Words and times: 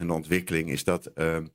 en 0.00 0.06
de 0.06 0.12
ontwikkeling 0.12 0.70
is 0.70 0.84
dat 0.84 1.06
ehm, 1.06 1.46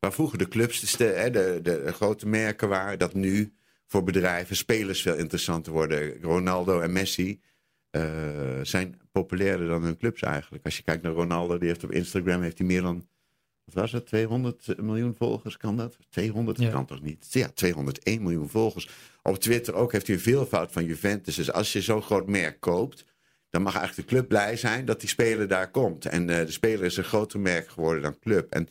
waar 0.00 0.12
vroeger 0.12 0.38
de 0.38 0.48
clubs, 0.48 0.96
de, 0.96 1.04
hè, 1.04 1.30
de, 1.30 1.58
de, 1.62 1.82
de 1.84 1.92
grote 1.92 2.28
merken 2.28 2.68
waren, 2.68 2.98
dat 2.98 3.14
nu 3.14 3.52
voor 3.86 4.04
bedrijven 4.04 4.56
spelers 4.56 5.02
veel 5.02 5.14
interessanter 5.16 5.72
worden. 5.72 6.22
Ronaldo 6.22 6.80
en 6.80 6.92
Messi 6.92 7.40
eh, 7.90 8.02
zijn 8.62 9.00
populairder 9.12 9.68
dan 9.68 9.82
hun 9.82 9.96
clubs 9.96 10.22
eigenlijk. 10.22 10.64
Als 10.64 10.76
je 10.76 10.82
kijkt 10.82 11.02
naar 11.02 11.12
Ronaldo, 11.12 11.58
die 11.58 11.68
heeft 11.68 11.84
op 11.84 11.90
Instagram 11.92 12.42
heeft 12.42 12.58
hij 12.58 12.66
meer 12.66 12.82
dan, 12.82 13.06
wat 13.64 13.74
was 13.74 13.92
het, 13.92 14.06
200 14.06 14.80
miljoen 14.82 15.14
volgers, 15.14 15.56
kan 15.56 15.76
dat? 15.76 15.96
200 16.10 16.58
Ja. 16.58 16.70
kan 16.70 16.86
toch 16.86 17.02
niet? 17.02 17.26
Ja, 17.30 17.48
201 17.54 18.22
miljoen 18.22 18.48
volgers. 18.48 18.88
Op 19.22 19.38
Twitter 19.38 19.74
ook 19.74 19.92
heeft 19.92 20.06
hij 20.06 20.16
een 20.16 20.22
veelvoud 20.22 20.72
van 20.72 20.84
Juventus. 20.84 21.34
Dus 21.34 21.52
als 21.52 21.72
je 21.72 21.80
zo'n 21.80 22.02
groot 22.02 22.26
merk 22.28 22.60
koopt, 22.60 23.04
dan 23.54 23.62
mag 23.62 23.76
eigenlijk 23.76 24.08
de 24.08 24.14
club 24.14 24.28
blij 24.28 24.56
zijn 24.56 24.84
dat 24.84 25.00
die 25.00 25.08
speler 25.08 25.48
daar 25.48 25.70
komt. 25.70 26.06
En 26.06 26.30
eh, 26.30 26.46
de 26.46 26.52
speler 26.52 26.84
is 26.84 26.96
een 26.96 27.04
groter 27.04 27.40
merk 27.40 27.68
geworden 27.68 28.02
dan 28.02 28.18
club. 28.18 28.50
En 28.50 28.68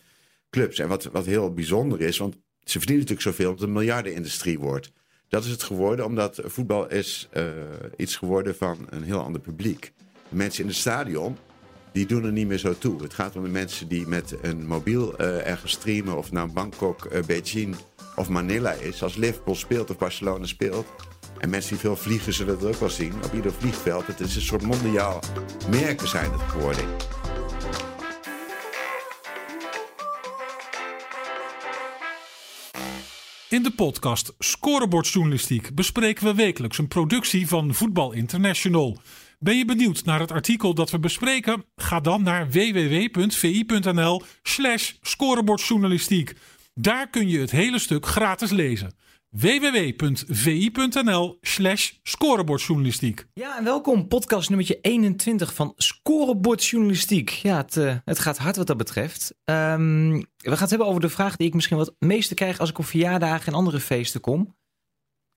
clubs. 0.49 0.79
En 0.79 0.87
wat, 0.87 1.03
wat 1.03 1.25
heel 1.25 1.53
bijzonder 1.53 2.01
is, 2.01 2.17
want 2.17 2.35
ze 2.63 2.77
verdienen 2.77 3.05
natuurlijk 3.05 3.21
zoveel 3.21 3.45
omdat 3.45 3.59
het 3.59 3.69
een 3.69 3.75
miljardenindustrie 3.75 4.59
wordt. 4.59 4.91
Dat 5.27 5.43
is 5.43 5.51
het 5.51 5.63
geworden 5.63 6.05
omdat 6.05 6.41
voetbal 6.43 6.89
is 6.89 7.27
eh, 7.31 7.45
iets 7.97 8.15
geworden 8.15 8.55
van 8.55 8.87
een 8.89 9.03
heel 9.03 9.19
ander 9.19 9.41
publiek. 9.41 9.93
Mensen 10.29 10.61
in 10.61 10.69
het 10.69 10.77
stadion, 10.77 11.37
die 11.91 12.05
doen 12.05 12.23
er 12.25 12.31
niet 12.31 12.47
meer 12.47 12.57
zo 12.57 12.77
toe. 12.77 13.01
Het 13.01 13.13
gaat 13.13 13.35
om 13.35 13.43
de 13.43 13.49
mensen 13.49 13.87
die 13.87 14.07
met 14.07 14.35
een 14.41 14.67
mobiel 14.67 15.17
eh, 15.17 15.47
ergens 15.47 15.71
streamen, 15.71 16.17
of 16.17 16.31
nou 16.31 16.51
Bangkok, 16.51 17.25
Beijing 17.25 17.75
of 18.15 18.29
Manila 18.29 18.71
is. 18.71 19.03
Als 19.03 19.15
Liverpool 19.15 19.55
speelt 19.55 19.89
of 19.89 19.97
Barcelona 19.97 20.45
speelt. 20.45 20.87
En 21.39 21.49
mensen 21.49 21.69
die 21.69 21.79
veel 21.79 21.95
vliegen 21.95 22.33
zullen 22.33 22.55
het 22.55 22.65
ook 22.65 22.79
wel 22.79 22.89
zien. 22.89 23.13
Op 23.23 23.33
ieder 23.33 23.53
vliegveld. 23.53 24.07
Het 24.07 24.19
is 24.19 24.35
een 24.35 24.41
soort 24.41 24.61
mondiaal 24.61 25.19
merken 25.69 26.07
zijn 26.07 26.31
het 26.31 26.41
geworden. 26.41 26.85
In 33.53 33.63
de 33.63 33.71
podcast 33.71 34.33
Scorebordjournalistiek 34.39 35.75
bespreken 35.75 36.25
we 36.25 36.33
wekelijks 36.33 36.77
een 36.77 36.87
productie 36.87 37.47
van 37.47 37.73
Voetbal 37.73 38.11
International. 38.11 38.97
Ben 39.39 39.57
je 39.57 39.65
benieuwd 39.65 40.05
naar 40.05 40.19
het 40.19 40.31
artikel 40.31 40.73
dat 40.73 40.91
we 40.91 40.99
bespreken? 40.99 41.65
Ga 41.75 41.99
dan 41.99 42.23
naar 42.23 42.49
www.vi.nl/slash 42.49 44.91
scorebordjournalistiek. 45.01 46.33
Daar 46.73 47.09
kun 47.09 47.29
je 47.29 47.39
het 47.39 47.51
hele 47.51 47.79
stuk 47.79 48.05
gratis 48.05 48.49
lezen. 48.49 48.93
www.vi.nl/slash 49.33 51.91
scorebordjournalistiek. 52.03 53.25
Ja, 53.33 53.57
en 53.57 53.63
welkom. 53.63 54.07
Podcast 54.07 54.49
nummertje 54.49 54.79
21 54.81 55.53
van 55.53 55.73
Scorebord 55.77 56.65
Journalistiek. 56.65 57.29
Ja, 57.29 57.57
het, 57.57 57.77
eh, 57.77 57.95
het 58.05 58.19
gaat 58.19 58.37
hard 58.37 58.55
wat 58.55 58.67
dat 58.67 58.77
betreft. 58.77 59.35
Ehm, 59.43 60.11
we 60.11 60.25
gaan 60.43 60.59
het 60.59 60.69
hebben 60.69 60.87
over 60.87 61.01
de 61.01 61.09
vraag 61.09 61.35
die 61.35 61.47
ik 61.47 61.53
misschien 61.53 61.77
wat 61.77 61.85
het 61.85 61.95
meeste 61.99 62.33
krijg 62.33 62.59
als 62.59 62.69
ik 62.69 62.77
op 62.77 62.85
verjaardagen 62.85 63.47
en 63.47 63.53
andere 63.53 63.79
feesten 63.79 64.21
kom. 64.21 64.55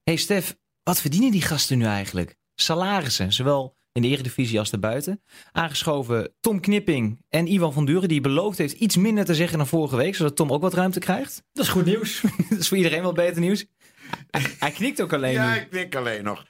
hey 0.03 0.17
Stef, 0.17 0.57
wat 0.83 1.01
verdienen 1.01 1.31
die 1.31 1.43
gasten 1.43 1.79
nu 1.79 1.85
eigenlijk? 1.85 2.37
Salarissen, 2.55 3.33
zowel 3.33 3.77
in 3.97 4.03
de 4.03 4.09
eredivisie 4.09 4.59
als 4.59 4.71
daarbuiten. 4.71 5.23
Aangeschoven 5.53 6.35
Tom 6.41 6.61
Knipping 6.61 7.25
en 7.29 7.53
Ivan 7.53 7.73
van 7.73 7.85
Duren, 7.85 8.09
die 8.09 8.21
beloofd 8.21 8.59
heeft 8.59 8.73
iets 8.73 8.97
minder 8.97 9.25
te 9.25 9.35
zeggen 9.35 9.59
dan 9.59 9.67
vorige 9.67 9.97
week, 9.97 10.15
zodat 10.15 10.37
Tom 10.37 10.53
ook 10.53 10.61
wat 10.61 10.75
ruimte 10.75 10.99
krijgt. 10.99 11.43
Dat 11.53 11.65
is 11.65 11.71
goed 11.71 11.85
nieuws. 11.85 12.23
Dat 12.51 12.59
is 12.59 12.69
voor 12.69 12.77
iedereen 12.77 13.03
wel 13.03 13.13
beter 13.13 13.41
nieuws. 13.41 13.67
Hij, 14.59 14.71
knikt 14.71 15.03
ook 15.03 15.13
alleen 15.13 15.33
Ja, 15.33 15.55
nu. 15.55 15.61
ik 15.61 15.73
denk 15.73 15.95
alleen 15.95 16.25
nog. 16.25 16.47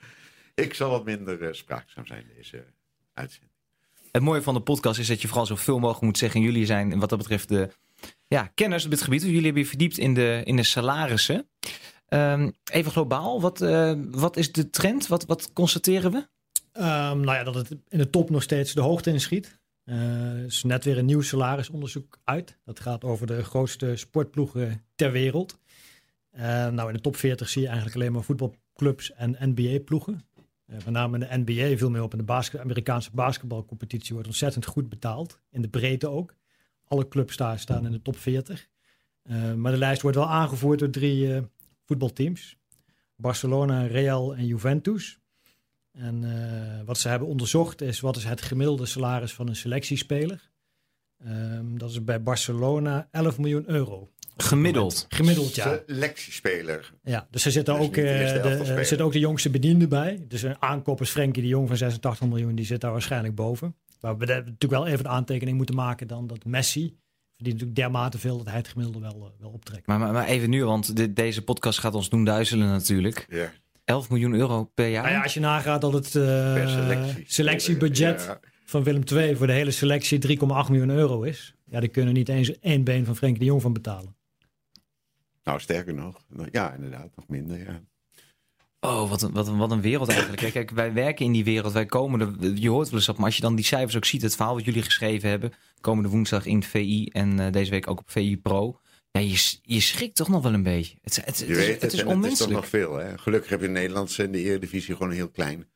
Ik 0.54 0.74
zal 0.74 0.90
wat 0.90 1.04
minder 1.04 1.42
eh, 1.42 1.52
spraakzaam 1.52 2.06
zijn 2.06 2.24
deze 2.36 2.64
uitzending. 3.14 3.52
Het 4.12 4.22
mooie 4.22 4.42
van 4.42 4.54
de 4.54 4.60
podcast 4.60 4.98
is 4.98 5.06
dat 5.06 5.22
je 5.22 5.28
vooral 5.28 5.46
zoveel 5.46 5.78
mogelijk 5.78 6.04
moet 6.04 6.18
zeggen. 6.18 6.40
En 6.40 6.46
jullie 6.46 6.66
zijn 6.66 6.98
wat 6.98 7.08
dat 7.08 7.18
betreft 7.18 7.48
de 7.48 7.68
ja, 8.28 8.50
kenners 8.54 8.84
op 8.84 8.90
dit 8.90 9.02
gebied. 9.02 9.22
Jullie 9.22 9.42
hebben 9.44 9.62
je 9.62 9.68
verdiept 9.68 9.98
in 9.98 10.14
de, 10.14 10.40
in 10.44 10.56
de 10.56 10.62
salarissen. 10.62 11.48
Ehm, 12.08 12.50
even 12.72 12.92
globaal, 12.92 13.40
wat, 13.40 13.60
eh, 13.60 13.92
wat 14.10 14.36
is 14.36 14.52
de 14.52 14.70
trend? 14.70 15.06
Wat, 15.06 15.24
wat 15.24 15.52
constateren 15.52 16.12
we? 16.12 16.26
Ehm, 16.72 17.20
nou 17.20 17.36
ja, 17.36 17.44
dat 17.44 17.54
het 17.54 17.70
in 17.88 17.98
de 17.98 18.10
top 18.10 18.31
nog 18.31 18.42
steeds 18.42 18.72
de 18.72 18.81
hoogte 18.81 19.10
inschiet. 19.10 19.58
Er 19.84 20.44
is 20.44 20.62
net 20.62 20.84
weer 20.84 20.98
een 20.98 21.04
nieuw 21.06 21.20
salarisonderzoek 21.20 22.19
uit. 22.25 22.58
Dat 22.64 22.81
gaat 22.81 23.04
over 23.04 23.26
de 23.26 23.44
grootste 23.44 23.97
sportploegen 23.97 24.84
ter 24.94 25.12
wereld. 25.12 25.58
Eh, 26.36 26.69
nou, 26.69 26.88
in 26.88 26.94
de 26.94 27.00
top 27.00 27.16
40 27.16 27.48
zie 27.48 27.62
je 27.62 27.66
eigenlijk 27.66 27.97
alleen 27.97 28.12
maar 28.12 28.22
voetbalclubs 28.22 29.12
en 29.12 29.36
NBA-ploegen. 29.41 30.24
Eh 30.66 30.76
met 30.76 30.91
name 30.91 31.19
in 31.19 31.44
de 31.44 31.52
NBA 31.52 31.76
viel 31.76 31.91
mee 31.91 32.02
op. 32.02 32.14
In 32.14 32.24
de 32.26 32.58
Amerikaanse 32.60 33.10
basketbalcompetitie 33.12 34.12
wordt 34.12 34.28
ontzettend 34.28 34.66
goed 34.66 34.88
betaald. 34.88 35.41
In 35.50 35.62
de 35.62 35.69
breedte 35.69 36.08
ook. 36.08 36.34
Alle 36.84 37.08
clubs 37.08 37.36
daar 37.36 37.58
staan 37.58 37.86
in 37.86 37.92
de 37.92 38.02
top 38.02 38.16
40. 38.16 38.69
Eh, 39.22 39.52
maar 39.52 39.72
de 39.72 39.78
lijst 39.78 40.02
wordt 40.02 40.16
wel 40.16 40.28
aangevoerd 40.28 40.78
door 40.78 40.91
drie 40.91 41.42
voetbalteams. 41.84 42.56
Barcelona, 43.16 43.86
Real 43.86 44.34
en 44.34 44.46
Juventus. 44.46 45.19
En 45.92 46.25
wat 46.84 46.98
ze 46.98 47.08
hebben 47.08 47.28
onderzocht 47.28 47.80
is 47.80 48.00
wat 48.00 48.16
is 48.16 48.25
het 48.25 48.42
gemiddelde 48.42 48.86
salaris 48.86 49.34
van 49.34 49.48
een 49.48 49.56
selectiespeler. 49.56 50.50
Ehm, 51.19 51.76
dat 51.76 51.91
is 51.91 52.04
bij 52.04 52.22
Barcelona 52.22 53.08
11 53.10 53.38
miljoen 53.38 53.70
euro. 53.70 54.10
Gemiddeld. 54.36 55.06
Gemiddeld, 55.08 55.54
ja. 55.54 55.80
Selectiespeler. 55.86 56.92
ja 57.02 57.26
dus 57.30 57.44
er 57.44 57.50
zitten 57.50 57.74
Dus 57.76 57.86
ook, 57.86 57.94
de 57.94 58.00
eh, 58.02 58.69
er 58.78 58.84
zitten 58.84 59.06
ook 59.06 59.12
de 59.12 59.19
jongste 59.19 59.50
bedienden 59.50 59.88
bij. 59.88 60.24
Dus 60.28 60.42
een 60.42 60.62
aankoop 60.62 61.00
is 61.00 61.10
Frenkie 61.10 61.42
de 61.42 61.48
Jong 61.48 61.69
van 61.69 61.76
86 61.76 62.28
miljoen. 62.28 62.54
Die 62.54 62.64
zit 62.64 62.80
daar 62.80 62.92
waarschijnlijk 62.92 63.34
boven. 63.34 63.75
Maar 64.00 64.16
we 64.19 64.25
hebben 64.32 64.52
natuurlijk 64.52 64.82
wel 64.82 64.86
even 64.92 65.04
de 65.04 65.10
aantekening 65.10 65.56
moeten 65.56 65.75
maken 65.75 66.06
dan 66.06 66.26
dat 66.26 66.44
Messi... 66.44 66.80
verdient 67.34 67.58
natuurlijk 67.60 67.76
dermate 67.76 68.19
veel 68.19 68.36
dat 68.36 68.46
hij 68.46 68.56
het 68.56 68.69
gemiddelde 68.69 69.00
wel, 69.00 69.14
eh, 69.34 69.41
wel 69.41 69.50
optrekt. 69.50 69.86
Maar, 69.86 69.98
maar, 69.98 70.12
maar 70.12 70.26
even 70.26 70.50
nu, 70.50 70.64
want 70.64 70.96
dit- 70.96 71.16
deze 71.16 71.42
podcast 71.42 71.78
gaat 71.78 71.94
ons 71.94 72.08
doen 72.08 72.25
duizelen 72.25 72.69
natuurlijk. 72.69 73.26
Ja. 73.30 73.52
11 73.84 74.10
miljoen 74.10 74.34
euro 74.34 74.64
per 74.75 74.88
jaar. 74.88 75.02
Nou 75.02 75.14
ja, 75.14 75.22
als 75.22 75.34
je 75.34 75.41
nagaat 75.41 75.80
dat 75.80 75.92
het 75.92 76.06
eh, 76.14 76.69
selectie. 76.69 77.25
selectiebudget 77.26 78.25
Ja. 78.26 78.41
van 78.64 78.82
Willem 78.82 79.02
II 79.12 79.36
voor 79.36 79.46
de 79.46 79.52
hele 79.52 79.70
selectie 79.70 80.19
3,8 80.19 80.44
miljoen 80.70 80.91
euro 80.91 81.22
is. 81.22 81.54
Ja, 81.64 81.80
die 81.80 81.88
kunnen 81.88 82.14
niet 82.14 82.28
eens 82.28 82.58
één 82.60 82.84
been 82.84 83.04
van 83.04 83.16
Frenkie 83.16 83.38
de 83.41 83.44
Jong 83.44 83.62
van 83.62 83.72
betalen. 83.72 84.14
Nou, 85.46 85.60
sterker 85.60 85.94
nog. 85.94 86.24
Ja, 86.50 86.72
inderdaad, 86.72 87.16
nog 87.16 87.28
minder. 87.28 87.58
Ja. 87.58 87.80
Oh, 88.80 89.10
wat 89.10 89.22
een, 89.22 89.32
wat, 89.32 89.48
een, 89.48 89.56
wat 89.56 89.70
een 89.70 89.80
wereld 89.80 90.08
eigenlijk. 90.08 90.52
Kijk, 90.52 90.70
wij 90.70 90.92
werken 90.92 91.24
in 91.24 91.32
die 91.32 91.44
wereld. 91.44 91.72
Wij 91.72 91.86
komen 91.86 92.20
er, 92.20 92.54
je 92.54 92.68
hoort 92.68 92.88
wel 92.88 92.98
eens 92.98 93.08
op. 93.08 93.16
Maar 93.16 93.26
als 93.26 93.36
je 93.36 93.42
dan 93.42 93.54
die 93.54 93.64
cijfers 93.64 93.96
ook 93.96 94.04
ziet, 94.04 94.22
het 94.22 94.36
verhaal 94.36 94.54
wat 94.54 94.64
jullie 94.64 94.82
geschreven 94.82 95.28
hebben. 95.28 95.52
Komende 95.80 96.08
woensdag 96.08 96.46
in 96.46 96.62
VI 96.62 97.06
en 97.06 97.40
eh, 97.40 97.52
deze 97.52 97.70
week 97.70 97.90
ook 97.90 97.98
op 97.98 98.10
VI 98.10 98.38
Pro. 98.38 98.80
Ja, 99.10 99.20
je, 99.20 99.58
je 99.62 99.80
schrikt 99.80 100.16
toch 100.16 100.28
nog 100.28 100.42
wel 100.42 100.54
een 100.54 100.62
beetje. 100.62 100.96
Het, 101.02 101.16
het, 101.16 101.26
het, 101.26 101.38
Je 101.38 101.54
weet 101.54 101.56
het 101.56 101.66
het, 101.66 101.68
is 101.68 101.80
en 101.80 101.82
het 101.82 101.92
is 101.92 102.00
toch 102.00 102.12
onmenselijk. 102.12 102.54
nog 102.54 102.68
veel. 102.68 102.96
Hè? 102.96 103.18
Gelukkig 103.18 103.50
heb 103.50 103.60
je 103.60 103.66
in 103.66 103.72
Nederland 103.72 104.18
in 104.18 104.32
de 104.32 104.42
Eredivisie 104.42 104.94
gewoon 104.94 105.10
een 105.10 105.16
heel 105.16 105.30
klein 105.30 105.68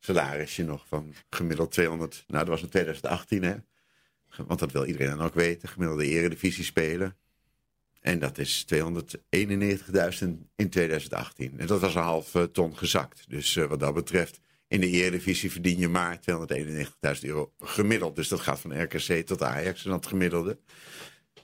salarisje 0.00 0.64
nog 0.64 0.84
van 0.88 1.14
gemiddeld 1.30 1.72
200. 1.72 2.24
Nou, 2.26 2.40
dat 2.44 2.48
was 2.48 2.62
in 2.62 2.68
2018 2.68 3.42
hè. 3.42 3.54
Want 4.46 4.60
dat 4.60 4.72
wil 4.72 4.84
iedereen 4.84 5.16
dan 5.16 5.26
ook 5.26 5.34
weten. 5.34 5.68
Gemiddelde 5.68 6.06
Eredivisie 6.06 6.64
spelen. 6.64 7.16
En 8.04 8.18
dat 8.18 8.38
is 8.38 8.64
291.000 8.74 8.78
in 10.56 10.70
2018. 10.70 11.52
En 11.56 11.66
dat 11.66 11.80
was 11.80 11.94
een 11.94 12.02
half 12.02 12.34
eh, 12.34 12.42
ton 12.42 12.76
gezakt. 12.76 13.24
Dus 13.28 13.56
eh, 13.56 13.64
wat 13.64 13.80
dat 13.80 13.94
betreft, 13.94 14.40
in 14.68 14.80
de 14.80 14.90
Eredivisie 14.90 15.50
verdien 15.50 15.78
je 15.78 15.88
maar 15.88 16.18
291.000 16.20 17.20
euro 17.20 17.52
gemiddeld. 17.58 18.16
Dus 18.16 18.28
dat 18.28 18.40
gaat 18.40 18.60
van 18.60 18.82
RKC 18.82 19.26
tot 19.26 19.42
Ajax 19.42 19.84
en 19.84 19.90
dat 19.90 20.06
gemiddelde. 20.06 20.58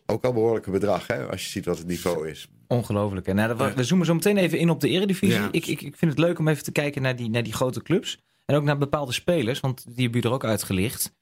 Ook 0.06 0.24
al 0.24 0.32
behoorlijke 0.32 0.70
bedrag, 0.70 1.06
hè, 1.06 1.26
als 1.26 1.44
je 1.44 1.50
ziet 1.50 1.64
wat 1.64 1.78
het 1.78 1.86
niveau 1.86 2.28
is. 2.28 2.48
Ongelooflijk. 2.66 3.26
hè? 3.26 3.32
Nou, 3.32 3.74
we 3.74 3.84
zoomen 3.84 4.06
zo 4.06 4.14
meteen 4.14 4.36
even 4.36 4.58
in 4.58 4.70
op 4.70 4.80
de 4.80 4.88
Eredivisie. 4.88 5.40
Ja. 5.40 5.48
Ik, 5.52 5.66
ik, 5.66 5.82
ik 5.82 5.96
vind 5.96 6.10
het 6.10 6.20
leuk 6.20 6.38
om 6.38 6.48
even 6.48 6.64
te 6.64 6.72
kijken 6.72 7.02
naar 7.02 7.16
die, 7.16 7.30
naar 7.30 7.42
die 7.42 7.52
grote 7.52 7.82
clubs. 7.82 8.20
En 8.46 8.56
ook 8.56 8.64
naar 8.64 8.78
bepaalde 8.78 9.12
spelers, 9.12 9.60
want 9.60 9.76
die 9.76 9.92
hebben 9.94 10.12
jullie 10.12 10.28
er 10.28 10.34
ook 10.34 10.44
uitgelicht. 10.44 11.18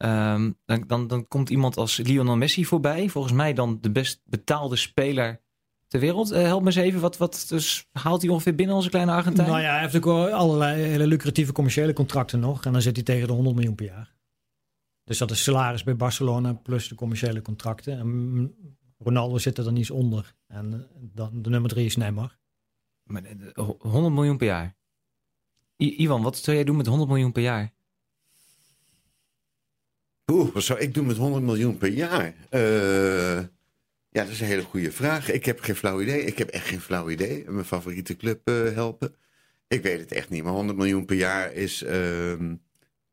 Ehm, 0.00 0.50
dan, 0.64 0.84
dan, 0.86 1.06
dan 1.06 1.28
komt 1.28 1.50
iemand 1.50 1.76
als 1.76 1.96
Lionel 1.96 2.36
Messi 2.36 2.64
voorbij. 2.64 3.08
Volgens 3.08 3.34
mij 3.34 3.52
dan 3.52 3.78
de 3.80 3.90
best 3.90 4.20
betaalde 4.24 4.76
speler 4.76 5.40
ter 5.86 6.00
wereld. 6.00 6.30
Eh, 6.30 6.42
help 6.42 6.60
me 6.60 6.66
eens 6.66 6.76
even, 6.76 7.00
wat, 7.00 7.16
wat 7.16 7.46
dus 7.48 7.88
haalt 7.92 8.22
hij 8.22 8.30
ongeveer 8.30 8.54
binnen 8.54 8.76
onze 8.76 8.88
kleine 8.90 9.12
Argentijn? 9.12 9.48
Nou 9.48 9.60
ja, 9.60 9.70
hij 9.72 9.80
heeft 9.80 9.96
ook 9.96 10.04
wel 10.04 10.28
allerlei 10.30 10.82
hele 10.82 11.06
lucratieve 11.06 11.52
commerciële 11.52 11.92
contracten 11.92 12.40
nog. 12.40 12.64
En 12.64 12.72
dan 12.72 12.82
zit 12.82 12.96
hij 12.96 13.04
tegen 13.04 13.26
de 13.26 13.32
100 13.32 13.54
miljoen 13.56 13.74
per 13.74 13.86
jaar. 13.86 14.14
Dus 15.04 15.18
dat 15.18 15.30
is 15.30 15.42
salaris 15.42 15.82
bij 15.82 15.96
Barcelona 15.96 16.52
plus 16.52 16.88
de 16.88 16.94
commerciële 16.94 17.42
contracten. 17.42 17.98
En 17.98 18.06
mm, 18.32 18.54
Ronaldo 18.98 19.38
zit 19.38 19.58
er 19.58 19.64
dan 19.64 19.76
iets 19.76 19.90
onder. 19.90 20.34
En 20.46 20.72
eh, 20.72 20.80
dan 21.00 21.42
de 21.42 21.50
nummer 21.50 21.70
drie 21.70 21.84
is 21.86 21.96
Neymar. 21.96 22.38
Maar, 23.02 23.22
eh, 23.24 23.68
100 23.78 24.14
miljoen 24.14 24.36
per 24.36 24.46
jaar. 24.46 24.76
I- 25.82 26.02
Ivan, 26.02 26.22
wat 26.22 26.36
zou 26.36 26.56
jij 26.56 26.64
doen 26.64 26.76
met 26.76 26.86
100 26.86 27.08
miljoen 27.10 27.32
per 27.32 27.42
jaar? 27.42 27.72
Oeh, 30.30 30.52
wat 30.52 30.62
zou 30.62 30.78
ik 30.78 30.94
doen 30.94 31.06
met 31.06 31.16
100 31.16 31.44
miljoen 31.44 31.78
per 31.78 31.88
jaar? 31.88 32.34
Eh, 32.48 33.36
ja, 34.08 34.22
dat 34.22 34.28
is 34.28 34.40
een 34.40 34.46
hele 34.46 34.62
goede 34.62 34.92
vraag. 34.92 35.30
Ik 35.30 35.44
heb 35.44 35.60
geen 35.60 35.76
flauw 35.76 36.00
idee. 36.00 36.24
Ik 36.24 36.38
heb 36.38 36.48
echt 36.48 36.66
geen 36.66 36.80
flauw 36.80 37.10
idee. 37.10 37.44
Mijn 37.48 37.64
favoriete 37.64 38.16
club 38.16 38.48
eh, 38.48 38.54
helpen. 38.54 39.14
Ik 39.68 39.82
weet 39.82 40.00
het 40.00 40.12
echt 40.12 40.30
niet. 40.30 40.42
Maar 40.42 40.52
100 40.52 40.78
miljoen 40.78 41.04
per 41.04 41.16
jaar 41.16 41.52
is, 41.52 41.82
ehm, 41.82 42.50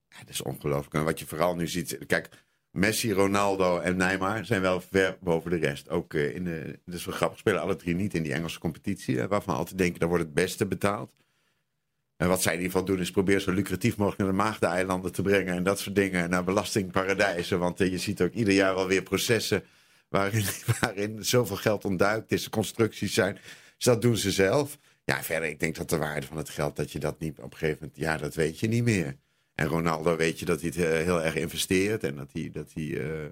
ja, 0.09 0.17
dat 0.19 0.29
is 0.29 0.41
ongelooflijk. 0.41 0.93
En 0.93 1.03
wat 1.03 1.19
je 1.19 1.25
vooral 1.25 1.55
nu 1.55 1.67
ziet. 1.67 1.97
Kijk, 2.07 2.29
Messi, 2.71 3.13
Ronaldo 3.13 3.79
en 3.79 3.97
Neymar 3.97 4.45
zijn 4.45 4.61
wel 4.61 4.81
ver 4.81 5.17
boven 5.21 5.51
de 5.51 5.57
rest. 5.57 5.89
Ook 5.89 6.13
uh, 6.13 6.35
in 6.35 6.43
de, 6.43 6.79
dus 6.85 7.05
wel 7.05 7.15
grappig, 7.15 7.39
spelen 7.39 7.61
alle 7.61 7.75
drie 7.75 7.95
niet 7.95 8.13
in 8.13 8.23
die 8.23 8.33
Engelse 8.33 8.59
competitie. 8.59 9.27
waarvan 9.27 9.55
altijd 9.55 9.77
denken, 9.77 9.99
daar 9.99 10.09
wordt 10.09 10.23
het 10.23 10.33
beste 10.33 10.65
betaald. 10.65 11.11
En 12.17 12.27
wat 12.27 12.41
zij 12.41 12.53
in 12.53 12.59
ieder 12.59 12.71
geval 12.71 12.87
doen 12.87 12.99
is 12.99 13.11
proberen 13.11 13.41
zo 13.41 13.51
lucratief 13.51 13.97
mogelijk 13.97 14.21
naar 14.21 14.29
de 14.29 14.43
Maagdeneilanden 14.43 15.11
te 15.11 15.21
brengen. 15.21 15.53
En 15.53 15.63
dat 15.63 15.79
soort 15.79 15.95
dingen, 15.95 16.29
naar 16.29 16.43
belastingparadijzen. 16.43 17.59
Want 17.59 17.77
je 17.77 17.97
ziet 17.97 18.21
ook 18.21 18.33
ieder 18.33 18.53
jaar 18.53 18.73
alweer 18.73 19.03
processen 19.03 19.63
waarin, 20.09 21.25
zoveel 21.25 21.55
geld 21.55 21.85
ontduikt 21.85 22.31
is. 22.31 22.49
constructies 22.49 23.13
zijn. 23.13 23.33
Dus 23.75 23.85
dat 23.85 24.01
doen 24.01 24.17
ze 24.17 24.31
zelf. 24.31 24.77
Ja, 25.03 25.23
verder, 25.23 25.49
ik 25.49 25.59
denk 25.59 25.75
dat 25.75 25.89
de 25.89 25.97
waarde 25.97 26.27
van 26.27 26.37
het 26.37 26.49
geld, 26.49 26.75
dat 26.75 26.91
je 26.91 26.99
dat 26.99 27.19
niet 27.19 27.39
op 27.39 27.51
een 27.51 27.57
gegeven 27.57 27.77
moment, 27.79 27.97
ja, 27.99 28.17
dat 28.17 28.35
weet 28.35 28.59
je 28.59 28.67
niet 28.67 28.83
meer. 28.83 29.15
En 29.55 29.67
Ronaldo 29.67 30.15
weet 30.15 30.39
je 30.39 30.45
dat 30.45 30.61
hij 30.61 30.71
het 30.75 30.83
eh, 30.85 30.91
heel 30.91 31.23
erg 31.23 31.35
investeert 31.35 32.03
en 32.03 32.15
dat 32.15 32.29
hij, 32.31 32.49
dat 32.53 32.71
hij 32.73 32.83
uh, 32.83 33.25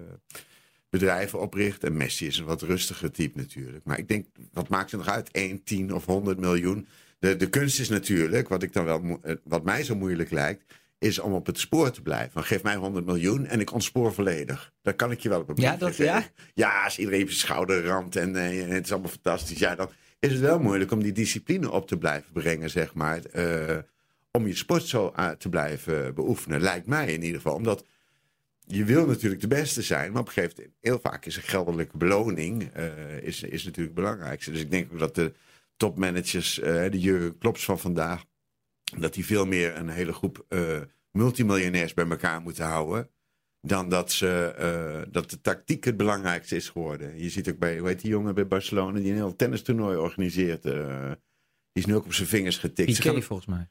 bedrijven 0.88 1.40
opricht. 1.40 1.84
En 1.84 1.96
Messi 1.96 2.26
is 2.26 2.38
een 2.38 2.44
wat 2.44 2.62
rustiger 2.62 3.10
type 3.10 3.38
natuurlijk. 3.38 3.84
Maar 3.84 3.98
ik 3.98 4.08
denk, 4.08 4.26
wat 4.52 4.68
maakt 4.68 4.90
het 4.90 5.00
nog 5.00 5.08
uit? 5.08 5.30
1, 5.30 5.62
10 5.62 5.94
of 5.94 6.04
100 6.04 6.38
miljoen? 6.38 6.88
De, 7.18 7.36
de 7.36 7.48
kunst 7.48 7.80
is 7.80 7.88
natuurlijk, 7.88 8.48
wat, 8.48 8.62
ik 8.62 8.72
dan 8.72 8.84
wel, 8.84 9.18
eh, 9.22 9.34
wat 9.44 9.64
mij 9.64 9.84
zo 9.84 9.94
moeilijk 9.94 10.30
lijkt, 10.30 10.64
is 10.98 11.18
om 11.18 11.32
op 11.32 11.46
het 11.46 11.58
spoor 11.58 11.90
te 11.90 12.02
blijven. 12.02 12.44
geef 12.44 12.62
mij 12.62 12.76
100 12.76 13.06
miljoen 13.06 13.46
en 13.46 13.60
ik 13.60 13.72
ontspoor 13.72 14.14
volledig. 14.14 14.72
Dan 14.82 14.96
kan 14.96 15.10
ik 15.10 15.20
je 15.20 15.28
wel 15.28 15.40
op 15.40 15.48
een 15.48 15.54
ja, 15.56 15.76
dat, 15.76 15.96
ja? 15.96 16.24
ja, 16.54 16.84
als 16.84 16.98
iedereen 16.98 17.22
op 17.22 17.28
je 17.28 17.34
schouder 17.34 17.84
ramt 17.84 18.16
en, 18.16 18.34
het 18.34 18.84
is 18.84 18.92
allemaal 18.92 19.10
fantastisch. 19.10 19.58
Ja, 19.58 19.74
dan 19.74 19.90
is 20.18 20.32
het 20.32 20.40
wel 20.40 20.58
moeilijk 20.58 20.90
om 20.90 21.02
die 21.02 21.12
discipline 21.12 21.70
op 21.70 21.88
te 21.88 21.98
blijven 21.98 22.32
brengen, 22.32 22.70
zeg 22.70 22.94
maar. 22.94 23.20
Uh, 23.34 23.76
om 24.30 24.46
je 24.46 24.56
sport 24.56 24.82
zo 24.82 25.14
te 25.38 25.48
blijven 25.48 26.14
beoefenen, 26.14 26.60
lijkt 26.60 26.86
mij 26.86 27.12
in 27.12 27.22
ieder 27.22 27.40
geval. 27.40 27.54
Omdat 27.54 27.84
je 28.66 28.84
wil 28.84 29.06
natuurlijk 29.06 29.40
de 29.40 29.48
beste 29.48 29.82
zijn, 29.82 30.12
maar 30.12 30.20
op 30.20 30.26
een 30.26 30.32
gegeven 30.32 30.54
moment, 30.56 30.76
heel 30.80 30.98
vaak 30.98 31.26
is 31.26 31.36
een 31.36 31.42
geldelijke 31.42 31.96
beloning 31.96 32.70
uh, 32.76 33.16
is, 33.22 33.42
is 33.42 33.64
natuurlijk 33.64 33.96
het 33.96 34.04
belangrijkste. 34.04 34.50
Dus 34.50 34.60
ik 34.60 34.70
denk 34.70 34.92
ook 34.92 34.98
dat 34.98 35.14
de 35.14 35.32
topmanagers, 35.76 36.58
uh, 36.58 36.64
de 36.64 37.00
Jurgen 37.00 37.38
Klops 37.38 37.64
van 37.64 37.78
vandaag, 37.78 38.24
dat 38.98 39.14
die 39.14 39.26
veel 39.26 39.46
meer 39.46 39.76
een 39.76 39.88
hele 39.88 40.12
groep 40.12 40.46
uh, 40.48 40.80
multimiljonairs 41.10 41.94
bij 41.94 42.08
elkaar 42.08 42.40
moeten 42.40 42.64
houden. 42.64 43.10
Dan 43.60 43.88
dat, 43.88 44.12
ze, 44.12 45.06
dat 45.10 45.30
de 45.30 45.40
tactiek 45.40 45.84
het 45.84 45.96
belangrijkste 45.96 46.56
is 46.56 46.68
geworden. 46.68 47.18
Je 47.18 47.30
ziet 47.30 47.48
ook 47.48 47.58
bij, 47.58 47.78
hoe 47.78 47.88
heet 47.88 48.00
die 48.00 48.10
jongen 48.10 48.34
bij 48.34 48.46
Barcelona, 48.46 48.98
die 48.98 49.10
een 49.10 49.16
heel 49.16 49.36
tennistoernooi 49.36 49.96
organiseert. 49.96 50.62
die 50.62 51.16
is 51.72 51.86
nu 51.86 51.94
ook 51.94 52.04
op 52.04 52.12
zijn 52.12 52.28
vingers 52.28 52.58
getikt. 52.58 53.02
Piqué, 53.02 53.22
volgens 53.22 53.48
mij. 53.48 53.68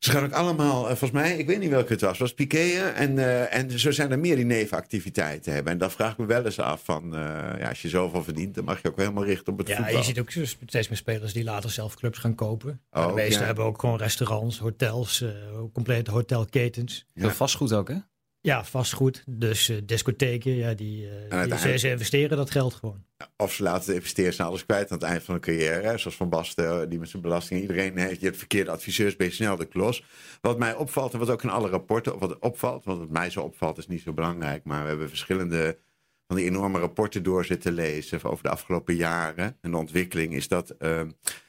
Ze 0.00 0.10
gaan 0.10 0.24
ook 0.24 0.32
allemaal, 0.32 0.80
uh, 0.80 0.86
volgens 0.86 1.10
mij, 1.10 1.36
ik 1.36 1.46
weet 1.46 1.58
niet 1.58 1.70
welke 1.70 1.92
het 1.92 2.00
was, 2.00 2.18
was 2.18 2.34
Piqué. 2.34 2.78
En, 2.94 3.16
uh, 3.16 3.54
en 3.54 3.78
zo 3.78 3.90
zijn 3.90 4.10
er 4.10 4.18
meer 4.18 4.36
die 4.36 4.44
nevenactiviteiten 4.44 5.52
hebben. 5.52 5.72
En 5.72 5.78
dan 5.78 5.90
vraag 5.90 6.12
ik 6.12 6.18
me 6.18 6.26
wel 6.26 6.44
eens 6.44 6.58
af 6.58 6.84
van, 6.84 7.04
uh, 7.04 7.20
ja, 7.58 7.68
als 7.68 7.82
je 7.82 7.88
zoveel 7.88 8.22
verdient, 8.22 8.54
dan 8.54 8.64
mag 8.64 8.82
je 8.82 8.88
ook 8.88 8.96
helemaal 8.96 9.24
richten 9.24 9.52
op 9.52 9.58
het 9.58 9.68
ja, 9.68 9.74
voetbal. 9.74 9.92
Ja, 9.92 9.98
je 9.98 10.04
ziet 10.04 10.20
ook 10.20 10.30
steeds 10.30 10.88
meer 10.88 10.96
spelers 10.96 11.32
die 11.32 11.44
later 11.44 11.70
zelf 11.70 11.94
clubs 11.94 12.18
gaan 12.18 12.34
kopen. 12.34 12.80
Oh, 12.90 13.06
de 13.06 13.12
meeste 13.12 13.42
hebben 13.42 13.64
ook 13.64 13.80
gewoon 13.80 13.96
restaurants, 13.96 14.58
hotels, 14.58 15.24
complete 15.72 16.10
hotelketens. 16.10 17.06
Ja. 17.14 17.30
vastgoed 17.30 17.72
ook, 17.72 17.88
hè? 17.88 17.96
Ja, 18.42 18.64
vastgoed. 18.64 19.24
Dus 19.26 19.68
uh, 19.68 19.78
discotheken, 19.84 20.54
ja, 20.54 20.74
die, 20.74 21.08
uh, 21.30 21.42
die 21.44 21.58
ze, 21.58 21.78
ze, 21.78 21.88
investeren 21.90 22.36
dat 22.36 22.50
geld 22.50 22.74
gewoon. 22.74 23.04
Of 23.36 23.52
ze 23.52 23.62
laten 23.62 23.86
de 23.86 23.94
investeerders 23.94 24.40
alles 24.40 24.66
kwijt 24.66 24.90
aan 24.90 24.98
het 24.98 25.06
eind 25.06 25.22
van 25.22 25.34
hun 25.34 25.42
carrière. 25.42 25.98
Zoals 25.98 26.16
Van 26.16 26.28
Basten, 26.28 26.88
die 26.88 26.98
met 26.98 27.08
zijn 27.08 27.22
belasting. 27.22 27.60
Iedereen 27.60 27.96
heeft 27.96 28.20
je 28.20 28.26
het 28.26 28.36
verkeerde 28.36 28.70
adviseurs, 28.70 29.16
ben 29.16 29.26
je 29.26 29.32
snel 29.32 29.56
de 29.56 29.64
klos. 29.64 30.04
Wat 30.40 30.58
mij 30.58 30.74
opvalt, 30.74 31.12
en 31.12 31.18
wat 31.18 31.30
ook 31.30 31.42
in 31.42 31.50
alle 31.50 31.68
rapporten 31.68 32.18
wat 32.18 32.38
opvalt... 32.38 32.84
want 32.84 32.98
wat 32.98 33.10
mij 33.10 33.30
zo 33.30 33.40
opvalt 33.40 33.78
is 33.78 33.86
niet 33.86 34.02
zo 34.02 34.12
belangrijk... 34.12 34.64
maar 34.64 34.82
we 34.82 34.88
hebben 34.88 35.08
verschillende 35.08 35.78
van 36.26 36.36
die 36.36 36.46
enorme 36.46 36.78
rapporten 36.78 37.22
door 37.22 37.44
zitten 37.44 37.72
lezen... 37.72 38.22
over 38.22 38.42
de 38.42 38.50
afgelopen 38.50 38.94
jaren. 38.94 39.56
En 39.60 39.70
de 39.70 39.76
ontwikkeling 39.76 40.34
is 40.34 40.48
dat... 40.48 40.74
Uh, 40.78 41.02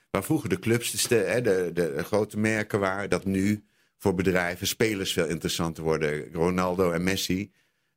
waar 0.09 0.23
vroeger 0.23 0.49
de 0.49 0.59
clubs, 0.59 1.07
de, 1.07 1.39
de, 1.43 1.71
de, 1.73 1.93
de 1.95 2.03
grote 2.03 2.39
merken 2.39 2.79
waren... 2.79 3.09
dat 3.09 3.25
nu 3.25 3.63
voor 4.01 4.15
bedrijven, 4.15 4.67
spelers 4.67 5.13
veel 5.13 5.25
interessanter 5.25 5.83
worden. 5.83 6.33
Ronaldo 6.33 6.91
en 6.91 7.03
Messi 7.03 7.51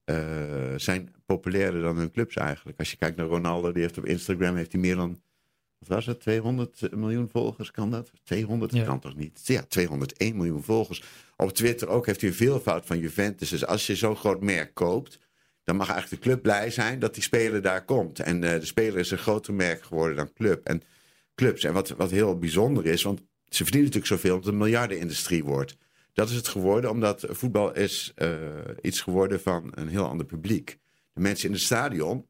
uh, 0.05 0.17
zijn 0.77 1.15
populairder 1.27 1.83
dan 1.83 1.97
hun 1.97 2.11
clubs 2.11 2.37
eigenlijk. 2.37 2.79
Als 2.79 2.91
je 2.91 2.97
kijkt 2.97 3.17
naar 3.17 3.27
Ronaldo, 3.27 3.73
die 3.73 3.83
heeft 3.83 3.99
op 3.99 4.07
Instagram 4.07 4.57
heeft 4.57 4.73
hij 4.73 4.81
meer 4.81 4.97
dan, 4.97 5.21
wat 5.79 5.89
was 5.89 6.07
het, 6.07 6.21
200 6.21 6.97
miljoen 6.97 7.29
volgers, 7.29 7.71
kan 7.71 7.91
dat? 7.91 8.11
200 8.25 8.73
ja. 8.73 8.85
kan 8.85 9.01
toch 9.01 9.17
niet? 9.17 9.41
Ja, 9.45 9.63
201 9.69 10.37
miljoen 10.37 10.63
volgers. 10.63 11.03
Op 11.37 11.53
Twitter 11.53 11.89
ook 11.89 12.07
heeft 12.07 12.21
hij 12.21 12.31
een 12.31 12.37
veelvoud 12.37 12.87
van 12.87 12.99
Juventus. 12.99 13.49
Dus 13.49 13.67
als 13.67 13.87
je 13.87 13.97
zo'n 13.97 14.17
groot 14.17 14.41
merk 14.41 14.75
koopt, 14.75 15.19
dan 15.63 15.77
mag 15.77 15.91
eigenlijk 15.91 16.23
de 16.23 16.29
club 16.29 16.43
blij 16.43 16.71
zijn 16.71 16.99
dat 16.99 17.15
die 17.15 17.23
speler 17.23 17.63
daar 17.63 17.85
komt. 17.85 18.21
En 18.21 18.43
uh, 18.43 18.51
de 18.51 18.67
speler 18.67 18.99
is 18.99 19.11
een 19.11 19.19
groter 19.19 19.55
merk 19.55 19.83
geworden 19.83 20.17
dan 20.17 20.33
club. 20.33 20.65
En 20.65 20.83
clubs. 21.35 21.65
En 21.65 21.73
wat, 21.73 21.89
wat 21.89 22.11
heel 22.11 22.39
bijzonder 22.39 22.87
is, 22.87 23.03
want 23.03 23.21
ze 23.49 23.63
verdienen 23.63 23.91
natuurlijk 23.91 24.21
zoveel 24.21 24.35
dat 24.35 24.45
het 24.45 24.53
een 24.53 24.59
miljardenindustrie 24.61 25.45
wordt. 25.45 25.77
Dat 26.15 26.29
is 26.29 26.35
het 26.35 26.49
geworden 26.49 26.91
omdat 26.91 27.27
voetbal 27.29 27.75
is 27.75 28.13
uh, 28.17 28.29
iets 28.81 29.01
geworden 29.01 29.41
van 29.41 29.73
een 29.75 29.89
heel 29.89 30.09
ander 30.09 30.27
publiek. 30.27 30.79
De 31.13 31.21
mensen 31.21 31.47
in 31.47 31.55
het 31.55 31.63
stadion, 31.63 32.27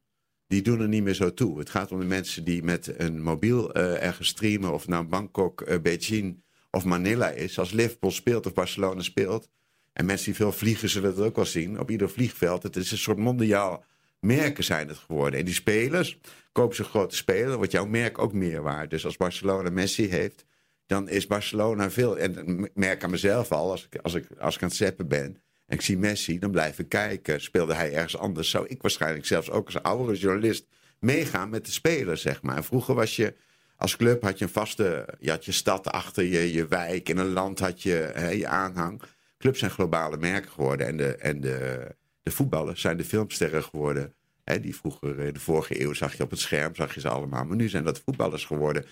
die 0.47 0.61
doen 0.61 0.81
er 0.81 0.87
niet 0.87 1.03
meer 1.03 1.13
zo 1.13 1.33
toe. 1.33 1.59
Het 1.59 1.69
gaat 1.69 1.91
om 1.91 1.99
de 1.99 2.05
mensen 2.05 2.43
die 2.43 2.63
met 2.63 2.99
een 2.99 3.21
mobiel 3.21 3.77
uh, 3.77 4.03
ergens 4.03 4.27
streamen... 4.27 4.73
of 4.73 4.87
nou 4.87 5.05
Bangkok, 5.05 5.61
uh, 5.61 5.79
Beijing 5.81 6.43
of 6.71 6.85
Manila 6.85 7.29
is. 7.29 7.59
Als 7.59 7.71
Liverpool 7.71 8.11
speelt 8.11 8.45
of 8.45 8.53
Barcelona 8.53 9.01
speelt... 9.01 9.49
en 9.93 10.05
mensen 10.05 10.25
die 10.25 10.35
veel 10.35 10.51
vliegen 10.51 10.89
zullen 10.89 11.09
het 11.09 11.19
ook 11.19 11.35
wel 11.35 11.45
zien... 11.45 11.79
op 11.79 11.89
ieder 11.89 12.09
vliegveld. 12.09 12.63
Het 12.63 12.75
is 12.75 12.91
een 12.91 12.97
soort 12.97 13.17
mondiaal 13.17 13.83
merken 14.19 14.63
zijn 14.63 14.87
het 14.87 14.97
geworden. 14.97 15.39
En 15.39 15.45
die 15.45 15.53
spelers, 15.53 16.19
kopen 16.51 16.75
ze 16.75 16.83
grote 16.83 17.15
speler... 17.15 17.57
wordt 17.57 17.71
jouw 17.71 17.85
merk 17.85 18.19
ook 18.19 18.33
meer 18.33 18.61
waard. 18.61 18.89
Dus 18.89 19.05
als 19.05 19.17
Barcelona 19.17 19.69
Messi 19.69 20.07
heeft 20.07 20.45
dan 20.85 21.09
is 21.09 21.27
Barcelona 21.27 21.91
veel. 21.91 22.17
En 22.17 22.63
ik 22.63 22.71
merk 22.75 23.03
aan 23.03 23.09
mezelf 23.09 23.51
al, 23.51 23.71
als 23.71 23.87
ik, 23.91 24.01
als 24.01 24.13
ik, 24.13 24.27
als 24.39 24.55
ik 24.55 24.61
aan 24.61 24.67
het 24.67 24.77
zeppen 24.77 25.07
ben. 25.07 25.41
En 25.65 25.75
ik 25.75 25.81
zie 25.81 25.97
Messi, 25.97 26.39
dan 26.39 26.51
blijf 26.51 26.79
ik 26.79 26.89
kijken. 26.89 27.41
Speelde 27.41 27.73
hij 27.73 27.93
ergens 27.93 28.17
anders, 28.17 28.49
zou 28.49 28.67
ik 28.67 28.81
waarschijnlijk 28.81 29.25
zelfs 29.25 29.49
ook 29.49 29.65
als 29.65 29.83
oudere 29.83 30.17
journalist 30.17 30.65
meegaan 30.99 31.49
met 31.49 31.65
de 31.65 31.71
spelers, 31.71 32.21
zeg 32.21 32.41
maar. 32.41 32.55
En 32.55 32.63
vroeger 32.63 32.95
was 32.95 33.15
je 33.15 33.35
als 33.77 33.95
club 33.95 34.21
had 34.21 34.39
je 34.39 34.45
een 34.45 34.51
vaste, 34.51 35.07
je 35.19 35.29
had 35.29 35.45
je 35.45 35.51
stad 35.51 35.87
achter 35.87 36.23
je, 36.23 36.53
je 36.53 36.67
wijk. 36.67 37.09
In 37.09 37.17
een 37.17 37.33
land 37.33 37.59
had 37.59 37.81
je 37.81 38.11
hè, 38.13 38.29
je 38.29 38.47
aanhang. 38.47 39.01
Clubs 39.37 39.59
zijn 39.59 39.71
globale 39.71 40.17
merken 40.17 40.51
geworden. 40.51 40.87
En 40.87 40.97
de, 40.97 41.15
en 41.15 41.41
de, 41.41 41.87
de 42.23 42.31
voetballers 42.31 42.81
zijn 42.81 42.97
de 42.97 43.03
filmsterren 43.03 43.63
geworden. 43.63 44.13
Hè, 44.43 44.59
die 44.59 44.75
vroeger, 44.75 45.19
in 45.19 45.33
de 45.33 45.39
vorige 45.39 45.81
eeuw 45.81 45.93
zag 45.93 46.17
je 46.17 46.23
op 46.23 46.29
het 46.29 46.39
scherm, 46.39 46.75
zag 46.75 46.93
je 46.93 46.99
ze 46.99 47.09
allemaal. 47.09 47.45
Maar 47.45 47.55
nu 47.57 47.69
zijn 47.69 47.83
dat 47.83 48.01
voetballers 48.05 48.45
geworden. 48.45 48.85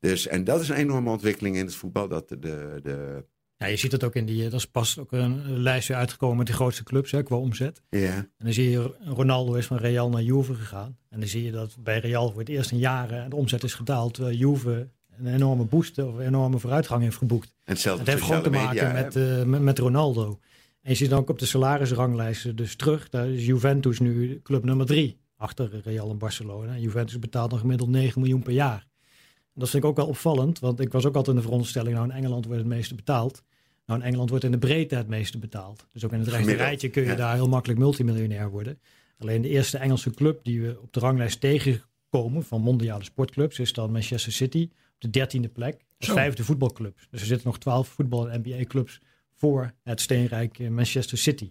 Dus, 0.00 0.26
en 0.26 0.44
dat 0.44 0.60
is 0.60 0.68
een 0.68 0.76
enorme 0.76 1.10
ontwikkeling 1.10 1.56
in 1.56 1.64
het 1.64 1.74
voetbal. 1.74 2.08
Dat 2.08 2.28
de, 2.28 2.38
de, 2.82 3.24
ja, 3.58 3.66
je 3.66 3.76
ziet 3.76 3.92
het 3.92 4.04
ook 4.04 4.14
in 4.14 4.26
die, 4.26 4.44
er 4.44 4.54
is 4.54 4.66
pas 4.66 4.98
ook 4.98 5.12
een 5.12 5.60
lijstje 5.60 5.94
uitgekomen 5.94 6.36
met 6.36 6.46
de 6.46 6.52
grootste 6.52 6.82
clubs 6.82 7.10
hè, 7.10 7.22
qua 7.22 7.36
omzet. 7.36 7.82
Ja. 7.90 8.14
En 8.14 8.30
dan 8.38 8.52
zie 8.52 8.70
je, 8.70 8.94
Ronaldo 9.04 9.54
is 9.54 9.66
van 9.66 9.76
Real 9.76 10.10
naar 10.10 10.22
Juve 10.22 10.54
gegaan. 10.54 10.96
En 11.08 11.20
dan 11.20 11.28
zie 11.28 11.44
je 11.44 11.50
dat 11.50 11.76
bij 11.80 11.98
Real 11.98 12.30
voor 12.30 12.40
het 12.40 12.48
eerst 12.48 12.70
in 12.70 12.78
jaren 12.78 13.30
de 13.30 13.36
omzet 13.36 13.64
is 13.64 13.74
gedaald. 13.74 14.14
Terwijl 14.14 14.36
Juve 14.36 14.88
een 15.18 15.34
enorme 15.34 15.64
boost 15.64 15.98
of 15.98 16.14
een 16.14 16.26
enorme 16.26 16.58
vooruitgang 16.58 17.02
heeft 17.02 17.16
geboekt. 17.16 17.46
En 17.64 17.72
hetzelfde 17.72 18.10
heeft 18.10 18.22
gewoon 18.22 18.42
te 18.42 18.50
maken 18.50 18.92
met, 18.92 19.16
uh, 19.16 19.42
met, 19.42 19.60
met, 19.60 19.78
Ronaldo. 19.78 20.38
En 20.82 20.90
je 20.90 20.94
ziet 20.94 21.10
dan 21.10 21.18
ook 21.18 21.28
op 21.28 21.38
de 21.38 21.46
salarisranglijsten 21.46 22.56
dus 22.56 22.76
terug. 22.76 23.08
Daar 23.08 23.28
is 23.28 23.46
Juventus 23.46 23.98
nu 23.98 24.40
club 24.42 24.64
nummer 24.64 24.86
drie. 24.86 25.20
Achter 25.36 25.80
Real 25.84 26.10
en 26.10 26.18
Barcelona. 26.18 26.76
Juventus 26.76 27.18
betaalt 27.18 27.50
dan 27.50 27.58
gemiddeld 27.58 27.90
9 27.90 28.20
miljoen 28.20 28.42
per 28.42 28.52
jaar. 28.52 28.86
Dat 29.58 29.70
vind 29.70 29.82
ik 29.82 29.88
ook 29.88 29.96
wel 29.96 30.06
opvallend, 30.06 30.58
want 30.58 30.80
ik 30.80 30.92
was 30.92 31.06
ook 31.06 31.14
altijd 31.14 31.28
in 31.28 31.34
de 31.34 31.42
veronderstelling, 31.42 31.94
nou 31.94 32.08
in 32.08 32.14
Engeland 32.14 32.44
wordt 32.44 32.60
het 32.60 32.68
meeste 32.70 32.94
betaald. 32.94 33.42
Nou 33.86 34.00
in 34.00 34.06
Engeland 34.06 34.30
wordt 34.30 34.44
in 34.44 34.50
de 34.50 34.58
breedte 34.58 34.94
het 34.94 35.08
meeste 35.08 35.38
betaald. 35.38 35.86
Dus 35.92 36.04
ook 36.04 36.12
in 36.12 36.18
het 36.18 36.28
rechte 36.28 36.54
rijtje 36.54 36.88
kun 36.88 37.02
je 37.02 37.14
daar 37.14 37.34
heel 37.34 37.48
makkelijk 37.48 37.78
multimiljonair 37.78 38.50
worden. 38.50 38.78
Alleen 39.18 39.42
de 39.42 39.48
eerste 39.48 39.78
Engelse 39.78 40.10
club 40.10 40.44
die 40.44 40.62
we 40.62 40.78
op 40.82 40.92
de 40.92 41.00
ranglijst 41.00 41.40
tegenkomen 41.40 42.42
van 42.44 42.60
mondiale 42.60 43.04
sportclubs 43.04 43.58
is 43.58 43.72
dan 43.72 43.92
Manchester 43.92 44.32
City 44.32 44.68
op 44.72 45.00
de 45.00 45.10
dertiende 45.10 45.48
plek. 45.48 45.84
Als 45.98 46.10
vijfde 46.10 46.44
voetbalclub. 46.44 46.98
Dus 47.10 47.20
er 47.20 47.26
zitten 47.26 47.46
nog 47.46 47.58
twaalf 47.58 47.88
voetbal- 47.88 48.30
en 48.30 48.40
NBA-clubs 48.40 49.00
voor 49.34 49.72
het 49.82 50.00
steenrijk 50.00 50.70
Manchester 50.70 51.18
City. 51.18 51.50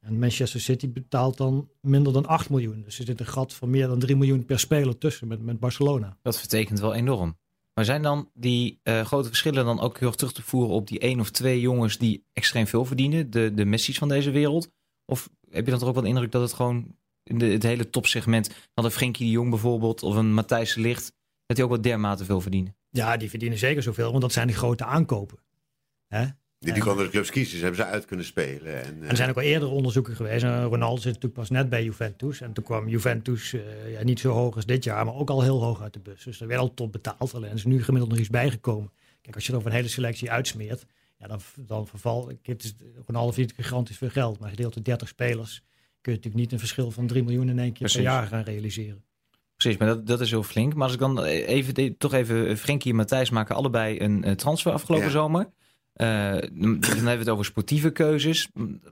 En 0.00 0.18
Manchester 0.18 0.60
City 0.60 0.92
betaalt 0.92 1.36
dan 1.36 1.68
minder 1.80 2.12
dan 2.12 2.26
8 2.26 2.50
miljoen. 2.50 2.82
Dus 2.82 2.98
er 2.98 3.04
zit 3.04 3.20
een 3.20 3.26
gat 3.26 3.54
van 3.54 3.70
meer 3.70 3.86
dan 3.86 3.98
3 3.98 4.16
miljoen 4.16 4.44
per 4.44 4.58
speler 4.58 4.98
tussen 4.98 5.28
met, 5.28 5.42
met 5.42 5.60
Barcelona. 5.60 6.16
Dat 6.22 6.38
vertekent 6.38 6.80
wel 6.80 6.94
enorm. 6.94 7.38
Maar 7.74 7.84
zijn 7.84 8.02
dan 8.02 8.30
die 8.34 8.80
uh, 8.82 9.04
grote 9.04 9.28
verschillen 9.28 9.64
dan 9.64 9.80
ook 9.80 9.98
heel 9.98 10.08
erg 10.08 10.16
terug 10.16 10.32
te 10.32 10.42
voeren 10.42 10.74
op 10.74 10.86
die 10.86 10.98
één 10.98 11.20
of 11.20 11.30
twee 11.30 11.60
jongens 11.60 11.98
die 11.98 12.26
extreem 12.32 12.66
veel 12.66 12.84
verdienen? 12.84 13.30
De, 13.30 13.54
de 13.54 13.64
Messi's 13.64 13.98
van 13.98 14.08
deze 14.08 14.30
wereld? 14.30 14.70
Of 15.04 15.30
heb 15.50 15.64
je 15.64 15.70
dan 15.70 15.78
toch 15.78 15.88
ook 15.88 15.94
wel 15.94 16.02
de 16.02 16.08
indruk 16.08 16.32
dat 16.32 16.42
het 16.42 16.52
gewoon 16.52 16.96
in 17.22 17.38
de, 17.38 17.46
het 17.46 17.62
hele 17.62 17.90
topsegment, 17.90 18.50
dan 18.74 18.84
een 18.84 18.90
Frenkie 18.90 19.26
de 19.26 19.32
Jong 19.32 19.50
bijvoorbeeld 19.50 20.02
of 20.02 20.14
een 20.14 20.34
Matthijs 20.34 20.74
Licht, 20.74 21.12
dat 21.46 21.56
die 21.56 21.64
ook 21.64 21.70
wel 21.70 21.80
dermate 21.80 22.24
veel 22.24 22.40
verdienen? 22.40 22.76
Ja, 22.90 23.16
die 23.16 23.30
verdienen 23.30 23.58
zeker 23.58 23.82
zoveel, 23.82 24.10
want 24.10 24.22
dat 24.22 24.32
zijn 24.32 24.46
de 24.46 24.52
grote 24.52 24.84
aankopen. 24.84 25.38
Hè? 26.06 26.26
Die, 26.60 26.72
die 26.72 26.82
konden 26.82 27.04
de 27.04 27.10
clubs 27.10 27.30
kiezen, 27.30 27.56
ze 27.58 27.64
hebben 27.64 27.84
ze 27.84 27.88
uit 27.90 28.04
kunnen 28.04 28.26
spelen. 28.26 28.84
En, 28.84 29.02
En 29.02 29.08
er 29.08 29.16
zijn 29.16 29.28
ook 29.30 29.36
al 29.36 29.42
eerder 29.42 29.68
onderzoeken 29.70 30.16
geweest. 30.16 30.42
En 30.44 30.64
Ronaldo 30.64 30.96
zit 30.96 31.04
natuurlijk 31.06 31.34
pas 31.34 31.50
net 31.50 31.68
bij 31.68 31.84
Juventus. 31.84 32.40
En 32.40 32.52
toen 32.52 32.64
kwam 32.64 32.88
Juventus 32.88 33.52
eh, 33.52 33.92
ja, 33.92 34.04
niet 34.04 34.20
zo 34.20 34.30
hoog 34.32 34.54
als 34.54 34.66
dit 34.66 34.84
jaar, 34.84 35.04
maar 35.04 35.14
ook 35.14 35.30
al 35.30 35.42
heel 35.42 35.62
hoog 35.62 35.82
uit 35.82 35.92
de 35.92 35.98
bus. 36.00 36.24
Dus 36.24 36.40
er 36.40 36.46
werd 36.46 36.60
al 36.60 36.74
top 36.74 36.92
betaald. 36.92 37.34
Alleen 37.34 37.52
is 37.52 37.62
er 37.62 37.68
nu 37.68 37.82
gemiddeld 37.82 38.10
nog 38.10 38.20
iets 38.20 38.28
bijgekomen. 38.30 38.90
Kijk, 39.22 39.34
als 39.34 39.46
je 39.46 39.52
er 39.52 39.58
over 39.58 39.70
een 39.70 39.76
hele 39.76 39.88
selectie 39.88 40.30
uitsmeert, 40.30 40.86
ja, 41.18 41.26
dan, 41.26 41.40
dan 41.56 41.86
verval. 41.86 42.32
Het 42.42 42.74
Ronaldo 43.06 43.32
verdient 43.32 43.54
gigantisch 43.56 43.96
veel 43.96 44.08
geld. 44.10 44.38
Maar 44.38 44.50
gedeeld 44.50 44.74
door 44.74 44.82
30 44.82 45.08
spelers 45.08 45.62
kun 46.00 46.12
je 46.12 46.18
natuurlijk 46.18 46.34
niet 46.34 46.52
een 46.52 46.58
verschil 46.58 46.90
van 46.90 47.06
3 47.06 47.22
miljoen 47.22 47.48
in 47.48 47.58
één 47.58 47.68
keer 47.72 47.78
Precies. 47.78 47.96
per 47.96 48.10
jaar 48.10 48.26
gaan 48.26 48.42
realiseren. 48.42 49.02
Precies, 49.56 49.78
maar 49.78 49.88
dat, 49.88 50.06
dat 50.06 50.20
is 50.20 50.30
heel 50.30 50.42
flink. 50.42 50.74
Maar 50.74 50.82
als 50.84 50.92
ik 50.92 50.98
dan 50.98 51.22
even, 51.24 51.96
toch 51.98 52.12
even, 52.12 52.56
Frenkie 52.58 52.90
en 52.90 52.96
Matthijs 52.96 53.30
maken 53.30 53.54
allebei 53.56 54.00
een 54.00 54.24
eh, 54.24 54.32
transfer 54.32 54.72
afgelopen 54.72 55.06
Ja. 55.06 55.12
zomer. 55.12 55.48
Eh, 55.98 56.06
dan 56.60 56.78
hebben 56.80 57.04
we 57.04 57.10
het 57.10 57.28
over 57.28 57.44
sportieve 57.44 57.90
keuzes. 57.90 58.48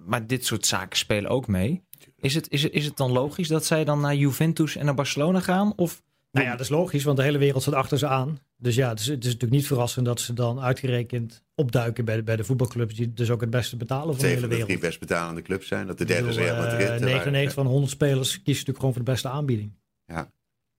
Maar 0.06 0.26
dit 0.26 0.44
soort 0.44 0.66
zaken 0.66 0.98
spelen 0.98 1.30
ook 1.30 1.46
mee. 1.46 1.82
Is 2.16 2.34
het, 2.34 2.50
is, 2.50 2.62
het, 2.62 2.72
is 2.72 2.84
het 2.84 2.96
dan 2.96 3.12
logisch 3.12 3.48
dat 3.48 3.64
zij 3.64 3.84
dan 3.84 4.00
naar 4.00 4.14
Juventus 4.14 4.76
en 4.76 4.84
naar 4.84 4.94
Barcelona 4.94 5.40
gaan? 5.40 5.72
Of 5.76 6.02
Nou 6.32 6.44
ja, 6.46 6.50
dat 6.52 6.60
is 6.60 6.68
logisch, 6.68 7.04
want 7.04 7.16
de 7.16 7.22
hele 7.22 7.38
wereld 7.38 7.62
staat 7.62 7.74
achter 7.74 7.98
ze 7.98 8.06
aan. 8.06 8.38
Dus 8.56 8.74
ja, 8.74 8.88
het 8.88 8.98
is, 9.00 9.06
het 9.06 9.18
is 9.18 9.24
natuurlijk 9.24 9.52
niet 9.52 9.66
verrassend 9.66 10.06
dat 10.06 10.20
ze 10.20 10.32
dan 10.32 10.60
uitgerekend 10.60 11.42
opduiken 11.54 12.04
bij 12.04 12.16
de, 12.16 12.22
bij 12.22 12.36
de 12.36 12.44
voetbalclubs 12.44 12.94
die 12.94 13.12
dus 13.12 13.30
ook 13.30 13.40
het 13.40 13.50
beste 13.50 13.76
betalen 13.76 14.14
van 14.14 14.22
de 14.22 14.26
hele 14.26 14.40
van 14.40 14.48
de 14.48 14.54
drie 14.54 14.66
wereld. 14.66 14.84
best 14.86 15.00
betalende 15.00 15.42
clubs 15.42 15.66
zijn. 15.68 15.86
Dat 15.86 15.98
de 15.98 16.04
derde 16.04 16.28
is 16.28 16.36
Real 16.36 16.56
eh, 16.56 16.62
Madrid. 16.62 16.80
eh, 16.80 16.88
waar- 16.88 17.00
99 17.00 17.54
van 17.54 17.64
de 17.64 17.70
100 17.70 17.92
spelers 17.92 18.28
kiezen 18.30 18.44
natuurlijk 18.52 18.78
gewoon 18.78 18.94
voor 18.94 19.04
de 19.04 19.10
beste 19.10 19.28
aanbieding. 19.28 19.72
Ja. 20.06 20.30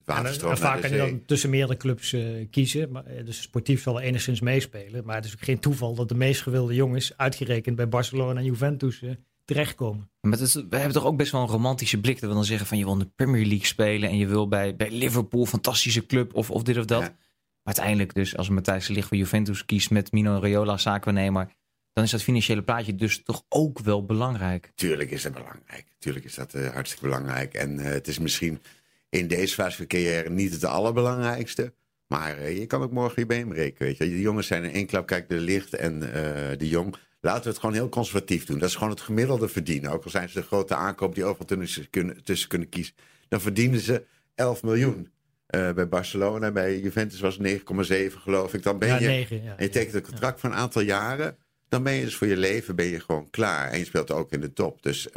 En, 0.08 0.16
Waterstroom 0.16 0.54
en 0.54 0.60
naar 0.62 0.72
vaak 0.72 0.82
kan 0.82 0.92
je 0.92 0.98
dan 0.98 1.26
tussen 1.26 1.50
meerdere 1.50 1.78
clubs 1.78 2.14
eh, 2.14 2.24
kiezen. 2.52 2.92
Maar, 2.92 3.06
eh, 3.06 3.26
dus 3.26 3.42
sportief 3.42 3.82
zal 3.82 4.00
enigszins 4.00 4.42
meespelen. 4.42 5.06
Maar 5.06 5.16
het 5.16 5.26
is 5.26 5.34
ook 5.34 5.44
geen 5.44 5.60
toeval 5.60 5.96
dat 5.96 6.10
de 6.10 6.16
meest 6.16 6.42
gewilde 6.42 6.76
jongens 6.76 7.18
uitgerekend 7.18 7.76
bij 7.76 7.88
Barcelona 7.88 8.40
en 8.40 8.46
Juventus 8.46 9.02
eh, 9.02 9.12
terechtkomen. 9.46 10.10
Maar 10.22 10.32
het 10.32 10.42
is, 10.42 10.54
we 10.54 10.68
hebben 10.70 10.94
toch 10.94 11.06
ook 11.06 11.18
best 11.18 11.32
wel 11.32 11.42
een 11.42 11.48
romantische 11.48 12.00
blik. 12.00 12.20
Dat 12.20 12.30
we 12.30 12.36
dan 12.36 12.46
zeggen 12.46 12.68
van 12.68 12.78
je 12.78 12.84
wil 12.84 12.94
in 12.94 13.00
de 13.00 13.12
Premier 13.16 13.46
League 13.46 13.66
spelen. 13.66 14.10
En 14.10 14.18
je 14.18 14.28
wil 14.28 14.48
bij, 14.48 14.76
bij 14.76 14.92
Liverpool, 14.92 15.46
fantastische 15.46 16.06
club 16.06 16.34
of, 16.34 16.52
of 16.52 16.64
dit 16.64 16.78
of 16.78 16.86
dat. 16.86 17.02
Ja. 17.02 17.08
Maar 17.08 17.76
uiteindelijk 17.76 18.14
dus 18.14 18.38
als 18.38 18.50
Matthijs 18.50 18.88
de 18.88 18.94
Ligt 18.94 19.08
voor 19.08 19.18
Juventus 19.18 19.66
kiest 19.66 19.90
met 19.90 20.12
Mino 20.12 20.40
Raiola 20.40 20.78
zaakwaarnemer. 20.78 21.56
Dan 21.94 22.04
is 22.04 22.12
dat 22.12 22.24
financiële 22.24 22.64
plaatje 22.64 22.96
dus 22.96 23.24
toch 23.24 23.44
ook 23.50 23.80
wel 23.80 24.06
belangrijk. 24.06 24.72
Tuurlijk 24.76 25.12
is 25.12 25.22
dat 25.22 25.34
belangrijk. 25.34 25.86
Tuurlijk 26.00 26.26
is 26.26 26.36
dat 26.36 26.54
eh, 26.54 26.70
hartstikke 26.70 27.06
belangrijk. 27.06 27.54
En 27.54 27.80
eh, 27.80 27.86
het 27.86 28.08
is 28.08 28.20
misschien 28.20 28.62
in 29.10 29.28
deze 29.28 29.54
fase 29.54 29.78
van 29.78 29.88
carrière 29.88 30.30
niet 30.30 30.52
het 30.52 30.64
allerbelangrijkste. 30.64 31.74
Maar 32.08 32.38
eh, 32.38 32.58
je 32.58 32.66
kan 32.66 32.82
ook 32.82 32.92
morgen 32.92 33.22
je 33.22 33.26
been 33.26 33.48
breken. 33.48 33.86
Weet 33.86 33.98
je. 33.98 34.04
Die 34.04 34.22
jongens 34.22 34.48
zijn 34.48 34.64
in 34.64 34.72
één 34.72 34.86
klap, 34.86 35.08
kijk, 35.08 35.30
de 35.30 35.40
licht 35.40 35.74
en 35.74 36.14
eh, 36.14 36.58
de 36.58 36.68
jong. 36.68 36.96
Laten 37.22 37.44
we 37.44 37.50
het 37.50 37.58
gewoon 37.60 37.76
heel 37.76 37.90
conservatief 37.90 38.46
doen. 38.46 38.60
Dat 38.60 38.70
is 38.70 38.76
gewoon 38.76 38.90
het 38.90 39.02
gemiddelde 39.02 39.48
verdienen. 39.48 39.92
Ook 39.92 40.04
al 40.04 40.10
zijn 40.10 40.30
ze 40.30 40.40
de 40.40 40.46
grote 40.46 40.76
aankoop 40.76 41.16
die 41.16 41.26
overal 41.26 41.46
tussen 41.46 41.90
kunnen, 41.90 42.24
tussen 42.24 42.50
kunnen 42.50 42.70
kiezen. 42.70 42.96
Dan 43.28 43.42
verdienen 43.42 43.80
ze 43.80 44.06
11 44.36 44.64
miljoen. 44.64 45.12
Eh, 45.48 45.74
bij 45.74 45.88
Barcelona, 45.88 46.52
bij 46.52 46.80
Juventus 46.80 47.20
was 47.20 47.38
het 47.38 47.44
9,7 47.44 48.20
geloof 48.20 48.54
ik. 48.54 48.64
Dan 48.64 48.80
ben 48.80 48.88
Ja, 48.88 48.98
je, 48.98 49.08
negen. 49.08 49.44
Ja. 49.44 49.58
en 49.58 49.64
je 49.64 49.70
tekent 49.70 49.94
een 49.94 50.02
contract 50.02 50.40
voor 50.40 50.50
een 50.50 50.56
aantal 50.56 50.82
jaren. 50.82 51.38
Dan 51.70 51.84
ben 51.84 51.94
je 51.94 52.04
dus 52.04 52.16
voor 52.16 52.28
je 52.28 52.38
leven 52.38 52.76
ben 52.76 52.86
je 52.86 53.00
gewoon 53.00 53.30
klaar. 53.30 53.70
En 53.70 53.80
je 53.80 53.86
speelt 53.86 54.12
ook 54.12 54.32
in 54.32 54.42
de 54.42 54.54
top. 54.54 54.84
Dus 54.84 55.08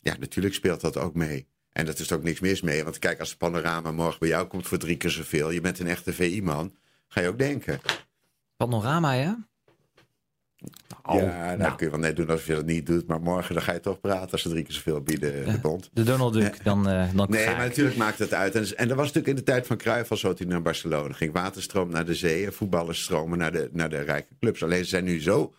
ja, 0.00 0.16
natuurlijk 0.18 0.54
speelt 0.54 0.80
dat 0.80 0.96
ook 0.96 1.14
mee. 1.14 1.46
En 1.72 1.86
dat 1.86 1.98
is 1.98 2.12
ook 2.12 2.22
niks 2.22 2.40
mis 2.40 2.60
mee. 2.60 2.84
Want 2.84 2.98
kijk, 2.98 3.20
als 3.20 3.28
het 3.28 3.38
panorama 3.38 3.92
morgen 3.92 4.18
bij 4.18 4.28
jou 4.28 4.46
komt 4.46 4.66
voor 4.66 4.78
drie 4.78 4.96
keer 4.96 5.10
zoveel. 5.10 5.50
Je 5.50 5.60
bent 5.60 5.78
een 5.78 5.86
echte 5.86 6.12
VI-man. 6.12 6.74
Ga 7.08 7.20
je 7.20 7.28
ook 7.28 7.38
denken. 7.38 7.80
Panorama, 8.56 9.12
ja? 9.12 9.48
Nou, 11.04 11.22
ja, 11.22 11.44
nou, 11.44 11.58
nou, 11.58 11.74
kun 11.76 11.86
je 11.86 11.92
wel 11.92 12.00
net 12.00 12.16
doen 12.16 12.28
alsof 12.30 12.46
je 12.46 12.54
dat 12.54 12.66
niet 12.66 12.86
doet. 12.86 13.06
Maar 13.06 13.20
morgen 13.20 13.54
dan 13.54 13.62
ga 13.62 13.72
je 13.72 13.80
toch 13.80 14.00
praten 14.00 14.30
als 14.30 14.42
ze 14.42 14.48
drie 14.48 14.64
keer 14.64 14.74
zoveel 14.74 15.00
bieden, 15.00 15.44
de 15.44 15.58
bond. 15.58 15.90
de 15.92 16.02
Donald 16.02 16.32
Duck, 16.32 16.64
dan, 16.64 16.88
eh 16.88 17.08
dan 17.14 17.26
Nee, 17.30 17.46
maar 17.46 17.56
natuurlijk 17.56 17.96
maakt 17.96 18.18
het 18.18 18.34
uit. 18.34 18.54
En, 18.54 18.76
en 18.76 18.88
dat 18.88 18.96
was 18.96 19.06
natuurlijk 19.06 19.26
in 19.38 19.44
de 19.44 19.52
tijd 19.52 19.66
van 19.66 19.76
Cruijff 19.76 20.10
al 20.10 20.16
zo 20.16 20.28
toen 20.28 20.46
hij 20.46 20.54
naar 20.54 20.62
Barcelona 20.62 21.14
ging. 21.14 21.32
Waterstroom 21.32 21.90
naar 21.90 22.04
de 22.04 22.14
zee 22.14 22.46
en 22.46 22.52
voetballers 22.52 23.02
stromen 23.02 23.38
naar 23.38 23.52
de, 23.52 23.68
naar 23.72 23.88
de 23.90 24.00
rijke 24.00 24.34
clubs. 24.40 24.62
Alleen 24.62 24.82
ze 24.82 24.88
zijn 24.90 25.04
nu 25.04 25.20
zo... 25.22 25.54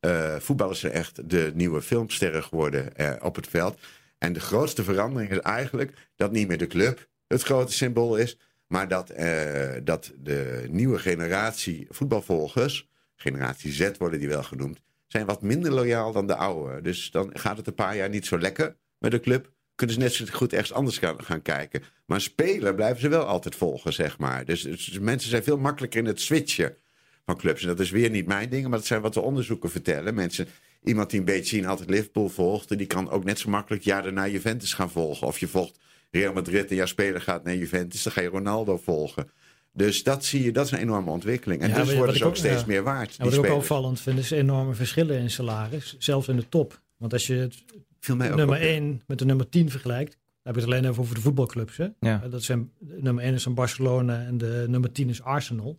eh 0.00 0.36
voetballers 0.38 0.80
zijn 0.80 0.92
echt 0.92 1.30
de 1.30 1.52
nieuwe 1.54 1.82
filmsterren 1.82 2.44
geworden 2.44 2.96
eh, 2.96 3.12
op 3.20 3.36
het 3.36 3.46
veld. 3.46 3.78
En 4.24 4.32
de 4.32 4.40
grootste 4.40 4.84
verandering 4.84 5.30
is 5.30 5.38
eigenlijk 5.38 5.92
dat 6.16 6.32
niet 6.32 6.48
meer 6.48 6.58
de 6.58 6.66
club 6.66 7.08
het 7.26 7.42
grote 7.42 7.72
symbool 7.72 8.16
is. 8.16 8.38
Maar 8.66 8.88
dat, 8.88 9.10
eh, 9.10 9.72
dat 9.82 10.12
de 10.16 10.66
nieuwe 10.70 10.98
generatie 10.98 11.86
voetbalvolgers, 11.90 12.88
generatie 13.16 13.72
Z 13.72 13.90
worden 13.98 14.18
die 14.18 14.28
wel 14.28 14.42
genoemd, 14.42 14.80
zijn 15.06 15.26
wat 15.26 15.42
minder 15.42 15.72
loyaal 15.72 16.12
dan 16.12 16.26
de 16.26 16.36
oude. 16.36 16.80
Dus 16.80 17.10
dan 17.10 17.30
gaat 17.32 17.56
het 17.56 17.66
een 17.66 17.74
paar 17.74 17.96
jaar 17.96 18.08
niet 18.08 18.26
zo 18.26 18.38
lekker 18.38 18.76
met 18.98 19.10
de 19.10 19.20
club. 19.20 19.52
Kunnen 19.74 19.94
ze 19.94 20.02
net 20.02 20.12
zo 20.12 20.24
goed 20.30 20.52
ergens 20.52 20.72
anders 20.72 20.98
gaan, 20.98 21.24
gaan 21.24 21.42
kijken. 21.42 21.82
Maar 22.06 22.20
speler 22.20 22.74
blijven 22.74 23.00
ze 23.00 23.08
wel 23.08 23.24
altijd 23.24 23.54
volgen, 23.54 23.92
zeg 23.92 24.18
maar. 24.18 24.44
Dus, 24.44 24.62
dus 24.62 24.98
mensen 24.98 25.30
zijn 25.30 25.42
veel 25.42 25.58
makkelijker 25.58 26.00
in 26.00 26.06
het 26.06 26.20
switchen 26.20 26.76
van 27.24 27.36
clubs. 27.36 27.62
En 27.62 27.68
dat 27.68 27.80
is 27.80 27.90
weer 27.90 28.10
niet 28.10 28.26
mijn 28.26 28.48
ding, 28.48 28.62
maar 28.62 28.78
dat 28.78 28.86
zijn 28.86 29.00
wat 29.00 29.14
de 29.14 29.20
onderzoeken 29.20 29.70
vertellen. 29.70 30.14
Mensen, 30.14 30.48
iemand 30.84 31.10
die 31.10 31.18
een 31.18 31.24
beetje 31.24 31.56
zien 31.56 31.66
altijd 31.66 31.90
Liverpool 31.90 32.28
volgt, 32.28 32.78
die 32.78 32.86
kan 32.86 33.10
ook 33.10 33.24
net 33.24 33.38
zo 33.38 33.50
makkelijk 33.50 33.82
jaar 33.84 34.02
daarna 34.02 34.28
Juventus 34.28 34.72
gaan 34.72 34.90
volgen. 34.90 35.26
Of 35.26 35.38
je 35.38 35.48
volgt 35.48 35.78
Real 36.10 36.32
Madrid 36.32 36.70
en 36.70 36.76
jouw 36.76 36.86
speler 36.86 37.20
gaat 37.20 37.44
naar 37.44 37.56
Juventus, 37.56 38.02
dan 38.02 38.12
ga 38.12 38.20
je 38.20 38.28
Ronaldo 38.28 38.76
volgen. 38.76 39.30
Dus 39.72 40.02
dat 40.02 40.24
zie 40.24 40.42
je, 40.44 40.52
dat 40.52 40.66
is 40.66 40.70
een 40.72 40.78
enorme 40.78 41.10
ontwikkeling. 41.10 41.62
En 41.62 41.68
Ja, 41.68 41.82
dus 41.84 41.94
worden 41.94 42.16
ze 42.16 42.22
ook 42.24 42.28
ook- 42.28 42.36
steeds 42.36 42.60
ja. 42.60 42.66
meer 42.66 42.82
waard. 42.82 43.16
En 43.18 43.24
wat 43.24 43.34
ik 43.34 43.44
ook 43.50 43.56
opvallend 43.56 44.00
vind, 44.00 44.18
is 44.18 44.30
enorme 44.30 44.74
verschillen 44.74 45.18
in 45.18 45.30
salaris. 45.30 45.96
Zelfs 45.98 46.28
in 46.28 46.36
de 46.36 46.48
top. 46.48 46.80
Want 46.96 47.12
als 47.12 47.26
je 47.26 47.34
het 47.34 47.64
nummer 48.06 48.42
op, 48.48 48.48
ja. 48.48 48.58
1 48.58 49.02
met 49.06 49.18
de 49.18 49.24
nummer 49.24 49.48
10 49.48 49.70
vergelijkt. 49.70 50.10
Dan 50.12 50.18
heb 50.42 50.54
ik 50.56 50.60
het 50.60 50.70
alleen 50.70 50.90
even 50.90 51.02
over 51.02 51.14
de 51.14 51.20
voetbalclubs. 51.20 51.76
Hè? 51.76 51.86
Ja. 52.00 52.18
Dat 52.30 52.42
zijn, 52.42 52.70
nummer 52.78 53.24
1 53.24 53.34
is 53.34 53.42
dan 53.44 53.54
Barcelona 53.54 54.24
en 54.24 54.38
de 54.38 54.64
nummer 54.68 54.92
10 54.92 55.08
is 55.08 55.22
Arsenal. 55.22 55.78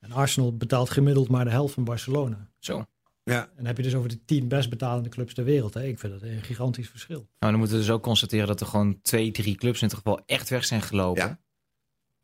En 0.00 0.12
Arsenal 0.12 0.56
betaalt 0.56 0.90
gemiddeld 0.90 1.28
maar 1.28 1.44
de 1.44 1.50
helft 1.50 1.74
van 1.74 1.84
Barcelona. 1.84 2.50
Zo. 2.58 2.84
Ja, 3.30 3.42
En 3.42 3.50
dan 3.56 3.66
heb 3.66 3.76
je 3.76 3.82
dus 3.82 3.94
over 3.94 4.08
de 4.08 4.24
10 4.24 4.48
best 4.48 4.70
betalende 4.70 5.08
clubs 5.08 5.34
ter 5.34 5.44
wereld. 5.44 5.74
Hè? 5.74 5.84
Ik 5.84 5.98
vind 5.98 6.12
dat 6.12 6.22
een 6.22 6.42
gigantisch 6.42 6.88
verschil. 6.88 7.16
Nou, 7.16 7.28
dan 7.38 7.56
moeten 7.56 7.76
we 7.76 7.82
dus 7.82 7.92
ook 7.92 8.02
constateren 8.02 8.46
dat 8.46 8.60
er 8.60 8.66
gewoon 8.66 9.00
twee, 9.02 9.30
drie 9.30 9.56
clubs 9.56 9.76
in 9.76 9.82
ieder 9.82 9.98
geval 9.98 10.22
echt 10.26 10.48
weg 10.48 10.64
zijn 10.64 10.82
gelopen. 10.82 11.38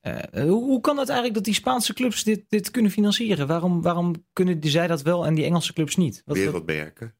Ja. 0.00 0.30
Eh, 0.30 0.42
hoe, 0.42 0.64
hoe 0.64 0.80
kan 0.80 0.96
het 0.96 1.08
eigenlijk 1.08 1.34
dat 1.34 1.44
die 1.44 1.54
Spaanse 1.54 1.94
clubs 1.94 2.24
dit, 2.24 2.44
dit 2.48 2.70
kunnen 2.70 2.90
financieren? 2.90 3.46
Waarom, 3.46 3.82
waarom 3.82 4.26
kunnen 4.32 4.60
die, 4.60 4.70
zij 4.70 4.86
dat 4.86 5.02
wel 5.02 5.26
en 5.26 5.34
die 5.34 5.44
Engelse 5.44 5.72
clubs 5.72 5.96
niet? 5.96 6.22
Wat, 6.24 6.36
wereldmerken. 6.36 7.14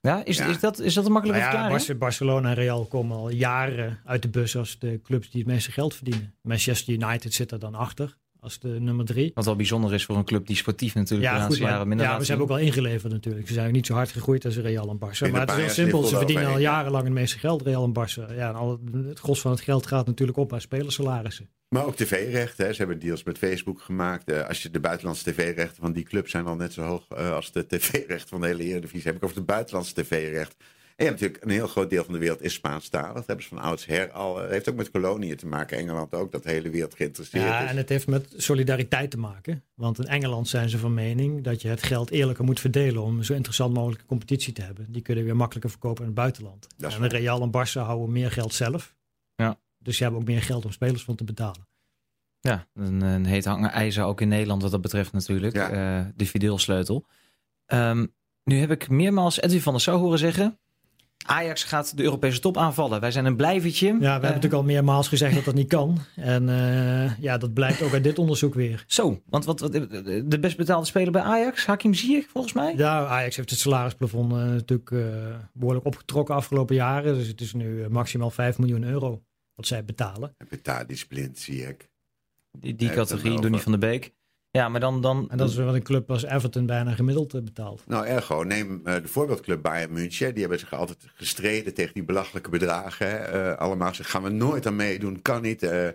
ja, 0.00 0.24
is, 0.24 0.38
Ja. 0.38 0.46
Is, 0.46 0.60
dat, 0.60 0.78
is 0.78 0.94
dat 0.94 1.06
een 1.06 1.12
makkelijke 1.12 1.42
Nou 1.42 1.52
ja, 1.54 1.60
verklaring? 1.60 1.98
Barcelona 1.98 2.48
en 2.48 2.54
Real 2.54 2.86
komen 2.86 3.16
al 3.16 3.28
jaren 3.28 4.00
uit 4.04 4.22
de 4.22 4.28
bus 4.28 4.56
als 4.56 4.78
de 4.78 5.00
clubs 5.02 5.30
die 5.30 5.42
het 5.42 5.50
meeste 5.50 5.72
geld 5.72 5.94
verdienen. 5.94 6.34
Manchester 6.42 6.94
United 6.94 7.34
zit 7.34 7.50
er 7.50 7.58
dan 7.58 7.74
achter 7.74 8.20
als 8.42 8.58
de 8.58 8.68
nummer 8.68 9.04
3. 9.04 9.30
Wat 9.34 9.44
wel 9.44 9.56
bijzonder 9.56 9.94
is 9.94 10.04
voor 10.04 10.16
een 10.16 10.24
club 10.24 10.46
die 10.46 10.56
sportief 10.56 10.94
natuurlijk 10.94 11.30
de 11.30 11.36
Ja, 11.36 11.40
goed, 11.40 11.48
laatste 11.48 11.64
jaren 11.64 11.88
minder 11.88 12.06
ja, 12.06 12.12
maar 12.12 12.22
ze 12.22 12.30
hebben 12.30 12.46
ook 12.50 12.56
wel 12.56 12.66
ingeleverd 12.66 13.12
natuurlijk. 13.12 13.46
Ze 13.48 13.52
zijn 13.52 13.72
niet 13.72 13.86
zo 13.86 13.94
hard 13.94 14.10
gegroeid 14.10 14.44
als 14.44 14.56
Real 14.56 14.88
en 14.90 14.96
Barça. 14.96 15.26
In 15.26 15.32
Maar 15.32 15.40
het 15.40 15.50
is 15.50 15.56
heel 15.56 15.68
simpel. 15.68 16.02
Ze 16.02 16.16
verdienen 16.16 16.46
al 16.46 16.58
jarenlang 16.58 17.04
het 17.04 17.12
meeste 17.12 17.38
geld, 17.38 17.62
Real 17.62 17.84
en 17.84 17.92
Barça. 17.92 18.34
Ja, 18.36 18.48
en 18.48 18.54
al, 18.54 18.80
het 19.06 19.18
gros 19.18 19.40
van 19.40 19.50
het 19.50 19.60
geld 19.60 19.86
gaat 19.86 20.06
natuurlijk 20.06 20.38
op 20.38 20.52
aan 20.52 20.60
spelersalarissen. 20.60 21.48
Maar 21.68 21.84
ook 21.86 21.96
tv-rechten. 21.96 22.66
hè. 22.66 22.72
Ze 22.72 22.78
hebben 22.78 22.98
deals 22.98 23.22
met 23.22 23.38
Facebook 23.38 23.80
gemaakt. 23.80 24.30
Eh, 24.30 24.48
als 24.48 24.62
je 24.62 24.70
de 24.70 24.80
buitenlandse 24.80 25.32
tv-rechten 25.32 25.82
van 25.82 25.92
die 25.92 26.04
club 26.04 26.28
zijn 26.28 26.46
al 26.46 26.56
net 26.56 26.72
zo 26.72 26.82
hoog 26.82 27.06
eh, 27.08 27.34
als 27.34 27.52
de 27.52 27.66
tv-rechten 27.66 28.28
van 28.28 28.40
de 28.40 28.46
hele 28.46 28.62
Eredivisie. 28.62 29.06
Heb 29.06 29.16
ik 29.16 29.24
over 29.24 29.36
de 29.36 29.42
buitenlandse 29.42 29.94
tv-recht. 29.94 30.56
En 31.02 31.08
je 31.08 31.14
hebt 31.14 31.22
natuurlijk 31.22 31.52
een 31.52 31.58
heel 31.58 31.72
groot 31.72 31.90
deel 31.90 32.04
van 32.04 32.12
de 32.12 32.18
wereld 32.18 32.42
is 32.42 32.52
Spaanstalig. 32.52 33.12
Dat 33.12 33.26
hebben 33.26 33.44
ze 33.44 33.54
van 33.54 33.58
oudsher 33.58 34.10
al. 34.10 34.38
Het 34.38 34.50
heeft 34.50 34.68
ook 34.68 34.76
met 34.76 34.90
koloniën 34.90 35.36
te 35.36 35.46
maken. 35.46 35.78
Engeland 35.78 36.14
ook, 36.14 36.32
dat 36.32 36.42
de 36.42 36.50
hele 36.50 36.70
wereld 36.70 36.94
geïnteresseerd 36.94 37.44
Ja, 37.44 37.62
is. 37.62 37.70
en 37.70 37.76
het 37.76 37.88
heeft 37.88 38.06
met 38.06 38.34
solidariteit 38.36 39.10
te 39.10 39.18
maken. 39.18 39.64
Want 39.74 39.98
in 39.98 40.06
Engeland 40.06 40.48
zijn 40.48 40.68
ze 40.68 40.78
van 40.78 40.94
mening 40.94 41.44
dat 41.44 41.62
je 41.62 41.68
het 41.68 41.82
geld 41.82 42.10
eerlijker 42.10 42.44
moet 42.44 42.60
verdelen 42.60 43.02
om 43.02 43.22
zo 43.22 43.34
interessant 43.34 43.74
mogelijke 43.74 44.06
competitie 44.06 44.52
te 44.52 44.62
hebben. 44.62 44.86
Die 44.92 45.02
kunnen 45.02 45.24
weer 45.24 45.36
makkelijker 45.36 45.70
verkopen 45.70 46.00
in 46.00 46.06
het 46.06 46.18
buitenland. 46.18 46.66
En 46.78 47.00
de 47.00 47.08
Real 47.08 47.42
en 47.42 47.50
Barça 47.50 47.80
houden 47.80 48.12
meer 48.12 48.30
geld 48.30 48.54
zelf. 48.54 48.94
Ja. 49.34 49.58
Dus 49.78 49.96
ze 49.96 50.02
hebben 50.02 50.20
ook 50.20 50.26
meer 50.26 50.42
geld 50.42 50.64
om 50.64 50.72
spelers 50.72 51.04
van 51.04 51.14
te 51.14 51.24
betalen. 51.24 51.66
Ja, 52.40 52.66
een, 52.74 53.00
een 53.00 53.24
heet 53.24 53.44
hangen 53.44 53.70
ijzer 53.70 54.04
ook 54.04 54.20
in 54.20 54.28
Nederland 54.28 54.62
wat 54.62 54.70
dat 54.70 54.80
betreft 54.80 55.12
natuurlijk. 55.12 55.54
Ja. 55.54 55.70
Eh, 55.70 56.06
de 56.16 56.26
fideelsleutel. 56.26 57.06
Ehm, 57.66 58.06
nu 58.44 58.58
heb 58.58 58.70
ik 58.70 58.88
meermaals 58.88 59.40
Edwin 59.40 59.60
van 59.60 59.72
der 59.72 59.82
Sar 59.82 59.94
horen 59.98 60.18
zeggen... 60.18 60.58
Ajax 61.22 61.64
gaat 61.64 61.96
de 61.96 62.02
Europese 62.02 62.40
top 62.40 62.56
aanvallen. 62.56 63.00
Wij 63.00 63.10
zijn 63.10 63.24
een 63.24 63.36
blijvertje. 63.36 63.86
Ja, 63.86 63.92
we 63.92 64.04
hebben 64.04 64.28
Eh, 64.28 64.34
natuurlijk 64.34 64.62
al 64.62 64.62
meermaals 64.62 65.08
gezegd 65.08 65.34
dat 65.34 65.44
dat 65.44 65.54
niet 65.54 65.68
kan. 65.68 65.98
En 66.16 66.48
eh, 66.48 67.18
ja, 67.18 67.38
dat 67.38 67.52
blijkt 67.54 67.82
ook 67.82 67.92
uit 67.92 68.04
dit 68.04 68.18
onderzoek 68.18 68.54
weer. 68.54 68.84
Zo, 68.86 69.22
want 69.26 69.44
wat, 69.44 69.60
wat, 69.60 69.72
de 69.72 70.38
best 70.40 70.56
betaalde 70.56 70.86
speler 70.86 71.12
bij 71.12 71.22
Ajax, 71.22 71.66
Hakim 71.66 71.94
Ziyech 71.94 72.26
volgens 72.28 72.52
mij? 72.52 72.74
Ja, 72.76 73.06
Ajax 73.06 73.36
heeft 73.36 73.50
het 73.50 73.58
salarisplafond 73.58 74.32
eh, 74.32 74.38
natuurlijk 74.38 74.90
eh, 74.90 74.98
behoorlijk 75.52 75.86
opgetrokken 75.86 76.34
afgelopen 76.34 76.74
jaren. 76.74 77.14
Dus 77.14 77.26
het 77.26 77.40
is 77.40 77.52
nu 77.52 77.88
maximaal 77.88 78.30
5 78.30 78.58
miljoen 78.58 78.84
euro 78.84 79.22
wat 79.54 79.66
zij 79.66 79.84
betalen. 79.84 80.34
En 80.36 80.46
zie 81.34 81.68
ik. 81.68 81.90
Die, 82.58 82.74
die 82.74 82.90
categorie, 82.90 83.40
Donny 83.40 83.58
van 83.58 83.72
der 83.72 83.80
Beek. 83.80 84.14
Ja, 84.52 84.68
maar 84.68 84.80
dan... 84.80 85.00
dan 85.00 85.26
En 85.30 85.36
dat 85.38 85.48
is 85.48 85.56
wat 85.56 85.74
een 85.74 85.82
club 85.82 86.10
als 86.10 86.24
Everton 86.24 86.66
bijna 86.66 86.94
gemiddeld 86.94 87.34
eh, 87.34 87.42
betaalt. 87.42 87.82
Nou, 87.86 88.06
ergo, 88.06 88.42
neem 88.42 88.80
eh, 88.84 88.94
de 88.94 89.08
voorbeeldclub 89.08 89.62
Bayern 89.62 89.92
München. 89.92 90.32
Die 90.32 90.40
hebben 90.40 90.58
zich 90.58 90.72
altijd 90.72 91.06
gestreden 91.14 91.74
tegen 91.74 91.94
die 91.94 92.04
belachelijke 92.04 92.50
bedragen. 92.50 93.06
hè. 93.10 93.16
Eh, 93.16 93.58
allemaal 93.58 93.88
gezegd, 93.88 94.10
gaan 94.10 94.22
we 94.22 94.28
nooit 94.30 94.66
aan 94.66 94.76
meedoen, 94.76 95.22
kan 95.22 95.42
niet. 95.42 95.62
eh, 95.62 95.88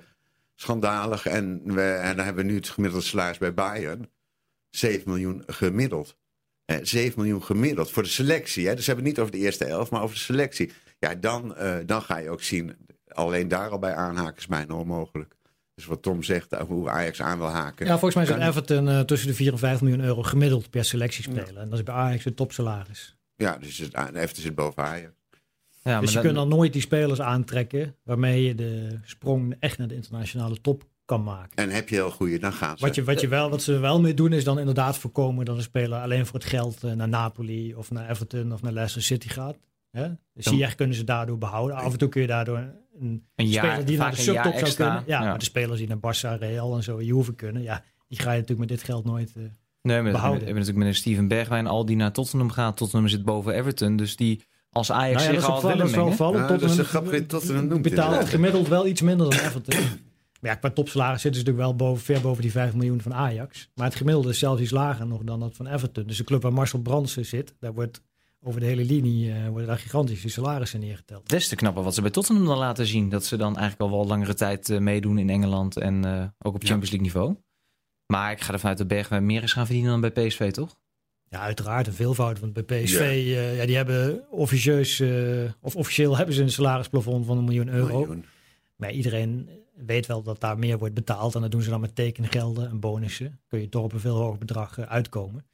schandalig. 0.55 1.25
En, 1.25 1.61
we, 1.65 1.81
en 1.81 2.15
dan 2.15 2.25
hebben 2.25 2.45
we 2.45 2.51
nu 2.51 2.57
het 2.57 2.69
gemiddelde 2.69 3.05
salaris 3.05 3.37
bij 3.37 3.53
Bayern. 3.53 4.09
7 4.69 5.01
miljoen 5.05 5.43
gemiddeld. 5.47 6.17
Eh, 6.65 6.77
7 6.81 7.13
miljoen 7.21 7.43
gemiddeld 7.43 7.91
voor 7.91 8.03
de 8.03 8.09
selectie. 8.09 8.67
Hè? 8.67 8.75
Dus 8.75 8.85
we 8.85 8.91
hebben 8.91 9.05
het 9.05 9.13
niet 9.13 9.23
over 9.25 9.39
de 9.39 9.45
eerste 9.45 9.65
elf, 9.65 9.89
maar 9.91 10.01
over 10.01 10.15
de 10.15 10.21
selectie. 10.21 10.71
Ja, 10.99 11.15
dan, 11.15 11.55
eh, 11.55 11.75
dan 11.85 12.01
ga 12.01 12.17
je 12.17 12.29
ook 12.29 12.41
zien. 12.41 12.75
Alleen 13.07 13.47
daar 13.47 13.69
al 13.69 13.79
bij 13.79 13.93
aanhaken 13.93 14.37
is 14.37 14.47
bijna 14.47 14.75
onmogelijk. 14.75 15.35
Dus 15.77 15.85
wat 15.85 16.01
Tom 16.01 16.23
zegt, 16.23 16.55
over 16.57 16.73
hoe 16.75 16.89
Ajax 16.89 17.21
aan 17.21 17.37
wil 17.37 17.47
haken. 17.47 17.85
Ja, 17.85 17.91
volgens 17.91 18.15
mij 18.15 18.25
zit 18.25 18.35
kan- 18.37 18.47
Everton 18.47 18.89
eh, 18.89 18.99
tussen 18.99 19.27
de 19.27 19.33
4 19.33 19.51
en 19.51 19.57
5 19.59 19.81
miljoen 19.81 20.01
euro 20.03 20.23
gemiddeld 20.23 20.69
per 20.69 20.85
selectie 20.85 21.23
spelen. 21.23 21.57
En 21.57 21.69
dat 21.69 21.77
is 21.79 21.83
bij 21.83 21.93
Ajax 21.95 22.25
een 22.25 22.33
topsalaris. 22.33 23.15
Ja, 23.35 23.57
dus 23.57 23.77
het, 23.77 23.93
Everton 23.95 24.43
zit 24.43 24.55
boven 24.55 24.83
Ajax. 24.83 25.11
ja, 25.83 25.99
dus 25.99 26.09
je 26.09 26.15
maar 26.15 26.23
kunt 26.23 26.35
dan- 26.35 26.47
nooit 26.47 26.73
die 26.73 26.81
spelers 26.81 27.21
aantrekken 27.21 27.95
waarmee 28.03 28.43
je 28.43 28.55
de 28.55 28.99
sprong 29.03 29.55
echt 29.59 29.77
naar 29.77 29.87
de 29.87 29.95
internationale 29.95 30.61
top 30.61 30.83
kan 31.05 31.23
maken. 31.23 31.55
En 31.55 31.69
heb 31.69 31.89
je 31.89 31.95
heel 31.95 32.11
goede, 32.11 32.39
dan 32.39 32.53
gaan 32.53 32.77
ze. 32.77 32.85
Wat, 32.85 32.95
je, 32.95 33.03
wat, 33.03 33.21
je 33.21 33.27
wel, 33.27 33.49
wat 33.49 33.61
ze 33.61 33.77
wel 33.79 34.01
mee 34.01 34.13
doen 34.13 34.33
is 34.33 34.43
dan 34.43 34.59
inderdaad 34.59 34.97
voorkomen 34.97 35.45
dat 35.45 35.55
een 35.57 35.61
speler 35.61 35.99
alleen 36.01 36.25
voor 36.25 36.39
het 36.39 36.47
geld 36.49 36.83
eh, 36.83 36.91
naar 36.91 37.07
Napoli 37.09 37.75
of 37.75 37.91
naar 37.91 38.09
Everton 38.09 38.53
of 38.53 38.61
naar 38.61 38.71
Leicester 38.71 39.01
City 39.01 39.27
gaat. 39.29 39.57
Hè? 39.91 40.07
De 40.09 40.43
Ziyech 40.43 40.75
kunnen 40.75 40.95
ze 40.95 41.03
daardoor 41.03 41.37
behouden. 41.37 41.75
Af 41.77 41.91
en 41.91 41.97
toe 41.97 42.09
kun 42.09 42.21
je 42.21 42.27
daardoor 42.27 42.63
een, 42.99 43.23
Een 43.35 43.47
jaar- 43.47 43.65
speler 43.65 43.85
die 43.85 43.97
naar 43.97 44.11
de 44.11 44.17
een 44.17 44.23
subtop 44.23 44.43
zou 44.51 44.55
extra. 44.55 44.85
kunnen. 44.85 45.03
Ja, 45.07 45.21
Ja. 45.21 45.29
maar 45.29 45.37
de 45.39 45.45
spelers 45.45 45.79
die 45.79 45.87
naar 45.87 45.97
Barça, 45.97 46.39
Real 46.39 46.75
en 46.75 46.83
zo, 46.83 47.01
Juve 47.01 47.33
kunnen. 47.35 47.61
Ja, 47.61 47.83
die 48.07 48.19
ga 48.19 48.31
je 48.31 48.39
natuurlijk 48.39 48.69
met 48.69 48.77
dit 48.77 48.83
geld 48.87 49.05
nooit... 49.05 49.33
eh, 49.35 49.43
Nee, 49.81 50.01
maar 50.01 50.11
behouden. 50.11 50.45
hebben 50.45 50.47
we 50.47 50.59
natuurlijk 50.59 50.77
met 50.77 50.87
een 50.87 50.95
Steven 51.01 51.27
Bergwijn 51.27 51.67
al 51.67 51.85
die 51.85 51.95
naar 51.95 52.11
Tottenham 52.11 52.49
gaat. 52.49 52.77
Tottenham 52.77 53.07
zit 53.09 53.23
boven 53.23 53.53
Everton. 53.53 53.95
Dus 53.95 54.15
die 54.15 54.43
als 54.71 54.91
Ajax 54.91 55.23
nou 55.23 55.33
ja, 55.33 55.39
zich 55.39 55.49
al 55.49 55.61
dat 55.61 55.71
willen 55.71 55.85
is 55.85 55.91
wel 55.95 56.05
opvallend. 56.05 56.49
Ja, 56.49 56.57
dat 56.57 56.61
is 56.69 56.75
Tottenham 56.75 57.09
die 57.11 57.25
Tottenham 57.25 57.67
noemt, 57.67 57.81
betaalt 57.81 58.29
gemiddeld 58.29 58.67
wel 58.67 58.87
iets 58.87 59.01
minder 59.01 59.29
dan 59.29 59.39
Everton. 59.39 59.75
Maar 60.41 60.51
ja, 60.51 60.55
qua 60.55 60.69
topsalaris 60.69 61.21
zitten 61.21 61.41
ze 61.41 61.47
natuurlijk 61.47 61.77
wel 61.77 61.87
boven, 61.87 62.03
ver 62.03 62.21
boven 62.21 62.41
die 62.41 62.51
5 62.51 62.73
miljoen 62.73 63.01
van 63.01 63.13
Ajax. 63.13 63.69
Maar 63.75 63.85
het 63.85 63.95
gemiddelde 63.95 64.29
is 64.29 64.39
zelfs 64.39 64.61
iets 64.61 64.71
lager 64.71 65.07
nog 65.07 65.21
dan 65.23 65.39
dat 65.39 65.55
van 65.55 65.67
Everton. 65.67 66.03
Dus 66.07 66.17
de 66.17 66.23
club 66.23 66.41
waar 66.41 66.53
Marcel 66.53 66.79
Brandsen 66.79 67.25
zit, 67.25 67.53
daar 67.59 67.73
wordt 67.73 68.01
over 68.41 68.59
de 68.59 68.65
hele 68.65 68.83
linie 68.85 69.31
eh, 69.31 69.47
worden 69.47 69.67
daar 69.67 69.77
gigantische 69.77 70.29
salarissen 70.29 70.79
neergeteld. 70.79 71.29
Des 71.29 71.47
te 71.47 71.55
knapper 71.55 71.83
wat 71.83 71.93
ze 71.93 72.01
bij 72.01 72.09
Tottenham 72.09 72.45
dan 72.45 72.57
laten 72.57 72.85
zien. 72.85 73.09
Dat 73.09 73.25
ze 73.25 73.37
dan 73.37 73.57
eigenlijk 73.57 73.91
al 73.91 73.97
wel 73.97 74.07
langere 74.07 74.33
tijd 74.33 74.69
eh, 74.69 74.79
meedoen 74.79 75.17
in 75.17 75.29
Engeland 75.29 75.77
en 75.77 76.05
eh, 76.05 76.25
ook 76.39 76.53
op 76.55 76.61
Ja. 76.61 76.67
Champions 76.67 76.91
League 76.91 77.01
niveau. 77.01 77.35
Maar 78.05 78.31
ik 78.31 78.41
ga 78.41 78.53
ervan 78.53 78.69
uit 78.69 78.77
dat 78.77 78.87
Bergwijn 78.87 79.25
meer 79.25 79.43
is 79.43 79.53
gaan 79.53 79.65
verdienen 79.65 79.91
dan 79.91 80.11
bij 80.11 80.27
PSV, 80.27 80.51
toch? 80.51 80.77
Ja, 81.29 81.39
uiteraard 81.39 81.87
een 81.87 81.93
veelvoud. 81.93 82.39
Want 82.39 82.53
bij 82.53 82.63
PSV, 82.63 82.99
eh, 82.99 83.57
ja, 83.57 83.65
die 83.65 83.75
hebben 83.75 84.23
officieus, 84.31 84.99
eh, 84.99 85.09
of 85.61 85.75
officieel 85.75 86.17
hebben 86.17 86.35
ze 86.35 86.41
een 86.41 86.51
salarisplafond 86.51 87.25
van 87.25 87.37
een 87.37 87.43
miljoen 87.43 87.67
euro. 87.69 87.97
Miljoen. 87.99 88.25
Maar 88.75 88.91
iedereen 88.91 89.49
weet 89.85 90.05
wel 90.05 90.21
dat 90.23 90.39
daar 90.39 90.59
meer 90.59 90.77
wordt 90.77 90.93
betaald. 90.93 91.35
En 91.35 91.41
dat 91.41 91.51
doen 91.51 91.61
ze 91.61 91.69
dan 91.69 91.81
met 91.81 91.95
tekengelden 91.95 92.69
en 92.69 92.79
bonussen. 92.79 93.39
Kun 93.47 93.59
je 93.61 93.69
toch 93.69 93.83
op 93.83 93.93
een 93.93 93.99
veel 93.99 94.15
hoger 94.15 94.37
bedrag 94.37 94.79
uitkomen. 94.79 95.45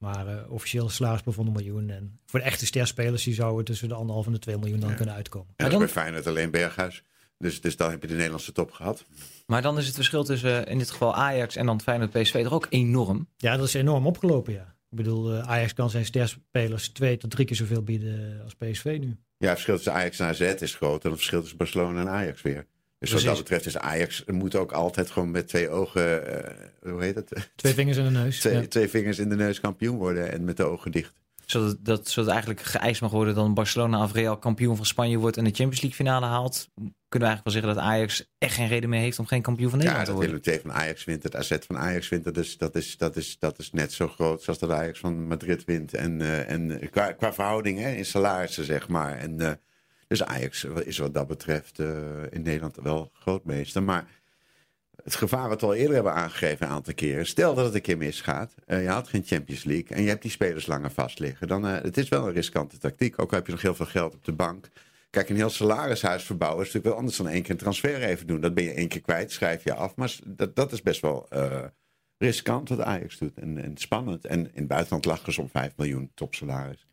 Maar 0.00 0.26
eh 0.26 0.50
officieel 0.52 0.84
een 0.84 0.90
salarisplafond 0.90 1.46
een 1.46 1.52
miljoen. 1.52 1.90
En 1.90 2.18
voor 2.26 2.38
de 2.40 2.44
echte 2.44 2.66
sterspelers 2.66 3.24
die 3.24 3.34
zouden 3.34 3.64
tussen 3.64 3.88
de 3.88 3.94
anderhalf 3.94 4.26
en 4.26 4.32
de 4.32 4.38
2 4.38 4.58
miljoen 4.58 4.80
dan 4.80 4.90
Ja. 4.90 4.94
kunnen 4.96 5.14
uitkomen. 5.14 5.48
En 5.48 5.54
Maar 5.56 5.70
dat 5.70 5.80
is 5.80 5.92
bij 5.92 6.02
Feyenoord 6.02 6.26
alleen 6.26 6.50
Berghuis. 6.50 7.02
Dus, 7.38 7.60
dus 7.60 7.76
dan 7.76 7.90
heb 7.90 8.02
je 8.02 8.08
de 8.08 8.14
Nederlandse 8.14 8.52
top 8.52 8.70
gehad. 8.72 9.04
Maar 9.46 9.62
dan 9.62 9.78
is 9.78 9.86
het 9.86 9.94
verschil 9.94 10.24
tussen 10.24 10.66
in 10.66 10.78
dit 10.78 10.90
geval 10.90 11.14
Ajax 11.14 11.56
en 11.56 11.66
dan 11.66 11.80
Feyenoord 11.80 12.10
PSV 12.10 12.42
toch 12.42 12.52
ook 12.52 12.66
enorm. 12.70 13.28
Ja, 13.36 13.56
dat 13.56 13.66
is 13.66 13.74
enorm 13.74 14.06
opgelopen, 14.06 14.52
ja. 14.52 14.74
Ik 14.90 14.96
bedoel, 14.96 15.32
eh, 15.34 15.48
Ajax 15.48 15.72
kan 15.74 15.90
zijn 15.90 16.04
sterspelers 16.04 16.88
twee 16.88 17.16
tot 17.16 17.30
drie 17.30 17.46
keer 17.46 17.56
zoveel 17.56 17.82
bieden 17.82 18.40
als 18.44 18.54
PSV 18.54 18.84
nu. 19.00 19.16
Ja, 19.36 19.48
het 19.48 19.50
verschil 19.50 19.74
tussen 19.74 19.92
Ajax 19.92 20.18
en 20.18 20.26
AZ 20.26 20.40
is 20.40 20.74
groot. 20.74 21.02
En 21.04 21.08
het 21.10 21.18
verschil 21.18 21.40
tussen 21.40 21.58
Barcelona 21.58 22.00
en 22.00 22.08
Ajax 22.08 22.42
weer. 22.42 22.66
Dus 23.00 23.12
wat 23.12 23.22
dat 23.22 23.36
betreft 23.36 23.66
is 23.66 23.76
Ajax 23.78 24.24
moet 24.26 24.54
ook 24.54 24.72
altijd 24.72 25.10
gewoon 25.10 25.30
met 25.30 25.48
twee 25.48 25.68
ogen, 25.68 26.26
eh, 26.44 26.90
hoe 26.92 27.02
heet 27.02 27.14
het? 27.14 27.50
Twee 27.56 27.74
vingers 27.74 27.96
in 27.96 28.04
de 28.04 28.10
neus. 28.10 28.38
Twee, 28.40 28.54
Ja. 28.60 28.66
twee 28.66 28.88
vingers 28.88 29.18
in 29.18 29.28
de 29.28 29.36
neus 29.36 29.60
kampioen 29.60 29.96
worden 29.96 30.32
en 30.32 30.44
met 30.44 30.56
de 30.56 30.64
ogen 30.64 30.90
dicht. 30.92 31.12
Zodat, 31.46 31.76
dat, 31.80 32.08
zodat 32.08 32.30
eigenlijk 32.30 32.60
geëist 32.62 33.00
mag 33.00 33.10
worden 33.10 33.34
dat 33.34 33.54
Barcelona 33.54 34.02
of 34.02 34.12
Real 34.12 34.38
kampioen 34.38 34.76
van 34.76 34.86
Spanje 34.86 35.18
wordt 35.18 35.36
en 35.36 35.44
de 35.44 35.50
Champions 35.50 35.80
League 35.80 35.98
finale 35.98 36.26
haalt. 36.26 36.68
Kunnen 37.08 37.28
we 37.28 37.34
eigenlijk 37.34 37.44
wel 37.44 37.52
zeggen 37.52 37.74
dat 37.74 37.84
Ajax 37.84 38.30
echt 38.38 38.54
geen 38.54 38.68
reden 38.68 38.88
meer 38.90 39.00
heeft 39.00 39.18
om 39.18 39.26
geen 39.26 39.42
kampioen 39.42 39.70
van 39.70 39.78
Ja, 39.78 39.84
Nederland 39.84 40.08
dat 40.10 40.16
te 40.20 40.22
worden. 40.26 40.42
Willem 40.44 40.62
II 40.64 40.72
van 40.72 40.82
Ajax 40.82 41.04
wint, 41.04 41.22
het 41.22 41.36
AZ 41.36 41.56
van 41.66 41.78
Ajax 41.78 42.08
wint. 42.08 42.24
het. 42.24 42.34
Dus 42.34 42.56
dat 42.58 42.74
is, 42.76 42.96
dat 42.96 43.16
is, 43.16 43.36
dat 43.38 43.58
is 43.58 43.70
net 43.72 43.92
zo 43.92 44.08
groot 44.08 44.42
zoals 44.42 44.58
dat 44.58 44.70
Ajax 44.70 44.98
van 44.98 45.26
Madrid 45.26 45.64
wint. 45.64 45.94
En, 45.94 46.20
eh, 46.20 46.50
en 46.50 46.90
qua, 46.90 47.12
qua 47.12 47.32
verhouding 47.32 47.78
hè, 47.78 47.90
in 47.90 48.04
salarissen, 48.04 48.64
zeg 48.64 48.88
maar. 48.88 49.16
En, 49.18 49.40
eh, 49.40 49.50
dus 50.10 50.24
Ajax 50.24 50.64
is 50.64 50.98
wat 50.98 51.14
dat 51.14 51.26
betreft 51.26 51.78
eh, 51.78 51.88
in 52.30 52.42
Nederland 52.42 52.76
wel 52.76 53.10
grootmeester. 53.14 53.82
Maar 53.82 54.06
het 55.02 55.14
gevaar 55.14 55.48
wat 55.48 55.60
we 55.60 55.66
al 55.66 55.74
eerder 55.74 55.94
hebben 55.94 56.12
aangegeven 56.12 56.66
een 56.66 56.72
aantal 56.72 56.94
keren. 56.94 57.26
Stel 57.26 57.54
dat 57.54 57.64
het 57.64 57.74
een 57.74 57.80
keer 57.80 57.96
misgaat. 57.96 58.54
eh, 58.66 58.82
je 58.82 58.88
had 58.88 59.08
geen 59.08 59.24
Champions 59.24 59.64
League 59.64 59.96
en 59.96 60.02
je 60.02 60.08
hebt 60.08 60.22
die 60.22 60.30
spelers 60.30 60.66
langer 60.66 60.90
vast 60.90 61.18
liggen. 61.18 61.48
Dan, 61.48 61.66
eh, 61.66 61.82
het 61.82 61.96
is 61.96 62.08
wel 62.08 62.26
een 62.26 62.32
riskante 62.32 62.78
tactiek. 62.78 63.20
Ook 63.20 63.30
al 63.30 63.36
heb 63.36 63.46
je 63.46 63.52
nog 63.52 63.62
heel 63.62 63.74
veel 63.74 63.86
geld 63.86 64.14
op 64.14 64.24
de 64.24 64.32
bank. 64.32 64.68
Kijk, 65.10 65.28
een 65.28 65.36
heel 65.36 65.50
salarishuis 65.50 66.24
verbouwen 66.24 66.60
is 66.60 66.66
natuurlijk 66.66 66.94
wel 66.94 67.02
anders 67.02 67.16
dan 67.16 67.28
één 67.28 67.42
keer 67.42 67.50
een 67.50 67.56
transfer 67.56 68.02
even 68.02 68.26
doen. 68.26 68.40
Dat 68.40 68.54
ben 68.54 68.64
je 68.64 68.72
één 68.72 68.88
keer 68.88 69.00
kwijt, 69.00 69.32
schrijf 69.32 69.64
je 69.64 69.74
af. 69.74 69.96
Maar 69.96 70.16
dat, 70.26 70.56
dat 70.56 70.72
is 70.72 70.82
best 70.82 71.00
wel 71.00 71.28
riskant 72.18 72.68
wat 72.68 72.80
Ajax 72.80 73.18
doet. 73.18 73.38
En, 73.38 73.58
en 73.58 73.76
spannend. 73.76 74.24
En 74.24 74.38
in 74.38 74.50
het 74.54 74.68
buitenland 74.68 75.04
lachen 75.04 75.32
ze 75.32 75.40
om 75.40 75.48
5 75.48 75.72
miljoen 75.76 76.10
topsalaris. 76.14 76.89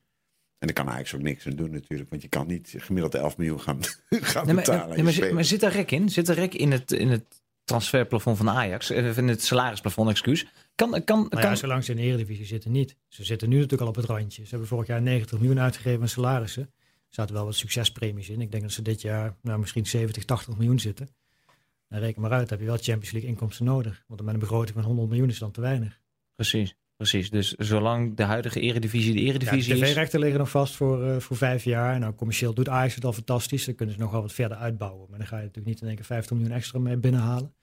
En 0.60 0.67
daar 0.67 0.86
kan 0.86 0.93
Ajax 0.93 1.15
ook 1.15 1.22
niks 1.22 1.46
aan 1.48 1.56
doen 1.56 1.72
natuurlijk. 1.72 2.10
Want 2.10 2.22
je 2.22 2.28
kan 2.28 2.48
niet 2.48 2.74
gemiddeld 2.78 3.15
11 3.15 3.38
miljoen 3.38 3.60
gaan, 3.62 3.80
gaan 4.10 4.46
Nee, 4.46 4.56
betalen. 4.56 4.89
nee, 4.96 5.04
maar, 5.04 5.13
zit, 5.13 5.32
maar 5.32 5.43
zit 5.46 5.60
daar 5.60 5.72
rek 5.72 5.91
in? 5.91 6.10
Zit 6.10 6.28
er 6.30 6.36
rek 6.36 6.54
in 6.54 6.72
het, 6.72 6.91
in 6.91 7.10
het 7.10 7.41
transferplafond 7.63 8.38
van 8.38 8.50
Ajax? 8.50 8.89
Eh, 8.89 9.17
In 9.17 9.28
het 9.28 9.43
salarisplafond, 9.43 10.10
excuus. 10.10 10.46
Kan, 10.76 11.04
kan, 11.04 11.20
Nou 11.20 11.30
ja, 11.41 11.48
kan, 11.48 11.58
zolang 11.58 11.84
ze 11.84 11.91
in 11.91 11.98
de 11.98 12.04
Eredivisie 12.04 12.46
zitten 12.46 12.72
niet. 12.72 12.96
Ze 13.08 13.24
zitten 13.24 13.50
nu 13.50 13.56
natuurlijk 13.56 13.82
al 13.82 13.88
op 13.88 13.96
het 13.96 14.06
randje. 14.06 14.43
Ze 14.43 14.50
hebben 14.50 14.67
vorig 14.67 14.88
jaar 14.88 15.02
90 15.02 15.39
miljoen 15.39 15.60
uitgegeven 15.60 16.02
aan 16.02 16.08
salarissen. 16.10 16.63
Er 16.63 17.13
zaten 17.24 17.36
wel 17.36 17.46
wat 17.46 17.56
succespremies 17.56 18.30
in. 18.30 18.41
Ik 18.41 18.52
denk 18.52 18.63
dat 18.63 18.72
ze 18.72 18.82
dit 18.82 19.02
jaar 19.02 19.36
nou, 19.41 19.60
misschien 19.60 19.86
70, 19.86 20.26
80 20.26 20.58
miljoen 20.58 20.80
zitten. 20.80 21.10
Dan 21.89 22.00
reken 22.00 22.22
maar 22.22 22.32
uit, 22.32 22.50
heb 22.50 22.60
je 22.60 22.65
wel 22.65 22.76
Champions 22.78 23.12
League 23.12 23.30
inkomsten 23.30 23.65
nodig. 23.65 24.04
Want 24.08 24.22
met 24.22 24.34
een 24.34 24.39
begroting 24.39 24.74
van 24.76 24.84
100 24.84 25.10
miljoen 25.10 25.30
is 25.30 25.39
dan 25.39 25.52
te 25.52 25.62
weinig. 25.62 26.00
Precies, 26.36 26.76
precies. 26.98 27.30
Dus 27.30 27.52
zolang 27.52 28.16
de 28.16 28.24
huidige 28.24 28.60
eredivisie 28.60 29.14
de 29.14 29.20
Ja, 29.20 29.26
de 29.26 29.30
eredivisie 29.30 29.74
is... 29.74 29.80
tv-rechten 29.80 30.20
liggen 30.20 30.40
nog 30.40 30.50
vast 30.50 30.76
voor, 30.76 31.04
eh, 31.04 31.20
voor 31.20 31.38
vijf 31.38 31.64
jaar. 31.64 32.00
Nou, 32.00 32.14
commercieel 32.14 32.54
doet 32.54 32.70
Ajax 32.70 32.96
het 32.96 33.06
al 33.06 33.14
fantastisch. 33.14 33.66
Dan 33.66 33.76
kunnen 33.76 33.96
ze 33.96 34.02
nog 34.02 34.12
wel 34.12 34.22
wat 34.22 34.34
verder 34.34 34.58
uitbouwen. 34.58 35.10
Maar 35.10 35.18
dan 35.18 35.28
ga 35.28 35.38
je 35.38 35.44
natuurlijk 35.44 35.68
niet 35.68 35.82
in 35.82 35.88
één 35.88 35.96
keer 35.96 36.06
50 36.06 36.38
miljoen 36.38 36.56
extra 36.56 36.80
mee 36.80 36.98
binnenhalen. 36.98 37.54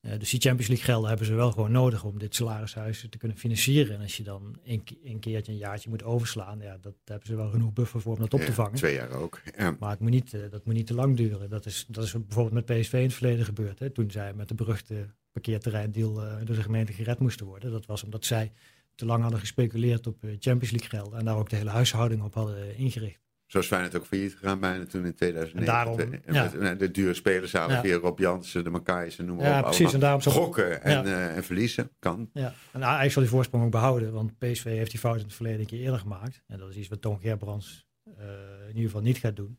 Eh, 0.00 0.18
dus 0.18 0.30
die 0.30 0.40
Champions 0.40 0.68
League 0.68 0.86
gelden 0.86 1.08
hebben 1.08 1.26
ze 1.26 1.34
wel 1.34 1.50
gewoon 1.50 1.72
nodig 1.72 2.04
om 2.04 2.18
dit 2.18 2.34
salarishuis 2.34 3.06
te 3.10 3.18
kunnen 3.18 3.38
financieren. 3.38 3.94
En 3.94 4.02
als 4.02 4.16
je 4.16 4.22
dan 4.22 4.58
een, 4.64 4.82
een 5.04 5.18
keertje 5.18 5.52
een 5.52 5.58
jaartje 5.58 5.88
moet 5.88 6.02
overslaan, 6.02 6.60
ja, 6.60 6.72
dat 6.72 6.82
daar 6.82 6.92
hebben 7.04 7.26
ze 7.26 7.36
wel 7.36 7.50
genoeg 7.50 7.72
buffer 7.72 8.00
voor 8.00 8.12
om 8.12 8.20
dat 8.20 8.34
op 8.34 8.40
te 8.40 8.46
Ja, 8.46 8.52
vangen. 8.52 8.74
Twee 8.74 8.94
jaar 8.94 9.10
ook. 9.10 9.40
Ja. 9.56 9.76
Maar 9.78 9.90
het 9.90 10.00
moet 10.00 10.10
niet, 10.10 10.34
eh, 10.34 10.40
dat 10.50 10.64
moet 10.64 10.74
niet 10.74 10.86
te 10.86 10.94
lang 10.94 11.16
duren. 11.16 11.50
Dat 11.50 11.66
is, 11.66 11.84
dat 11.88 12.04
is 12.04 12.12
bijvoorbeeld 12.12 12.68
met 12.68 12.80
PSV 12.80 12.92
in 12.92 13.02
het 13.02 13.14
verleden 13.14 13.44
gebeurd. 13.44 13.78
Hè? 13.78 13.90
Toen 13.90 14.10
zij 14.10 14.34
met 14.34 14.48
de 14.48 14.54
beruchte 14.54 15.14
parkeerterreindeal 15.42 16.22
eh, 16.24 16.36
door 16.44 16.56
de 16.56 16.62
gemeente 16.62 16.92
gered 16.92 17.18
moesten 17.18 17.46
worden. 17.46 17.70
Dat 17.70 17.86
was 17.86 18.02
omdat 18.04 18.24
zij 18.24 18.52
te 18.94 19.04
lang 19.06 19.22
hadden 19.22 19.40
gespeculeerd 19.40 20.06
op 20.06 20.24
eh, 20.24 20.30
Champions 20.38 20.70
League 20.70 20.88
gelden. 20.88 21.18
En 21.18 21.24
daar 21.24 21.36
ook 21.36 21.50
de 21.50 21.56
hele 21.56 21.70
huishouding 21.70 22.22
op 22.22 22.34
hadden 22.34 22.56
eh, 22.68 22.78
ingericht. 22.80 23.26
Zoals 23.46 23.66
Feyenoord 23.66 23.96
ook 23.96 24.06
failliet 24.06 24.32
gegaan 24.34 24.60
bijna 24.60 24.84
toen 24.86 25.04
in 25.04 25.14
2009. 25.14 25.58
En 25.58 25.64
daarom, 25.64 26.12
En 26.24 26.34
ja. 26.34 26.42
met, 26.42 26.60
nou, 26.60 26.76
de 26.76 26.90
dure 26.90 27.14
spelers 27.14 27.52
halen 27.52 27.74
Ja. 27.76 27.82
via 27.82 27.96
Rob 27.96 28.18
Jansen, 28.18 28.64
de 28.64 28.70
Makai's 28.70 29.18
en 29.18 29.24
noem 29.24 29.36
maar 29.36 29.46
Ja, 29.46 29.58
op. 29.58 29.64
precies. 29.64 29.92
En 29.92 30.00
daarom 30.00 30.20
Gokken 30.22 30.82
en, 30.82 31.04
eh, 31.04 31.36
en 31.36 31.44
verliezen 31.44 31.90
kan. 31.98 32.30
Ja, 32.32 32.54
en 32.72 32.84
Ajax 32.84 33.12
zal 33.12 33.22
die 33.22 33.30
voorsprong 33.30 33.64
ook 33.64 33.70
behouden, 33.70 34.12
want 34.12 34.38
PSV 34.38 34.64
heeft 34.64 34.90
die 34.90 35.00
fout 35.00 35.18
in 35.18 35.24
het 35.24 35.34
verleden 35.34 35.60
een 35.60 35.66
keer 35.66 35.80
eerder 35.80 35.98
gemaakt. 36.00 36.42
En 36.46 36.58
dat 36.58 36.68
is 36.70 36.76
iets 36.76 36.88
wat 36.88 37.00
Toon 37.00 37.20
Gerbrands 37.20 37.86
in 38.04 38.68
ieder 38.68 38.82
geval 38.82 39.00
niet 39.00 39.18
gaat 39.18 39.36
doen. 39.36 39.58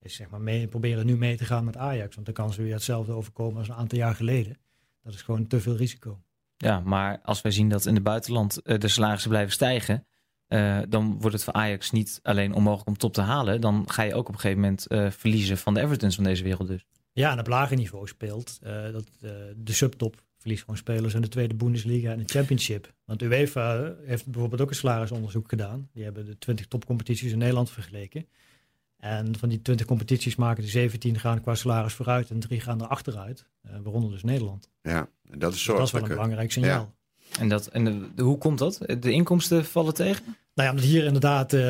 Is 0.00 0.14
zeg 0.14 0.28
maar 0.30 0.40
mee, 0.40 0.66
proberen 0.68 1.06
nu 1.06 1.16
mee 1.16 1.36
te 1.36 1.44
gaan 1.44 1.64
met 1.64 1.76
Ajax, 1.76 2.14
want 2.14 2.26
dan 2.26 2.34
kan 2.34 2.52
ze 2.52 2.62
weer 2.62 2.72
hetzelfde 2.72 3.12
overkomen 3.12 3.58
als 3.58 3.68
een 3.68 3.74
aantal 3.74 3.98
jaar 3.98 4.14
geleden. 4.14 4.56
Dat 5.06 5.14
is 5.14 5.22
gewoon 5.22 5.46
te 5.46 5.60
veel 5.60 5.76
risico. 5.76 6.20
Ja, 6.56 6.80
maar 6.80 7.20
als 7.22 7.42
wij 7.42 7.52
zien 7.52 7.68
dat 7.68 7.86
in 7.86 7.94
het 7.94 8.02
buitenland 8.02 8.62
eh, 8.62 8.78
de 8.78 8.88
salarissen 8.88 9.30
blijven 9.30 9.52
stijgen, 9.52 10.06
eh, 10.46 10.78
dan 10.88 11.20
wordt 11.20 11.34
het 11.34 11.44
voor 11.44 11.52
Ajax 11.52 11.90
niet 11.90 12.20
alleen 12.22 12.54
onmogelijk 12.54 12.88
om 12.88 12.96
top 12.96 13.12
te 13.12 13.20
halen. 13.20 13.60
Dan 13.60 13.90
ga 13.90 14.02
je 14.02 14.14
ook 14.14 14.28
op 14.28 14.34
een 14.34 14.40
gegeven 14.40 14.60
moment 14.60 14.86
eh, 14.86 15.10
verliezen 15.10 15.58
van 15.58 15.74
de 15.74 15.80
Evertons 15.80 16.14
van 16.14 16.24
deze 16.24 16.42
wereld 16.42 16.68
dus. 16.68 16.86
Ja, 17.12 17.32
en 17.32 17.38
op 17.38 17.46
lager 17.46 17.76
niveau 17.76 18.06
speelt 18.06 18.58
dat 18.92 19.06
de 19.56 19.72
subtop 19.72 20.22
verliest 20.38 20.60
gewoon 20.60 20.76
spelers 20.76 21.14
in 21.14 21.20
de 21.20 21.28
tweede 21.28 21.54
Bundesliga 21.54 22.10
en 22.12 22.18
de 22.18 22.24
Championship. 22.26 22.92
Want 23.04 23.22
UEFA 23.22 23.94
heeft 24.04 24.26
bijvoorbeeld 24.26 24.60
ook 24.60 24.70
een 24.70 24.76
salarisonderzoek 24.76 25.48
gedaan. 25.48 25.88
Die 25.92 26.04
hebben 26.04 26.24
de 26.24 26.38
20 26.38 26.66
topcompetities 26.66 27.32
in 27.32 27.38
Nederland 27.38 27.70
vergeleken. 27.70 28.26
En 28.96 29.38
van 29.38 29.48
die 29.48 29.62
20 29.62 29.86
competities 29.86 30.36
maken 30.36 30.62
de 30.62 30.68
17 30.68 31.18
gaan 31.18 31.40
qua 31.40 31.54
salaris 31.54 31.92
vooruit 31.92 32.30
en 32.30 32.40
drie 32.40 32.60
gaan 32.60 32.80
er 32.80 32.86
achteruit. 32.86 33.46
eh, 33.62 33.72
waaronder 33.82 34.10
dus 34.10 34.22
Nederland. 34.22 34.70
Ja, 34.82 35.08
en 35.30 35.38
dat 35.38 35.52
is 35.54 35.64
Dus 35.64 35.76
dat 35.76 35.86
is 35.86 35.92
wel 35.92 36.02
een 36.02 36.08
belangrijk 36.08 36.52
signaal. 36.52 36.94
En, 37.38 37.48
dat, 37.48 37.66
en 37.66 38.10
de- 38.14 38.22
hoe 38.22 38.38
komt 38.38 38.58
dat? 38.58 38.78
De 39.00 39.10
inkomsten 39.10 39.64
vallen 39.64 39.94
tegen? 39.94 40.24
Nou 40.24 40.68
ja, 40.68 40.70
omdat 40.70 40.84
hier 40.84 41.04
inderdaad 41.04 41.52
eh, 41.52 41.60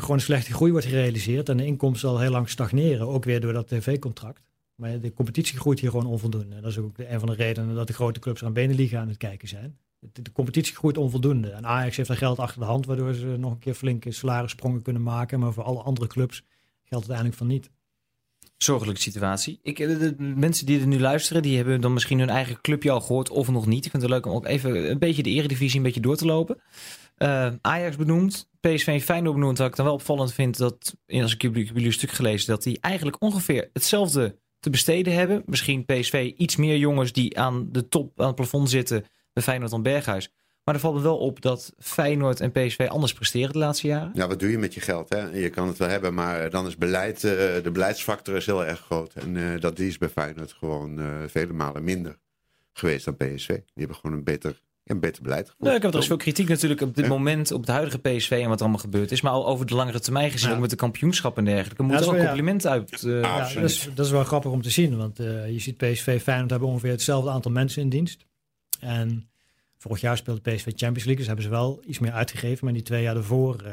gewoon 0.00 0.16
een 0.16 0.20
slechte 0.20 0.52
groei 0.52 0.70
wordt 0.70 0.86
gerealiseerd 0.86 1.48
en 1.48 1.56
de 1.56 1.66
inkomsten 1.66 2.08
al 2.08 2.20
heel 2.20 2.30
lang 2.30 2.48
stagneren, 2.48 3.06
ook 3.08 3.24
weer 3.24 3.40
door 3.40 3.52
dat 3.52 3.68
tv-contract. 3.68 4.40
Maar 4.74 5.00
de 5.00 5.12
competitie 5.12 5.58
groeit 5.58 5.80
hier 5.80 5.90
gewoon 5.90 6.06
onvoldoende. 6.06 6.60
Dat 6.60 6.70
is 6.70 6.78
ook 6.78 6.96
de- 6.96 7.10
een 7.12 7.18
van 7.18 7.28
de 7.28 7.34
redenen 7.34 7.74
dat 7.74 7.86
de 7.86 7.92
grote 7.92 8.20
clubs 8.20 8.44
aan 8.44 8.52
Beneliga 8.52 9.00
aan 9.00 9.08
het 9.08 9.16
kijken 9.16 9.48
zijn. 9.48 9.78
De, 9.98 10.22
de 10.22 10.32
competitie 10.32 10.74
groeit 10.74 10.98
onvoldoende. 10.98 11.50
En 11.50 11.66
Ajax 11.66 11.96
heeft 11.96 12.08
daar 12.08 12.16
geld 12.18 12.38
achter 12.38 12.60
de 12.60 12.66
hand, 12.66 12.86
waardoor 12.86 13.14
ze 13.14 13.26
nog 13.26 13.52
een 13.52 13.58
keer 13.58 13.74
flinke 13.74 14.12
salarissprongen 14.12 14.82
kunnen 14.82 15.02
maken. 15.02 15.40
Maar 15.40 15.52
voor 15.52 15.64
alle 15.64 15.82
andere 15.82 16.06
clubs 16.06 16.42
eigenlijk 17.02 17.38
van 17.38 17.46
niet. 17.46 17.70
Zorgelijke 18.56 19.00
situatie. 19.00 19.58
Ik, 19.62 19.78
eh, 19.78 19.88
de, 19.88 19.98
de 19.98 20.22
mensen 20.22 20.66
die 20.66 20.80
er 20.80 20.86
nu 20.86 21.00
luisteren, 21.00 21.42
die 21.42 21.56
hebben 21.56 21.80
dan 21.80 21.92
misschien 21.92 22.18
hun 22.18 22.28
eigen 22.28 22.60
clubje 22.60 22.90
al 22.90 23.00
gehoord 23.00 23.30
of 23.30 23.48
nog 23.48 23.66
niet. 23.66 23.84
Ik 23.84 23.90
vind 23.90 24.02
het 24.02 24.10
leuk 24.10 24.26
om 24.26 24.32
ook 24.32 24.46
even 24.46 24.90
een 24.90 24.98
beetje 24.98 25.22
de 25.22 25.30
eredivisie 25.30 25.76
een 25.76 25.82
beetje 25.82 26.00
door 26.00 26.16
te 26.16 26.26
lopen. 26.26 26.60
Eh, 27.16 27.52
Ajax 27.60 27.96
benoemd, 27.96 28.50
PSV 28.60 28.86
en 28.86 29.00
Feyenoord 29.00 29.34
benoemd. 29.34 29.58
Wat 29.58 29.68
ik 29.68 29.76
dan 29.76 29.84
wel 29.84 29.94
opvallend 29.94 30.34
vind, 30.34 30.58
dat, 30.58 30.96
als 31.06 31.34
ik 31.34 31.42
jullie, 31.42 31.72
jullie 31.74 31.90
stuk 31.90 32.10
gelezen, 32.10 32.46
dat 32.46 32.62
die 32.62 32.78
eigenlijk 32.80 33.22
ongeveer 33.22 33.70
hetzelfde 33.72 34.38
te 34.60 34.70
besteden 34.70 35.14
hebben. 35.14 35.42
Misschien 35.46 35.84
PSV 35.84 36.32
iets 36.36 36.56
meer 36.56 36.76
jongens 36.76 37.12
die 37.12 37.38
aan 37.38 37.68
de 37.72 37.88
top, 37.88 38.20
aan 38.20 38.26
het 38.26 38.34
plafond 38.34 38.70
zitten 38.70 39.04
bij 39.32 39.42
Feyenoord 39.42 39.70
dan 39.70 39.82
Berghuis. 39.82 40.32
Maar 40.64 40.74
er 40.74 40.80
valt 40.80 40.94
me 40.94 41.00
wel 41.00 41.16
op 41.18 41.40
dat 41.40 41.72
Feyenoord 41.78 42.40
en 42.40 42.52
PSV 42.52 42.86
anders 42.88 43.12
presteren 43.12 43.52
de 43.52 43.58
laatste 43.58 43.86
jaren. 43.86 44.10
Ja, 44.14 44.28
wat 44.28 44.40
doe 44.40 44.50
je 44.50 44.58
met 44.58 44.74
je 44.74 44.80
geld? 44.80 45.08
Hè? 45.08 45.26
Je 45.28 45.50
kan 45.50 45.68
het 45.68 45.78
wel 45.78 45.88
hebben, 45.88 46.14
maar 46.14 46.50
dan 46.50 46.66
is 46.66 46.76
beleid, 46.76 47.24
eh, 47.24 47.30
de 47.62 47.70
beleidsfactor 47.72 48.36
is 48.36 48.46
heel 48.46 48.64
erg 48.64 48.80
groot. 48.80 49.14
En 49.14 49.36
eh, 49.36 49.60
dat 49.60 49.76
die 49.76 49.88
is 49.88 49.98
bij 49.98 50.08
Feyenoord 50.08 50.52
gewoon 50.52 50.98
eh, 51.00 51.06
vele 51.26 51.52
malen 51.52 51.84
minder 51.84 52.18
geweest 52.72 53.04
dan 53.04 53.16
PSV. 53.16 53.46
Die 53.46 53.62
hebben 53.74 53.96
gewoon 53.96 54.16
een 54.16 54.24
beter, 54.24 54.50
ja, 54.82 54.94
een 54.94 55.00
beter 55.00 55.22
beleid 55.22 55.40
gevoerd. 55.48 55.62
Nou, 55.64 55.76
ik 55.76 55.82
heb 55.82 55.94
er 55.94 56.02
veel 56.02 56.16
kritiek 56.16 56.48
natuurlijk 56.48 56.80
op 56.80 56.94
dit 56.94 57.04
Ja. 57.04 57.10
moment 57.10 57.52
op 57.52 57.66
de 57.66 57.72
huidige 57.72 57.98
PSV 57.98 58.30
en 58.30 58.48
wat 58.48 58.56
er 58.56 58.62
allemaal 58.62 58.80
gebeurd 58.80 59.12
is. 59.12 59.20
Maar 59.20 59.32
al 59.32 59.46
over 59.46 59.66
de 59.66 59.74
langere 59.74 60.00
termijn 60.00 60.30
gezien, 60.30 60.48
Ja. 60.48 60.54
ook 60.54 60.60
met 60.60 60.70
de 60.70 60.76
kampioenschap 60.76 61.38
en 61.38 61.44
dergelijke, 61.44 61.82
moet 61.82 61.92
Ja, 61.92 61.98
er 61.98 62.04
wel 62.04 62.14
is 62.14 62.20
een 62.20 62.24
wel- 62.26 62.34
compliment 62.34 62.66
uit. 62.66 62.92
eh, 63.04 63.10
Ja, 63.10 63.18
Ja, 63.18 63.40
absoluut. 63.40 63.60
dat, 63.60 63.70
is, 63.70 63.88
dat 63.94 64.06
is 64.06 64.12
wel 64.12 64.24
grappig 64.24 64.50
om 64.50 64.62
te 64.62 64.70
zien, 64.70 64.96
want 64.96 65.18
eh, 65.18 65.50
je 65.50 65.58
ziet 65.58 65.76
PSV 65.76 66.22
Feyenoord 66.22 66.50
hebben 66.50 66.68
ongeveer 66.68 66.90
hetzelfde 66.90 67.30
aantal 67.30 67.50
mensen 67.52 67.82
in 67.82 67.88
dienst. 67.88 68.24
En 68.80 69.28
vorig 69.84 70.00
jaar 70.00 70.16
speelde 70.16 70.40
PSV 70.40 70.64
Champions 70.64 70.94
League, 71.04 71.16
dus 71.16 71.26
hebben 71.26 71.44
ze 71.44 71.50
wel 71.50 71.82
iets 71.86 71.98
meer 71.98 72.12
uitgegeven. 72.12 72.64
Maar 72.64 72.74
die 72.74 72.82
twee 72.82 73.02
jaar 73.02 73.14
daarvoor 73.14 73.60
eh, 73.60 73.72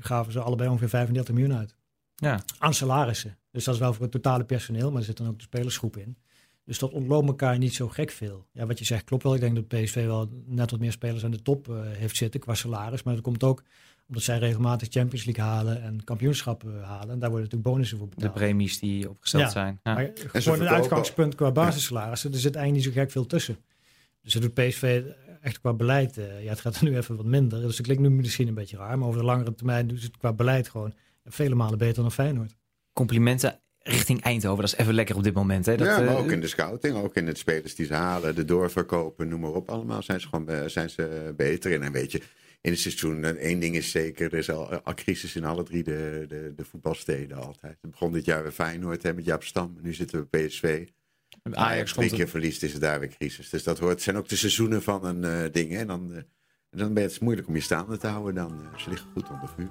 gaven 0.00 0.32
ze 0.32 0.40
allebei 0.40 0.68
ongeveer 0.68 0.88
35 0.88 1.34
miljoen 1.34 1.56
uit. 1.56 1.74
ja. 2.14 2.40
Aan 2.58 2.74
salarissen. 2.74 3.38
Dus 3.50 3.64
dat 3.64 3.74
is 3.74 3.80
wel 3.80 3.92
voor 3.92 4.02
het 4.02 4.10
totale 4.12 4.44
personeel, 4.44 4.90
maar 4.90 5.00
er 5.00 5.06
zit 5.06 5.16
dan 5.16 5.28
ook 5.28 5.36
de 5.36 5.42
spelersgroep 5.42 5.96
in. 5.96 6.16
Dus 6.64 6.78
dat 6.78 6.90
ontloopt 6.92 7.26
elkaar 7.26 7.58
niet 7.58 7.74
zo 7.74 7.88
gek 7.88 8.10
veel. 8.10 8.46
Ja, 8.52 8.66
wat 8.66 8.78
je 8.78 8.84
zegt 8.84 9.04
klopt 9.04 9.22
wel. 9.22 9.34
Ik 9.34 9.40
denk 9.40 9.54
dat 9.54 9.68
PSV 9.68 10.04
wel 10.04 10.28
net 10.46 10.70
wat 10.70 10.80
meer 10.80 10.92
spelers 10.92 11.24
aan 11.24 11.30
de 11.30 11.42
top 11.42 11.68
eh, 11.68 11.76
heeft 11.82 12.16
zitten 12.16 12.40
qua 12.40 12.54
salaris. 12.54 13.02
Maar 13.02 13.14
dat 13.14 13.22
komt 13.22 13.42
ook 13.44 13.62
omdat 14.08 14.22
zij 14.22 14.38
regelmatig 14.38 14.88
Champions 14.90 15.24
League 15.24 15.44
halen 15.44 15.82
en 15.82 16.04
kampioenschappen 16.04 16.82
halen. 16.82 17.10
En 17.10 17.18
daar 17.18 17.30
worden 17.30 17.48
natuurlijk 17.50 17.62
bonussen 17.62 17.98
voor 17.98 18.08
De 18.08 18.14
betaald. 18.14 18.34
premies 18.34 18.78
die 18.78 19.10
opgesteld 19.10 19.42
Ja. 19.42 19.50
zijn. 19.50 19.80
Ja. 19.82 19.94
Maar 19.94 20.10
gewoon 20.14 20.60
een 20.60 20.68
uitgangspunt 20.68 21.34
qua 21.34 21.52
basissalarissen, 21.52 22.32
er 22.32 22.38
zit 22.38 22.54
eigenlijk 22.56 22.86
niet 22.86 22.94
zo 22.94 23.00
gek 23.00 23.10
veel 23.10 23.26
tussen. 23.26 23.56
Dus 24.22 24.32
dat 24.32 24.42
doet 24.42 24.54
PSV 24.54 25.02
echt 25.44 25.60
qua 25.60 25.72
beleid. 25.72 26.18
eh, 26.18 26.42
ja, 26.44 26.50
het 26.50 26.60
gaat 26.60 26.76
er 26.76 26.84
nu 26.84 26.96
even 26.96 27.16
wat 27.16 27.26
minder. 27.26 27.60
Dus 27.60 27.76
dat 27.76 27.86
klinkt 27.86 28.02
nu 28.02 28.10
misschien 28.10 28.48
een 28.48 28.54
beetje 28.54 28.76
raar. 28.76 28.98
Maar 28.98 29.08
over 29.08 29.20
de 29.20 29.26
langere 29.26 29.54
termijn 29.54 29.86
doen 29.88 29.98
ze 29.98 30.06
het 30.06 30.16
qua 30.16 30.32
beleid 30.32 30.68
gewoon 30.68 30.94
vele 31.24 31.54
malen 31.54 31.78
beter 31.78 32.02
dan 32.02 32.12
Feyenoord. 32.12 32.56
Complimenten 32.92 33.60
richting 33.78 34.22
Eindhoven, 34.22 34.60
dat 34.64 34.72
is 34.72 34.78
even 34.78 34.94
lekker 34.94 35.16
op 35.16 35.22
dit 35.22 35.34
moment. 35.34 35.66
Hè? 35.66 35.76
Dat, 35.76 35.86
ja, 35.86 35.98
maar 35.98 36.08
eh, 36.08 36.18
ook 36.18 36.30
in 36.30 36.40
de 36.40 36.46
scouting, 36.46 36.96
ook 36.96 37.14
in 37.16 37.26
het 37.26 37.38
spelers 37.38 37.74
die 37.74 37.86
ze 37.86 37.94
halen, 37.94 38.34
de 38.34 38.44
doorverkopen, 38.44 39.28
noem 39.28 39.40
maar 39.40 39.52
op. 39.52 39.68
Allemaal 39.68 40.02
zijn 40.02 40.20
ze 40.20 40.28
gewoon 40.28 40.70
zijn 40.70 40.90
ze 40.90 41.32
beter 41.36 41.70
in. 41.70 41.82
En 41.82 41.92
weet 41.92 42.12
je, 42.12 42.20
in 42.64 42.70
het 42.70 42.80
seizoen, 42.80 43.24
eh, 43.24 43.30
één 43.30 43.60
ding 43.60 43.76
is 43.76 43.90
zeker, 43.90 44.32
er 44.32 44.38
is 44.38 44.50
al, 44.50 44.74
al 44.74 44.94
crisis 44.94 45.36
in 45.36 45.44
alle 45.44 45.62
drie 45.62 45.82
de, 45.82 46.24
de, 46.28 46.52
de 46.56 46.64
voetbalsteden 46.64 47.36
altijd. 47.36 47.76
Het 47.80 47.90
begon 47.90 48.12
dit 48.12 48.24
jaar 48.24 48.42
bij 48.42 48.52
Feyenoord 48.52 49.02
hè, 49.02 49.14
met 49.14 49.24
Jaap 49.24 49.42
Stam. 49.42 49.76
Nu 49.80 49.94
zitten 49.94 50.20
we 50.20 50.26
bij 50.30 50.46
PSV. 50.46 50.86
Ajax 51.52 51.70
Ajax 51.70 51.92
drie 51.92 52.08
komt 52.08 52.18
keer 52.18 52.28
verliest, 52.28 52.62
is 52.62 52.72
het 52.72 52.80
daar 52.80 53.00
weer 53.00 53.08
crisis. 53.08 53.50
Dus 53.50 53.62
dat 53.62 53.78
hoort, 53.78 53.92
het 53.92 54.02
zijn 54.02 54.16
ook 54.16 54.28
de 54.28 54.36
seizoenen 54.36 54.82
van 54.82 55.04
een 55.04 55.24
eh, 55.24 55.52
ding. 55.52 55.70
Hè. 55.70 55.78
En 55.78 55.86
dan, 55.86 56.14
eh, 56.14 56.22
dan 56.70 56.94
ben 56.94 57.02
je 57.02 57.08
het 57.08 57.20
moeilijk 57.20 57.48
om 57.48 57.54
je 57.54 57.60
staande 57.60 57.96
te 57.96 58.06
houden. 58.06 58.34
Dan, 58.34 58.60
eh, 58.72 58.78
ze 58.78 58.88
liggen 58.88 59.10
goed 59.12 59.30
onder 59.30 59.48
vuur. 59.56 59.68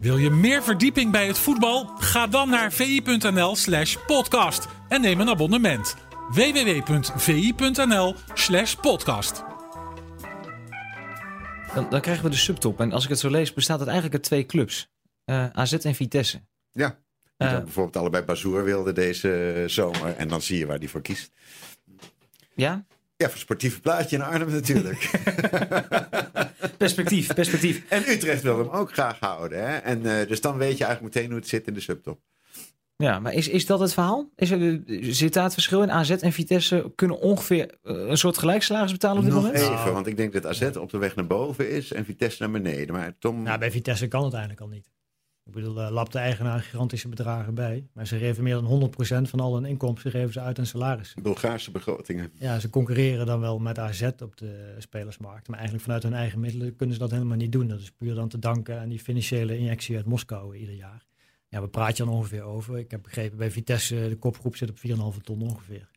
Wil 0.00 0.16
je 0.16 0.30
meer 0.30 0.62
verdieping 0.62 1.12
bij 1.12 1.26
het 1.26 1.38
voetbal? 1.38 1.86
Ga 1.86 2.26
dan 2.26 2.50
naar 2.50 2.72
vi.nl 2.72 3.56
slash 3.56 3.96
podcast 4.06 4.66
en 4.88 5.00
neem 5.00 5.20
een 5.20 5.28
abonnement. 5.28 5.96
www.vi.nl 6.30 8.14
slash 8.34 8.74
podcast. 8.74 9.44
Dan, 11.74 11.90
dan 11.90 12.00
krijgen 12.00 12.24
we 12.24 12.30
de 12.30 12.36
subtop. 12.36 12.80
En 12.80 12.92
als 12.92 13.04
ik 13.04 13.10
het 13.10 13.18
zo 13.18 13.30
lees, 13.30 13.52
bestaat 13.52 13.78
het 13.78 13.88
eigenlijk 13.88 14.16
uit 14.16 14.24
twee 14.24 14.46
clubs. 14.46 14.90
Eh, 15.24 15.46
AZ 15.50 15.72
en 15.72 15.94
Vitesse. 15.94 16.42
Ja, 16.70 16.98
die 17.42 17.50
Eh, 17.50 17.56
dan 17.56 17.64
bijvoorbeeld 17.64 17.96
allebei 17.96 18.24
Bazoer 18.24 18.64
wilde 18.64 18.92
deze 18.92 19.52
eh, 19.52 19.68
zomer. 19.68 20.14
En 20.16 20.28
dan 20.28 20.42
zie 20.42 20.58
je 20.58 20.66
waar 20.66 20.78
die 20.78 20.88
voor 20.90 21.02
kiest. 21.02 21.30
Ja? 22.54 22.84
Ja, 23.16 23.28
voor 23.30 23.38
sportieve 23.38 23.80
plaatje 23.80 24.16
in 24.16 24.22
Arnhem 24.22 24.50
natuurlijk. 24.50 25.10
Perspectief, 26.78 27.34
perspectief. 27.34 27.82
en 27.88 28.02
Utrecht 28.08 28.42
wil 28.42 28.58
hem 28.58 28.68
ook 28.68 28.92
graag 28.92 29.18
houden. 29.20 29.58
Hè? 29.68 29.76
En 29.76 30.06
eh, 30.20 30.28
dus 30.28 30.40
dan 30.40 30.56
weet 30.56 30.78
je 30.78 30.84
eigenlijk 30.84 31.14
meteen 31.14 31.30
hoe 31.30 31.38
het 31.40 31.48
zit 31.48 31.66
in 31.66 31.74
de 31.74 31.80
subtop. 31.80 32.20
Ja, 32.96 33.18
maar 33.18 33.32
is, 33.32 33.48
is 33.48 33.66
dat 33.66 33.80
het 33.80 33.92
verhaal? 33.92 34.30
Is 34.36 34.50
er, 34.50 34.82
zit 35.00 35.32
daar 35.32 35.44
het 35.44 35.52
verschil 35.52 35.82
in? 35.82 35.90
AZ 35.90 36.10
en 36.10 36.32
Vitesse 36.32 36.92
kunnen 36.94 37.18
ongeveer 37.20 37.78
eh, 37.82 37.94
een 37.96 38.16
soort 38.16 38.38
gelijksalaris 38.38 38.92
betalen 38.92 39.18
op 39.18 39.24
dit 39.24 39.32
Nog 39.34 39.42
moment? 39.42 39.62
even, 39.62 39.92
want 39.92 40.06
ik 40.06 40.16
denk 40.16 40.32
dat 40.32 40.46
AZ 40.46 40.62
op 40.62 40.90
de 40.90 40.98
weg 40.98 41.14
naar 41.16 41.26
boven 41.26 41.70
is 41.70 41.92
en 41.92 42.04
Vitesse 42.04 42.42
naar 42.42 42.50
beneden. 42.50 42.94
Maar 42.94 43.14
Tom, 43.18 43.42
Nou, 43.42 43.58
bij 43.58 43.70
Vitesse 43.70 44.08
kan 44.08 44.22
het 44.24 44.32
eigenlijk 44.32 44.62
al 44.62 44.68
niet. 44.68 44.90
Ik 45.44 45.52
bedoel, 45.52 45.82
uh, 45.82 45.90
lapt 45.90 46.12
de 46.12 46.18
eigenaar 46.18 46.60
gigantische 46.60 47.08
bedragen 47.08 47.54
bij. 47.54 47.86
Maar 47.92 48.06
ze 48.06 48.18
geven 48.18 48.42
meer 48.42 48.54
dan 48.54 48.90
100% 49.24 49.28
van 49.28 49.40
al 49.40 49.54
hun 49.54 49.64
inkomsten 49.64 50.10
geven 50.10 50.32
ze 50.32 50.40
uit 50.40 50.58
aan 50.58 50.66
salaris. 50.66 51.14
Bulgaarse 51.22 51.70
begrotingen. 51.70 52.32
Ja, 52.38 52.58
ze 52.58 52.70
concurreren 52.70 53.26
dan 53.26 53.40
wel 53.40 53.58
met 53.58 53.78
AZ 53.78 54.10
op 54.22 54.36
de 54.36 54.74
spelersmarkt. 54.78 55.48
Maar 55.48 55.56
eigenlijk 55.58 55.84
vanuit 55.84 56.02
hun 56.02 56.14
eigen 56.14 56.40
middelen 56.40 56.76
kunnen 56.76 56.94
ze 56.94 57.00
dat 57.00 57.10
helemaal 57.10 57.36
niet 57.36 57.52
doen. 57.52 57.68
Dat 57.68 57.80
is 57.80 57.90
puur 57.90 58.14
dan 58.14 58.28
te 58.28 58.38
danken 58.38 58.80
aan 58.80 58.88
die 58.88 59.00
financiële 59.00 59.58
injectie 59.58 59.96
uit 59.96 60.06
Moskou 60.06 60.56
ieder 60.56 60.74
jaar. 60.74 61.04
Ja, 61.48 61.60
we 61.60 61.68
praten 61.68 62.06
dan 62.06 62.14
ongeveer 62.14 62.42
over. 62.42 62.78
Ik 62.78 62.90
heb 62.90 63.02
begrepen 63.02 63.38
bij 63.38 63.50
Vitesse, 63.50 64.08
de 64.08 64.16
kopgroep 64.16 64.56
zit 64.56 64.70
op 64.70 64.76
4,5 65.16 65.22
ton 65.22 65.42
ongeveer. 65.42 65.88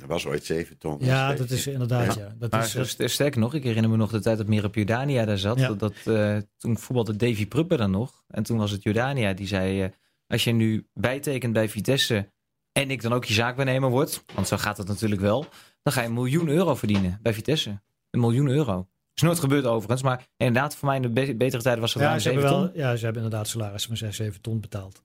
Dat 0.00 0.08
was 0.08 0.26
ooit 0.26 0.44
7 0.44 0.78
ton. 0.78 0.96
Ja, 1.00 1.32
dat 1.34 1.50
is 1.50 1.66
inderdaad, 1.66 2.14
Ja. 2.14 2.20
ja. 2.22 2.34
Dat 2.38 2.50
Maar 2.50 2.64
is, 2.64 2.72
dat- 2.72 2.86
st- 2.88 3.10
sterker 3.10 3.40
nog, 3.40 3.54
ik 3.54 3.62
herinner 3.62 3.90
me 3.90 3.96
nog 3.96 4.10
de 4.10 4.20
tijd 4.20 4.38
dat 4.38 4.46
Mirab 4.46 4.74
Jordania 4.74 5.24
daar 5.24 5.38
zat. 5.38 5.58
Ja. 5.58 5.66
Dat, 5.68 5.78
dat, 5.78 6.16
eh, 6.16 6.36
toen 6.56 6.78
voetbalde 6.78 7.16
Davy 7.16 7.46
Pruppen 7.46 7.78
dan 7.78 7.90
nog. 7.90 8.24
En 8.28 8.42
toen 8.42 8.58
was 8.58 8.70
het 8.70 8.82
Jordania 8.82 9.32
die 9.32 9.46
zei... 9.46 9.82
eh, 9.82 9.88
als 10.26 10.44
je 10.44 10.52
nu 10.52 10.88
bijtekent 10.94 11.52
bij 11.52 11.68
Vitesse 11.68 12.32
en 12.72 12.90
ik 12.90 13.02
dan 13.02 13.12
ook 13.12 13.24
je 13.24 13.34
zaakwaarnemer 13.34 13.90
word... 13.90 14.24
want 14.34 14.48
zo 14.48 14.56
gaat 14.56 14.76
het 14.76 14.88
natuurlijk 14.88 15.20
wel... 15.20 15.46
dan 15.82 15.92
ga 15.92 16.00
je 16.00 16.06
een 16.06 16.14
miljoen 16.14 16.48
euro 16.48 16.74
verdienen 16.74 17.18
bij 17.22 17.34
Vitesse. 17.34 17.80
Een 18.10 18.20
miljoen 18.20 18.48
euro. 18.48 18.88
is 19.14 19.22
nooit 19.22 19.38
gebeurd 19.38 19.64
overigens, 19.64 20.02
maar 20.02 20.26
inderdaad 20.36 20.76
voor 20.76 20.88
mij 20.88 20.96
in 20.96 21.02
de 21.02 21.10
be- 21.10 21.34
betere 21.36 21.62
tijden 21.62 21.80
was 21.80 21.92
het 21.94 22.02
ja, 22.02 22.08
ruim 22.08 22.20
ze 22.20 22.28
hebben 22.28 22.48
7 22.48 22.60
wel, 22.64 22.72
ton. 22.72 22.80
ja, 22.82 22.96
ze 22.96 23.04
hebben 23.04 23.22
inderdaad 23.22 23.48
salarissen 23.48 23.88
van 23.88 23.98
6, 23.98 24.16
7 24.16 24.40
ton 24.40 24.60
betaald. 24.60 25.04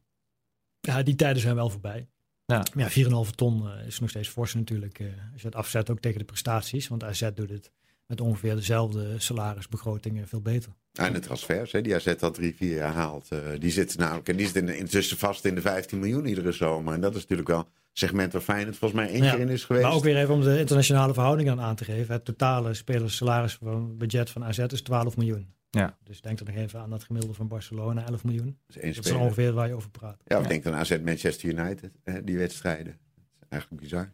Ja, 0.79 1.03
die 1.03 1.15
tijden 1.15 1.41
zijn 1.41 1.55
wel 1.55 1.69
voorbij. 1.69 2.07
Ja. 2.51 2.63
Ja, 2.75 2.89
4,5 3.25 3.35
ton 3.35 3.67
eh, 3.71 3.87
is 3.87 3.99
nog 3.99 4.09
steeds 4.09 4.27
fors 4.29 4.53
natuurlijk. 4.53 4.99
eh, 4.99 5.05
als 5.33 5.41
je 5.41 5.47
het 5.47 5.55
afzet 5.55 5.89
ook 5.89 5.99
tegen 5.99 6.19
de 6.19 6.25
prestaties. 6.25 6.87
Want 6.87 7.03
AZ 7.03 7.29
doet 7.35 7.49
het 7.49 7.71
met 8.07 8.21
ongeveer 8.21 8.55
dezelfde 8.55 9.15
salarisbegrotingen 9.19 10.27
veel 10.27 10.41
beter. 10.41 10.71
En 10.93 11.13
de 11.13 11.19
transfers, 11.19 11.71
hè, 11.71 11.81
die 11.81 11.95
AZ 11.95 12.07
al 12.19 12.31
drie, 12.31 12.55
vier 12.55 12.75
jaar 12.75 12.93
haalt. 12.93 13.27
eh, 13.29 13.39
die 13.59 13.71
zitten 13.71 13.99
namelijk, 13.99 14.29
en 14.29 14.35
die 14.37 14.47
zitten 14.47 14.77
intussen 14.77 15.17
vast 15.17 15.45
in 15.45 15.55
de 15.55 15.61
15 15.61 15.99
miljoen 15.99 16.25
iedere 16.25 16.51
zomer. 16.51 16.93
En 16.93 17.01
dat 17.01 17.15
is 17.15 17.21
natuurlijk 17.21 17.47
wel 17.49 17.59
een 17.59 17.65
segment 17.93 18.33
waar 18.33 18.41
Feyenoord 18.41 18.77
volgens 18.77 19.01
mij 19.01 19.09
één 19.11 19.23
Ja, 19.23 19.31
keer 19.31 19.39
in 19.39 19.49
is 19.49 19.63
geweest. 19.63 19.85
Maar 19.85 19.93
ook 19.95 20.03
weer 20.03 20.17
even 20.17 20.33
om 20.33 20.41
de 20.41 20.59
internationale 20.59 21.13
verhoudingen 21.13 21.59
aan 21.59 21.75
te 21.75 21.83
geven. 21.85 22.13
Het 22.13 22.25
totale 22.25 22.73
spelerssalaris 22.73 23.53
van 23.53 23.97
budget 23.97 24.29
van 24.29 24.43
AZ 24.43 24.57
is 24.57 24.81
12 24.81 25.17
miljoen. 25.17 25.53
Ja. 25.71 25.97
Dus 26.03 26.21
denk 26.21 26.39
er 26.39 26.45
nog 26.45 26.55
even 26.55 26.79
aan 26.79 26.89
dat 26.89 27.03
gemiddelde 27.03 27.35
van 27.35 27.47
Barcelona, 27.47 28.05
11 28.07 28.23
miljoen. 28.23 28.57
Dat 28.67 28.83
is 28.83 28.95
Dat 28.95 29.11
ongeveer 29.13 29.53
waar 29.53 29.67
je 29.67 29.73
over 29.73 29.89
praat. 29.89 30.21
Ja, 30.25 30.39
of 30.39 30.47
denk 30.47 30.63
dan 30.63 30.73
AZ 30.73 30.97
Manchester 31.03 31.49
United, 31.49 31.91
die 32.23 32.37
wedstrijden. 32.37 32.97
Dat 33.15 33.41
is 33.41 33.47
eigenlijk 33.49 33.81
bizar. 33.81 34.11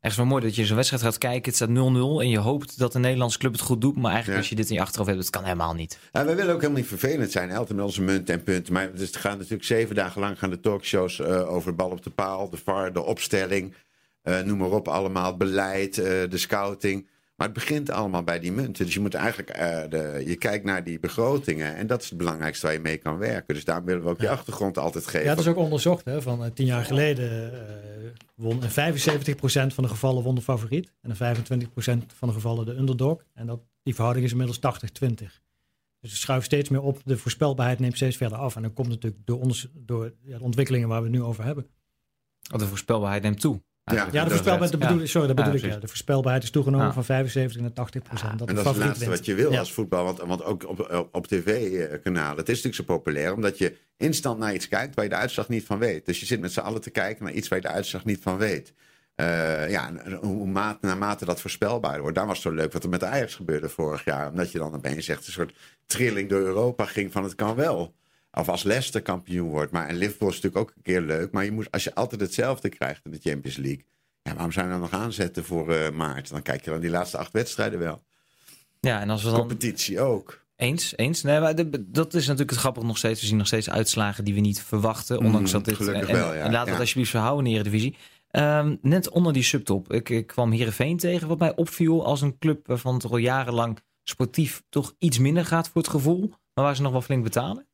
Echt 0.00 0.16
wel 0.16 0.26
mooi 0.26 0.42
dat 0.42 0.54
je 0.54 0.66
zo'n 0.66 0.76
wedstrijd 0.76 1.02
gaat 1.02 1.18
kijken. 1.18 1.44
Het 1.44 1.54
staat 1.54 1.68
0-0 1.68 1.72
en 2.20 2.28
je 2.28 2.38
hoopt 2.38 2.78
dat 2.78 2.92
de 2.92 2.98
Nederlandse 2.98 3.38
club 3.38 3.52
het 3.52 3.60
goed 3.60 3.80
doet. 3.80 3.96
Maar 3.96 4.12
eigenlijk 4.12 4.32
Ja. 4.32 4.38
als 4.38 4.48
je 4.48 4.54
dit 4.54 4.68
in 4.68 4.74
je 4.74 4.80
achterhoofd 4.80 5.10
hebt, 5.10 5.22
dat 5.22 5.30
kan 5.32 5.42
helemaal 5.44 5.74
niet. 5.74 5.98
Ja, 6.12 6.24
wij 6.24 6.36
willen 6.36 6.52
ook 6.54 6.60
helemaal 6.60 6.80
niet 6.80 6.88
vervelend 6.88 7.30
zijn, 7.30 7.48
met 7.48 7.80
onze 7.80 8.02
munten 8.02 8.34
en 8.34 8.42
punten. 8.42 8.72
Maar 8.72 8.90
dus 8.92 9.06
het 9.06 9.16
gaan 9.16 9.36
natuurlijk 9.36 9.64
zeven 9.64 9.94
dagen 9.94 10.20
lang 10.20 10.38
gaan 10.38 10.50
de 10.50 10.60
talkshows 10.60 11.20
eh, 11.20 11.52
over 11.52 11.74
bal 11.74 11.90
op 11.90 12.02
de 12.02 12.10
paal, 12.10 12.50
de 12.50 12.56
VAR, 12.56 12.92
de 12.92 13.02
opstelling. 13.02 13.74
eh, 14.22 14.40
noem 14.40 14.58
maar 14.58 14.70
op, 14.70 14.88
allemaal 14.88 15.36
beleid, 15.36 15.98
eh, 15.98 16.04
de 16.30 16.38
scouting. 16.38 17.08
Maar 17.36 17.46
het 17.46 17.56
begint 17.56 17.90
allemaal 17.90 18.22
bij 18.22 18.40
die 18.40 18.52
munten. 18.52 18.84
Dus 18.84 18.94
je 18.94 19.00
moet 19.00 19.14
eigenlijk, 19.14 19.50
eh, 19.50 19.82
de, 19.88 20.22
je 20.26 20.36
kijkt 20.36 20.64
naar 20.64 20.84
die 20.84 21.00
begrotingen. 21.00 21.76
En 21.76 21.86
dat 21.86 22.02
is 22.02 22.08
het 22.08 22.18
belangrijkste 22.18 22.66
waar 22.66 22.74
je 22.74 22.80
mee 22.80 22.96
kan 22.96 23.18
werken. 23.18 23.54
Dus 23.54 23.64
daarom 23.64 23.84
willen 23.84 24.02
we 24.02 24.08
ook 24.08 24.20
je 24.20 24.28
achtergrond 24.28 24.78
altijd 24.78 25.06
geven. 25.06 25.26
Ja, 25.26 25.34
dat 25.34 25.44
is 25.44 25.50
ook 25.50 25.56
onderzocht. 25.56 26.04
Hè, 26.04 26.22
van 26.22 26.44
eh, 26.44 26.50
tien 26.50 26.66
jaar 26.66 26.84
geleden 26.84 27.52
uh, 27.52 27.60
won 28.34 28.62
in 28.62 28.70
75% 28.70 29.74
van 29.74 29.84
de 29.84 29.88
gevallen 29.90 30.22
won 30.22 30.34
de 30.34 30.40
favoriet. 30.40 30.92
En 31.00 31.10
in 31.10 31.16
25% 31.16 32.06
van 32.14 32.28
de 32.28 32.34
gevallen 32.34 32.66
de 32.66 32.76
underdog. 32.76 33.24
En 33.34 33.46
dat, 33.46 33.60
die 33.82 33.94
verhouding 33.94 34.26
is 34.26 34.32
inmiddels 34.32 34.58
80-20. 34.58 35.12
Dus 36.00 36.12
het 36.12 36.22
schuift 36.22 36.44
steeds 36.44 36.68
meer 36.68 36.82
op. 36.82 37.00
De 37.04 37.16
voorspelbaarheid 37.16 37.78
neemt 37.78 37.96
steeds 37.96 38.16
verder 38.16 38.38
af. 38.38 38.56
En 38.56 38.62
dat 38.62 38.72
komt 38.72 38.88
natuurlijk 38.88 39.26
door, 39.26 39.40
ons, 39.40 39.68
door 39.72 40.12
ja, 40.22 40.38
de 40.38 40.44
ontwikkelingen 40.44 40.88
waar 40.88 41.02
we 41.02 41.08
het 41.08 41.16
nu 41.16 41.22
over 41.22 41.44
hebben. 41.44 41.66
Oh, 42.52 42.58
de 42.58 42.66
voorspelbaarheid 42.66 43.22
neemt 43.22 43.40
toe. 43.40 43.62
Ja, 43.84 44.08
ja, 44.12 44.24
de 44.24 44.30
voorspelbaarheid, 44.30 44.70
de 44.70 44.78
bedoel, 44.78 45.06
sorry, 45.06 45.26
dat 45.26 45.36
bedoel 45.36 45.54
ik. 45.54 45.64
Ja. 45.64 45.76
De 45.76 45.86
voorspelbaarheid 45.86 46.42
is 46.44 46.50
toegenomen 46.50 46.92
van 46.92 47.04
75 47.04 47.60
naar 47.60 47.72
80 47.72 48.02
procent. 48.02 48.38
Dat 48.38 48.48
en 48.48 48.54
dat 48.54 48.64
is 48.64 48.70
het 48.70 48.80
laatste 48.80 49.08
wat 49.08 49.24
je 49.24 49.34
wil 49.34 49.56
als 49.58 49.72
voetbal. 49.72 50.04
Want, 50.04 50.18
want 50.18 50.44
ook 50.44 50.68
op, 50.68 51.08
op, 51.12 51.26
tv-kanalen, 51.26 52.36
het 52.36 52.48
is 52.48 52.62
natuurlijk 52.62 52.74
zo 52.74 52.96
populair, 52.96 53.34
omdat 53.34 53.58
je 53.58 53.76
instant 53.96 54.38
naar 54.38 54.54
iets 54.54 54.68
kijkt 54.68 54.94
waar 54.94 55.04
je 55.04 55.10
de 55.10 55.16
uitslag 55.16 55.48
niet 55.48 55.64
van 55.64 55.78
weet. 55.78 56.06
Dus 56.06 56.20
je 56.20 56.26
zit 56.26 56.40
met 56.40 56.52
z'n 56.52 56.60
allen 56.60 56.80
te 56.80 56.90
kijken 56.90 57.24
naar 57.24 57.32
iets 57.32 57.48
waar 57.48 57.58
je 57.58 57.66
de 57.66 57.72
uitslag 57.72 58.04
niet 58.04 58.22
van 58.22 58.36
weet. 58.36 58.72
Uh, 59.16 59.70
ja, 59.70 59.92
hoe 60.20 60.46
mate, 60.46 60.86
naarmate 60.86 61.24
dat 61.24 61.40
voorspelbaar 61.40 62.00
wordt. 62.00 62.16
Daar 62.16 62.26
was 62.26 62.42
het 62.42 62.52
zo 62.52 62.54
leuk 62.54 62.72
wat 62.72 62.82
er 62.82 62.88
met 62.88 63.00
de 63.00 63.06
Ajax 63.06 63.34
gebeurde 63.34 63.68
vorig 63.68 64.04
jaar. 64.04 64.30
Omdat 64.30 64.52
je 64.52 64.58
dan 64.58 64.74
opeens 64.74 65.08
echt 65.08 65.26
een 65.26 65.32
soort 65.32 65.54
trilling 65.86 66.28
door 66.28 66.40
Europa 66.40 66.84
ging 66.84 67.12
van 67.12 67.24
het 67.24 67.34
kan 67.34 67.54
wel. 67.54 67.94
Of 68.34 68.48
als 68.48 68.62
Leicester 68.62 69.02
kampioen 69.02 69.48
wordt. 69.48 69.72
Maar 69.72 69.88
en 69.88 69.96
Liverpool 69.96 70.28
is 70.28 70.34
natuurlijk 70.34 70.62
ook 70.62 70.72
een 70.76 70.82
keer 70.82 71.00
leuk. 71.00 71.32
Maar 71.32 71.44
je 71.44 71.52
moet, 71.52 71.70
als 71.70 71.84
je 71.84 71.94
altijd 71.94 72.20
hetzelfde 72.20 72.68
krijgt 72.68 73.04
in 73.04 73.10
de 73.10 73.18
Champions 73.22 73.56
League. 73.56 73.84
Ja, 74.22 74.32
waarom 74.32 74.52
zou 74.52 74.66
je 74.66 74.72
dan 74.72 74.80
nog 74.80 74.92
aanzetten 74.92 75.44
voor 75.44 75.74
uh, 75.74 75.90
maart? 75.90 76.28
Dan 76.28 76.42
kijk 76.42 76.64
je 76.64 76.70
dan 76.70 76.80
die 76.80 76.90
laatste 76.90 77.18
acht 77.18 77.32
wedstrijden 77.32 77.78
wel. 77.78 78.02
Ja, 78.80 79.00
en 79.00 79.10
als 79.10 79.22
we 79.22 79.30
dan... 79.30 79.38
Competitie 79.38 80.00
ook. 80.00 80.42
Eens, 80.56 80.96
eens. 80.96 81.22
Nee, 81.22 81.40
maar 81.40 81.54
dat 81.86 82.14
is 82.14 82.22
natuurlijk 82.22 82.50
het 82.50 82.58
grappige 82.58 82.86
nog 82.86 82.98
steeds. 82.98 83.20
We 83.20 83.26
zien 83.26 83.36
nog 83.36 83.46
steeds 83.46 83.70
uitslagen 83.70 84.24
die 84.24 84.34
we 84.34 84.40
niet 84.40 84.62
verwachten. 84.62 85.18
Ondanks 85.18 85.52
mm, 85.52 85.56
dat 85.56 85.64
dit... 85.64 85.76
Gelukkig 85.76 86.08
en, 86.08 86.14
wel, 86.14 86.34
ja. 86.34 86.40
En 86.40 86.52
laat 86.52 86.68
het 86.68 86.78
alsjeblieft 86.78 87.10
verhouden 87.10 87.46
in 87.46 87.52
de 87.52 87.58
Eredivisie. 87.58 87.96
Um, 88.30 88.78
net 88.82 89.08
onder 89.08 89.32
die 89.32 89.42
subtop. 89.42 89.92
Ik, 89.92 90.08
ik 90.08 90.26
kwam 90.26 90.52
Heerenveen 90.52 90.96
tegen, 90.96 91.28
wat 91.28 91.38
mij 91.38 91.56
opviel 91.56 92.04
als 92.04 92.20
een 92.20 92.38
club 92.38 92.66
waarvan 92.66 92.94
het 92.94 93.04
al 93.04 93.16
jarenlang 93.16 93.78
sportief 94.02 94.62
toch 94.68 94.94
iets 94.98 95.18
minder 95.18 95.44
gaat 95.44 95.68
voor 95.68 95.82
het 95.82 95.90
gevoel. 95.90 96.32
Maar 96.54 96.64
waar 96.64 96.76
ze 96.76 96.82
nog 96.82 96.92
wel 96.92 97.02
flink 97.02 97.22
betalen. 97.22 97.66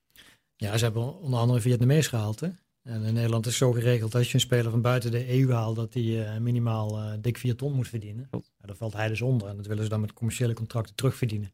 Ja, 0.60 0.76
ze 0.76 0.84
hebben 0.84 1.18
onder 1.18 1.40
andere 1.40 1.60
Vietnamees 1.60 2.06
gehaald. 2.06 2.40
Hè? 2.40 2.48
En 2.82 3.02
in 3.02 3.14
Nederland 3.14 3.46
is 3.46 3.56
zo 3.56 3.72
geregeld 3.72 4.14
als 4.14 4.28
je 4.28 4.34
een 4.34 4.40
speler 4.40 4.70
van 4.70 4.80
buiten 4.80 5.10
de 5.10 5.38
EU 5.38 5.52
haalt, 5.52 5.76
dat 5.76 5.94
hij 5.94 6.02
uh, 6.02 6.36
minimaal 6.36 6.98
uh, 6.98 7.12
dik 7.20 7.38
4 7.38 7.56
ton 7.56 7.72
moet 7.72 7.88
verdienen. 7.88 8.28
Ja, 8.30 8.40
daar 8.60 8.76
valt 8.76 8.92
hij 8.92 9.08
dus 9.08 9.20
onder. 9.20 9.48
En 9.48 9.56
dat 9.56 9.66
willen 9.66 9.82
ze 9.82 9.88
dan 9.88 10.00
met 10.00 10.12
commerciële 10.12 10.54
contracten 10.54 10.94
terugverdienen. 10.94 11.52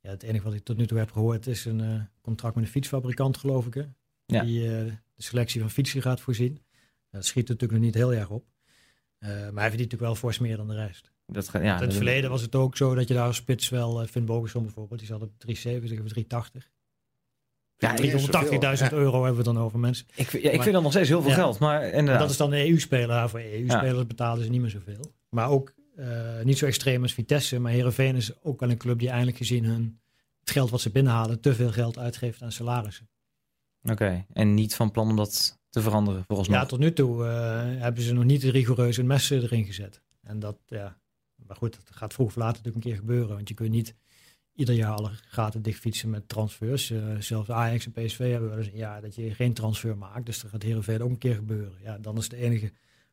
Ja, 0.00 0.10
het 0.10 0.22
enige 0.22 0.44
wat 0.44 0.54
ik 0.54 0.64
tot 0.64 0.76
nu 0.76 0.86
toe 0.86 0.98
heb 0.98 1.10
gehoord 1.12 1.46
is 1.46 1.64
een 1.64 1.78
uh, 1.78 2.00
contract 2.20 2.54
met 2.54 2.64
een 2.64 2.70
fietsfabrikant, 2.70 3.36
geloof 3.36 3.66
ik. 3.66 3.74
Hè? 3.74 3.84
Ja. 4.26 4.44
Die 4.44 4.60
de 4.60 4.92
selectie 5.16 5.60
van 5.60 5.70
fietsen 5.70 6.02
gaat 6.02 6.20
voorzien. 6.20 6.62
Dat 7.10 7.26
schiet 7.26 7.48
natuurlijk 7.48 7.72
nog 7.72 7.82
niet 7.82 7.94
heel 7.94 8.12
erg 8.14 8.30
op. 8.30 8.44
maar 9.18 9.30
hij 9.30 9.42
verdient 9.44 9.70
natuurlijk 9.70 10.00
wel 10.00 10.14
fors 10.14 10.38
meer 10.38 10.56
dan 10.56 10.68
de 10.68 10.74
rest. 10.74 11.12
Dat 11.26 11.50
ja, 11.52 11.76
in 11.76 11.82
het 11.82 11.94
verleden 11.94 12.30
was 12.30 12.42
het 12.42 12.54
ook 12.54 12.76
zo 12.76 12.94
dat 12.94 13.08
je 13.08 13.14
daar 13.14 13.26
als 13.26 13.36
spits 13.36 13.68
wel, 13.68 14.06
Finn 14.06 14.26
Bogerson 14.26 14.62
bijvoorbeeld, 14.62 14.98
die 14.98 15.08
zat 15.08 15.22
op 15.22 15.38
370 15.38 16.00
of 16.00 16.08
380. 16.08 16.70
Ja, 17.80 17.96
380.000 17.96 18.92
euro 18.92 19.24
hebben 19.24 19.44
we 19.44 19.52
dan 19.52 19.58
over 19.58 19.78
mensen. 19.78 20.06
Ik, 20.14 20.32
ja, 20.32 20.50
ik 20.50 20.62
vind 20.62 20.74
dat 20.74 20.82
nog 20.82 20.92
steeds 20.92 21.08
heel 21.08 21.22
veel 21.22 21.32
geld. 21.32 21.58
Maar, 21.58 22.04
dat 22.04 22.30
is 22.30 22.36
dan 22.36 22.50
de 22.50 22.68
EU-speler. 22.68 23.28
Voor 23.28 23.40
EU-spelers 23.40 24.06
betalen 24.06 24.44
ze 24.44 24.50
niet 24.50 24.60
meer 24.60 24.70
zoveel. 24.70 25.12
Maar 25.28 25.48
ook 25.48 25.74
uh, 25.96 26.06
niet 26.42 26.58
zo 26.58 26.66
extreem 26.66 27.02
als 27.02 27.12
Vitesse. 27.12 27.58
Maar 27.58 27.72
Herenveen 27.72 28.16
is 28.16 28.42
ook 28.42 28.60
wel 28.60 28.70
een 28.70 28.76
club 28.76 28.98
die 28.98 29.08
eindelijk 29.08 29.36
gezien 29.36 29.64
hun, 29.64 30.00
het 30.40 30.50
geld 30.50 30.70
wat 30.70 30.80
ze 30.80 30.90
binnenhalen, 30.90 31.40
te 31.40 31.54
veel 31.54 31.72
geld 31.72 31.98
uitgeeft 31.98 32.42
aan 32.42 32.52
salarissen. 32.52 33.08
Oké, 33.82 34.24
en 34.32 34.54
niet 34.54 34.74
van 34.74 34.90
plan 34.90 35.08
om 35.08 35.16
dat 35.16 35.58
te 35.70 35.80
veranderen 35.80 36.24
volgens 36.26 36.48
mij? 36.48 36.58
Ja, 36.58 36.66
tot 36.66 36.78
nu 36.78 36.92
toe 36.92 37.24
uh, 37.24 37.80
hebben 37.82 38.02
ze 38.02 38.12
nog 38.12 38.24
niet 38.24 38.40
de 38.40 38.50
rigoureuze 38.50 39.02
messen 39.02 39.42
erin 39.42 39.64
gezet. 39.64 40.02
En 40.22 40.38
dat, 40.38 40.56
ja, 40.66 40.96
maar 41.46 41.56
goed, 41.56 41.74
dat 41.86 41.96
gaat 41.96 42.12
vroeg 42.12 42.26
of 42.26 42.36
later 42.36 42.56
natuurlijk 42.56 42.84
een 42.84 42.90
keer 42.90 43.00
gebeuren. 43.00 43.34
Want 43.34 43.48
je 43.48 43.54
kunt 43.54 43.70
niet 43.70 43.94
ieder 44.54 44.74
jaar 44.74 44.92
alle 44.92 45.10
gaten 45.28 45.62
dicht 45.62 45.80
fietsen 45.80 46.10
met 46.10 46.28
transfers. 46.28 46.90
Uh, 46.90 47.16
zelfs 47.18 47.50
Ajax 47.50 47.86
en 47.86 47.92
PSV 47.92 48.30
hebben 48.30 48.48
wel 48.48 48.58
eens 48.58 48.66
een 48.66 48.76
jaar 48.76 49.00
dat 49.00 49.14
je 49.14 49.34
geen 49.34 49.52
transfer 49.52 49.96
maakt. 49.96 50.26
Dus 50.26 50.40
dat 50.40 50.50
gaat 50.50 50.62
Heerenveen 50.62 51.02
ook 51.02 51.10
een 51.10 51.18
keer 51.18 51.34
gebeuren. 51.34 51.72
Ja, 51.82 51.98
dan 51.98 52.16
is 52.16 52.28
de 52.28 52.36
enige 52.36 52.72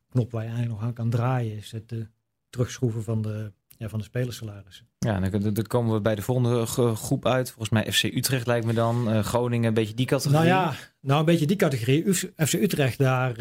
knop 0.10 0.32
waar 0.32 0.44
je 0.44 0.50
eigenlijk 0.50 0.80
nog 0.80 0.88
aan 0.88 0.96
kan 0.96 1.10
draaien... 1.10 1.56
is 1.58 1.72
het 1.72 1.92
uh, 1.92 2.04
terugschroeven 2.50 3.04
van 3.04 3.22
de, 3.22 3.52
ja, 3.78 3.90
van 3.90 4.00
de 4.00 4.06
spelersalarissen. 4.06 4.88
Ja, 4.98 5.20
dan, 5.20 5.54
dan, 5.54 5.68
komen 5.68 5.94
we 5.94 6.02
bij 6.02 6.16
de 6.16 6.22
volgende 6.22 6.66
groep 6.96 7.26
uit. 7.26 7.52
Volgens 7.52 7.70
mij 7.70 7.92
FC 7.92 8.04
Utrecht 8.04 8.48
lijkt 8.48 8.66
me 8.66 8.74
dan. 8.74 9.14
Uh, 9.14 9.20
Groningen, 9.20 9.68
een 9.68 9.74
beetje 9.74 9.94
die 9.94 10.06
categorie. 10.06 10.50
Nou 10.50 10.60
ja, 10.62 10.74
nou 11.02 11.20
een 11.20 11.26
beetje 11.26 11.48
die 11.48 11.56
categorie. 11.56 12.14
FC 12.36 12.54
Utrecht, 12.54 12.98
daar 12.98 13.36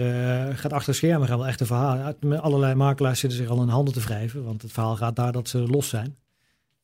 gaat 0.57 0.73
achter 0.73 0.95
schermen 0.95 1.29
gaan 1.29 1.39
wel 1.39 1.47
echt 1.47 1.61
een 1.61 1.67
verhaal. 1.67 2.15
Met 2.21 2.41
allerlei 2.41 2.75
makelaars 2.75 3.21
zitten 3.21 3.39
zich 3.39 3.49
al 3.49 3.63
in 3.63 3.69
handen 3.69 3.95
te 3.95 4.01
wrijven. 4.01 4.45
Want 4.45 4.63
het 4.63 4.73
verhaal 4.73 4.97
gaat 4.97 5.17
daar 5.17 5.33
dat 5.33 5.49
ze 5.49 5.59
los 5.59 5.89
zijn. 5.89 6.17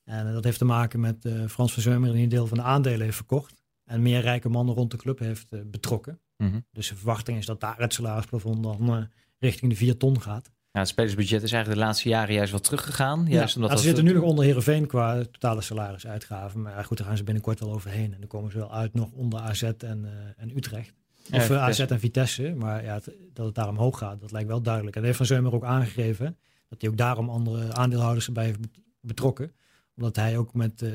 En 0.04 0.32
dat 0.32 0.44
heeft 0.44 0.58
te 0.58 0.64
maken 0.64 1.00
met 1.00 1.24
uh, 1.24 1.46
Frans 1.46 1.72
van 1.72 1.82
Zeumer 1.82 2.12
die 2.12 2.22
een 2.22 2.28
deel 2.28 2.46
van 2.46 2.58
de 2.58 2.64
aandelen 2.64 3.00
heeft 3.00 3.16
verkocht. 3.16 3.62
En 3.84 4.02
meer 4.02 4.20
rijke 4.20 4.48
mannen 4.48 4.74
rond 4.74 4.90
de 4.90 4.96
club 4.96 5.18
heeft 5.18 5.52
uh, 5.52 5.60
betrokken. 5.66 6.20
Mm 6.36 6.50
-hmm. 6.50 6.66
Dus 6.72 6.88
de 6.88 6.96
verwachting 6.96 7.38
is 7.38 7.46
dat 7.46 7.60
daar 7.60 7.78
het 7.78 7.92
salarisplafond 7.92 8.62
dan 8.62 9.08
richting 9.38 9.70
de 9.70 9.76
4 9.76 9.96
ton 9.96 10.20
gaat. 10.20 10.50
Ja, 10.70 10.80
het 10.80 10.88
spelersbudget 10.88 11.42
is 11.42 11.52
eigenlijk 11.52 11.80
de 11.80 11.86
laatste 11.86 12.08
jaren 12.08 12.34
juist 12.34 12.52
wat 12.52 12.64
teruggegaan. 12.64 13.26
Juist 13.28 13.54
ja, 13.54 13.60
omdat 13.60 13.78
ze 13.78 13.84
zitten 13.84 14.04
nu 14.04 14.12
nog 14.12 14.22
onder 14.22 14.44
Heerenveen 14.44 14.86
qua 14.86 15.24
totale 15.24 15.60
salarisuitgaven. 15.60 16.62
Maar 16.62 16.84
goed, 16.84 16.98
daar 16.98 17.06
gaan 17.06 17.16
ze 17.16 17.24
binnenkort 17.24 17.60
wel 17.60 17.72
overheen. 17.72 18.12
En 18.12 18.18
dan 18.18 18.28
komen 18.28 18.50
ze 18.50 18.58
wel 18.58 18.72
uit 18.72 18.94
nog 18.94 19.10
onder 19.12 19.40
AZ 19.40 19.62
en, 19.62 20.08
en 20.36 20.56
Utrecht. 20.56 20.94
Of 21.32 21.48
ja, 21.48 21.58
AZ 21.58 21.80
en 21.80 22.00
Vitesse. 22.00 22.54
Maar 22.56 22.84
ja, 22.84 22.94
het, 22.94 23.10
dat 23.32 23.46
het 23.46 23.54
daar 23.54 23.68
omhoog 23.68 23.98
gaat, 23.98 24.20
dat 24.20 24.32
lijkt 24.32 24.48
wel 24.48 24.62
duidelijk. 24.62 24.96
En 24.96 25.02
dat 25.02 25.14
heeft 25.14 25.28
Van 25.28 25.36
Zeumer 25.36 25.54
ook 25.54 25.64
aangegeven. 25.64 26.38
Dat 26.68 26.80
hij 26.80 26.90
ook 26.90 26.96
daarom 26.96 27.28
andere 27.28 27.72
aandeelhouders 27.72 28.26
erbij 28.26 28.44
heeft 28.44 28.60
betrokken 29.00 29.52
omdat 29.96 30.16
hij 30.16 30.38
ook 30.38 30.54
met 30.54 30.82
uh, 30.82 30.90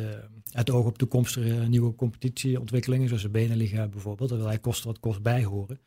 het 0.52 0.70
oog 0.70 0.86
op 0.86 0.98
toekomstige 0.98 1.50
nieuwe 1.50 1.96
competitieontwikkelingen, 1.96 3.08
zoals 3.08 3.24
de 3.24 3.30
Beneliga 3.30 3.88
bijvoorbeeld, 3.88 4.30
daar 4.30 4.38
wil 4.38 4.48
hij 4.48 4.60
kosten 4.60 4.88
wat 4.88 5.00
kost 5.00 5.22
bijhoren. 5.22 5.80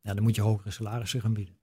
Ja, 0.00 0.14
dan 0.14 0.22
moet 0.22 0.34
je 0.34 0.42
hogere 0.42 0.70
salarissen 0.70 1.20
gaan 1.20 1.32
bieden. 1.32 1.56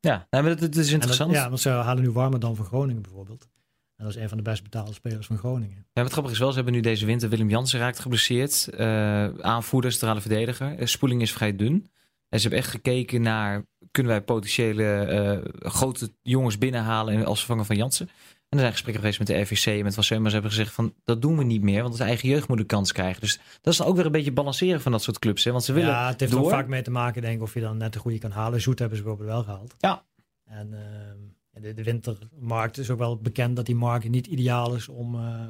Ja, 0.00 0.26
maar 0.30 0.42
dat, 0.42 0.58
dat 0.58 0.76
is 0.76 0.92
interessant. 0.92 1.32
Dat, 1.32 1.40
ja, 1.40 1.48
want 1.48 1.60
ze 1.60 1.68
halen 1.68 2.02
nu 2.02 2.10
warmer 2.10 2.40
dan 2.40 2.56
van 2.56 2.64
Groningen 2.64 3.02
bijvoorbeeld. 3.02 3.48
En 3.96 4.04
dat 4.04 4.14
is 4.14 4.22
een 4.22 4.28
van 4.28 4.36
de 4.36 4.42
best 4.42 4.62
betaalde 4.62 4.92
spelers 4.92 5.26
van 5.26 5.38
Groningen. 5.38 5.86
Ja, 5.92 6.02
wat 6.02 6.12
grappig 6.12 6.32
is 6.32 6.38
wel, 6.38 6.48
ze 6.48 6.54
hebben 6.54 6.74
nu 6.74 6.80
deze 6.80 7.06
winter 7.06 7.28
Willem 7.28 7.50
Jansen 7.50 7.78
raakt 7.78 7.98
geblesseerd. 7.98 8.68
Uh, 8.74 9.38
aanvoerder, 9.38 9.90
centrale 9.90 10.20
verdediger. 10.20 10.80
Uh, 10.80 10.86
spoeling 10.86 11.22
is 11.22 11.32
vrij 11.32 11.56
dun. 11.56 11.90
En 12.28 12.40
ze 12.40 12.48
hebben 12.48 12.58
echt 12.58 12.70
gekeken 12.70 13.22
naar, 13.22 13.66
kunnen 13.90 14.12
wij 14.12 14.22
potentiële 14.22 15.06
uh, 15.54 15.70
grote 15.70 16.12
jongens 16.22 16.58
binnenhalen 16.58 17.24
als 17.24 17.38
vervanger 17.38 17.64
van 17.64 17.76
Jansen. 17.76 18.08
En 18.48 18.58
er 18.58 18.58
zijn 18.58 18.72
gesprekken 18.72 19.02
geweest 19.02 19.18
met 19.18 19.28
de 19.28 19.40
RVC 19.40 19.66
en 19.66 19.84
met 19.84 19.94
Van 19.94 20.04
Seumas 20.04 20.32
hebben 20.32 20.50
gezegd 20.50 20.72
van 20.72 20.94
dat 21.04 21.22
doen 21.22 21.36
we 21.36 21.44
niet 21.44 21.62
meer, 21.62 21.82
want 21.82 21.96
de 21.96 22.04
eigen 22.04 22.28
jeugd 22.28 22.48
moet 22.48 22.58
een 22.58 22.66
kans 22.66 22.92
krijgen. 22.92 23.20
Dus 23.20 23.40
dat 23.60 23.72
is 23.72 23.78
dan 23.78 23.86
ook 23.86 23.96
weer 23.96 24.06
een 24.06 24.12
beetje 24.12 24.32
balanceren 24.32 24.80
van 24.80 24.92
dat 24.92 25.02
soort 25.02 25.18
clubs. 25.18 25.44
Hè? 25.44 25.50
Want 25.52 25.64
ze 25.64 25.72
willen 25.72 25.90
ja, 25.90 26.08
het 26.08 26.20
heeft 26.20 26.34
ook 26.34 26.50
vaak 26.50 26.68
mee 26.68 26.82
te 26.82 26.90
maken, 26.90 27.22
denk 27.22 27.36
ik, 27.36 27.42
of 27.42 27.54
je 27.54 27.60
dan 27.60 27.76
net 27.76 27.92
de 27.92 27.98
goede 27.98 28.18
kan 28.18 28.30
halen. 28.30 28.60
Zoet 28.60 28.78
hebben 28.78 28.98
ze 28.98 29.04
bijvoorbeeld 29.04 29.34
wel 29.34 29.44
gehaald. 29.44 29.74
Ja. 29.78 30.04
En 30.44 30.72
uh, 30.72 31.62
de, 31.62 31.74
de, 31.74 31.82
wintermarkt 31.82 32.78
is 32.78 32.90
ook 32.90 32.98
wel 32.98 33.16
bekend 33.16 33.56
dat 33.56 33.66
die 33.66 33.74
markt 33.74 34.08
niet 34.08 34.26
ideaal 34.26 34.74
is 34.74 34.88
om 34.88 35.14
uh, 35.14 35.40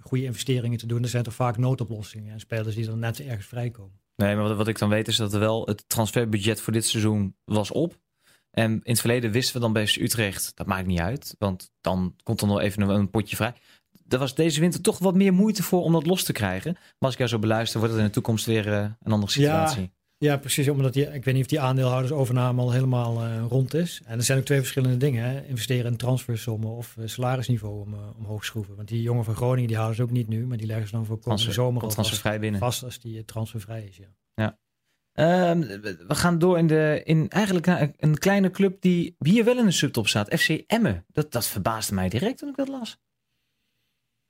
goede 0.00 0.24
investeringen 0.24 0.78
te 0.78 0.86
doen. 0.86 1.02
Er 1.02 1.08
zijn 1.08 1.22
toch 1.22 1.34
vaak 1.34 1.56
noodoplossingen 1.56 2.32
en 2.32 2.40
spelers 2.40 2.74
die 2.74 2.86
dan 2.86 2.98
net 2.98 3.20
ergens 3.20 3.46
vrijkomen. 3.46 4.00
Nee, 4.16 4.34
maar 4.34 4.44
wat, 4.44 4.56
wat 4.56 4.68
ik 4.68 4.78
dan 4.78 4.88
weet 4.88 5.08
is 5.08 5.16
dat 5.16 5.32
er 5.32 5.40
wel 5.40 5.66
het 5.66 5.88
transferbudget 5.88 6.60
voor 6.60 6.72
dit 6.72 6.86
seizoen 6.86 7.36
was 7.44 7.70
op. 7.70 7.98
En 8.50 8.72
in 8.72 8.80
het 8.82 9.00
verleden 9.00 9.30
wisten 9.30 9.54
we 9.54 9.60
dan 9.60 9.72
bij 9.72 9.96
Utrecht, 10.00 10.52
dat 10.54 10.66
maakt 10.66 10.86
niet 10.86 11.00
uit, 11.00 11.34
want 11.38 11.70
dan 11.80 12.14
komt 12.22 12.40
er 12.40 12.46
nog 12.46 12.60
even 12.60 12.82
een, 12.82 12.88
een 12.88 13.10
potje 13.10 13.36
vrij. 13.36 13.54
Er 14.08 14.18
was 14.18 14.34
deze 14.34 14.60
winter 14.60 14.80
toch 14.80 14.98
wat 14.98 15.14
meer 15.14 15.32
moeite 15.32 15.62
voor 15.62 15.82
om 15.82 15.92
dat 15.92 16.06
los 16.06 16.22
te 16.22 16.32
krijgen. 16.32 16.72
Maar 16.72 16.94
als 16.98 17.12
ik 17.12 17.18
jou 17.18 17.30
zo 17.30 17.38
beluister, 17.38 17.78
wordt 17.78 17.94
het 17.94 18.02
in 18.02 18.08
de 18.08 18.14
toekomst 18.14 18.46
weer 18.46 18.66
uh, 18.66 18.86
een 19.02 19.12
andere 19.12 19.32
situatie. 19.32 19.80
Ja, 19.80 19.88
ja, 20.18 20.36
precies. 20.36 20.68
Omdat 20.68 20.92
die, 20.92 21.14
ik 21.14 21.24
weet 21.24 21.34
niet 21.34 21.42
of 21.42 21.50
die 21.50 21.60
aandeelhoudersovername 21.60 22.60
al 22.60 22.72
helemaal 22.72 23.24
uh, 23.24 23.44
rond 23.48 23.74
is. 23.74 24.00
En 24.04 24.18
er 24.18 24.24
zijn 24.24 24.38
ook 24.38 24.44
twee 24.44 24.58
verschillende 24.58 24.96
dingen. 24.96 25.24
Hè. 25.24 25.44
Investeren 25.44 25.90
in 25.90 25.96
transfersommen 25.96 26.70
of 26.70 26.96
uh, 26.98 27.06
salarisniveau 27.06 27.80
om, 27.80 27.94
omhoog 28.18 28.44
schroeven. 28.44 28.76
Want 28.76 28.88
die 28.88 29.02
jongen 29.02 29.24
van 29.24 29.34
Groningen, 29.34 29.68
die 29.68 29.76
houden 29.76 29.96
ze 29.96 30.02
ook 30.02 30.10
niet 30.10 30.28
nu. 30.28 30.46
Maar 30.46 30.56
die 30.56 30.66
leggen 30.66 30.86
ze 30.86 30.92
dan 30.94 31.06
voor 31.06 31.18
komende 31.18 31.52
zomer 31.52 31.82
al 31.82 31.88
transfervrij 31.88 32.40
binnen. 32.40 32.60
vast 32.60 32.82
als 32.84 33.00
die 33.00 33.24
transfervrij 33.24 33.84
is. 33.84 33.96
Ja. 33.96 34.08
ja. 34.34 34.58
Um, 35.20 35.60
we 36.06 36.14
gaan 36.14 36.38
door 36.38 36.58
in, 36.58 36.66
de, 36.66 37.00
in 37.04 37.28
eigenlijk 37.28 37.66
naar 37.66 37.90
een 37.96 38.18
kleine 38.18 38.50
club 38.50 38.80
die 38.80 39.16
hier 39.18 39.44
wel 39.44 39.58
in 39.58 39.64
de 39.64 39.70
subtop 39.70 40.08
staat. 40.08 40.40
FC 40.40 40.48
Emmen. 40.48 41.04
Dat, 41.08 41.32
dat 41.32 41.46
verbaasde 41.46 41.94
mij 41.94 42.08
direct 42.08 42.38
toen 42.38 42.48
ik 42.48 42.56
dat 42.56 42.68
las. 42.68 42.98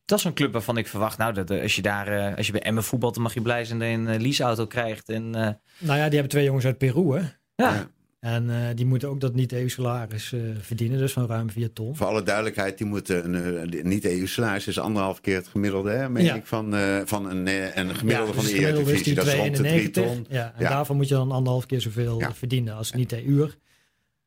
Dat 0.05 0.19
is 0.19 0.25
een 0.25 0.35
club 0.35 0.53
waarvan 0.53 0.77
ik 0.77 0.87
verwacht, 0.87 1.19
nou, 1.19 1.33
dat, 1.33 1.51
als 1.51 1.77
je 1.77 1.83
daar, 1.83 2.13
uh, 2.13 2.37
als 2.37 2.47
je 2.47 2.53
bij 2.53 2.63
Emmen 2.63 2.85
voetbalt, 2.85 3.15
dan 3.15 3.23
mag 3.23 3.35
je 3.35 3.43
blij 3.43 3.65
zijn 3.65 3.79
dat 3.79 3.89
je 3.89 3.95
een 3.95 4.09
uh, 4.09 4.21
leaseauto 4.21 4.67
krijgt. 4.67 5.09
En, 5.09 5.25
uh... 5.25 5.33
Nou 5.79 5.99
ja, 5.99 6.05
die 6.05 6.13
hebben 6.13 6.29
twee 6.29 6.45
jongens 6.45 6.65
uit 6.65 6.79
Peru, 6.79 7.19
hè? 7.19 7.29
Ja. 7.55 7.91
En 8.21 8.51
eh, 8.51 8.57
die 8.75 8.87
moeten 8.87 9.09
ook 9.09 9.21
dat 9.21 9.35
niet-EU-salaris 9.35 10.33
eh, 10.33 10.41
verdienen, 10.61 10.99
dus 10.99 11.13
van 11.13 11.27
ruim 11.27 11.51
4 11.51 11.73
ton. 11.73 11.97
Voor 11.97 12.07
alle 12.07 12.23
duidelijkheid, 12.23 12.79
die 12.79 12.87
moeten 12.87 13.35
een, 13.35 13.63
een 13.79 13.89
niet-EU-salaris 13.89 14.67
is 14.67 14.79
anderhalf 14.79 15.21
keer 15.21 15.37
het 15.37 15.49
gemiddelde, 15.49 15.91
hè, 15.91 16.09
meen 16.09 16.25
Ja. 16.25 16.35
ik, 16.35 16.47
van, 16.47 16.75
eh, 16.75 17.01
van 17.05 17.31
een, 17.31 17.47
eh, 17.47 17.77
een 17.77 17.95
gemiddelde 17.95 18.33
van 18.33 18.43
dus 18.45 18.53
de 18.53 18.59
Eredivisie. 18.59 19.05
die 19.05 19.15
Dat 19.15 19.27
is 19.27 19.35
rond 19.35 19.57
de 19.57 19.63
3 19.63 19.91
2,91. 19.91 20.05
ton. 20.05 20.27
Ja, 20.29 20.53
en 20.57 20.63
Ja. 20.63 20.69
daarvan 20.69 20.97
moet 20.97 21.09
je 21.09 21.15
dan 21.15 21.31
anderhalf 21.33 21.67
keer 21.67 21.81
zoveel 21.81 22.19
Ja. 22.21 22.35
verdienen 22.35 22.75
als 22.75 22.93
niet-EU. 22.93 23.49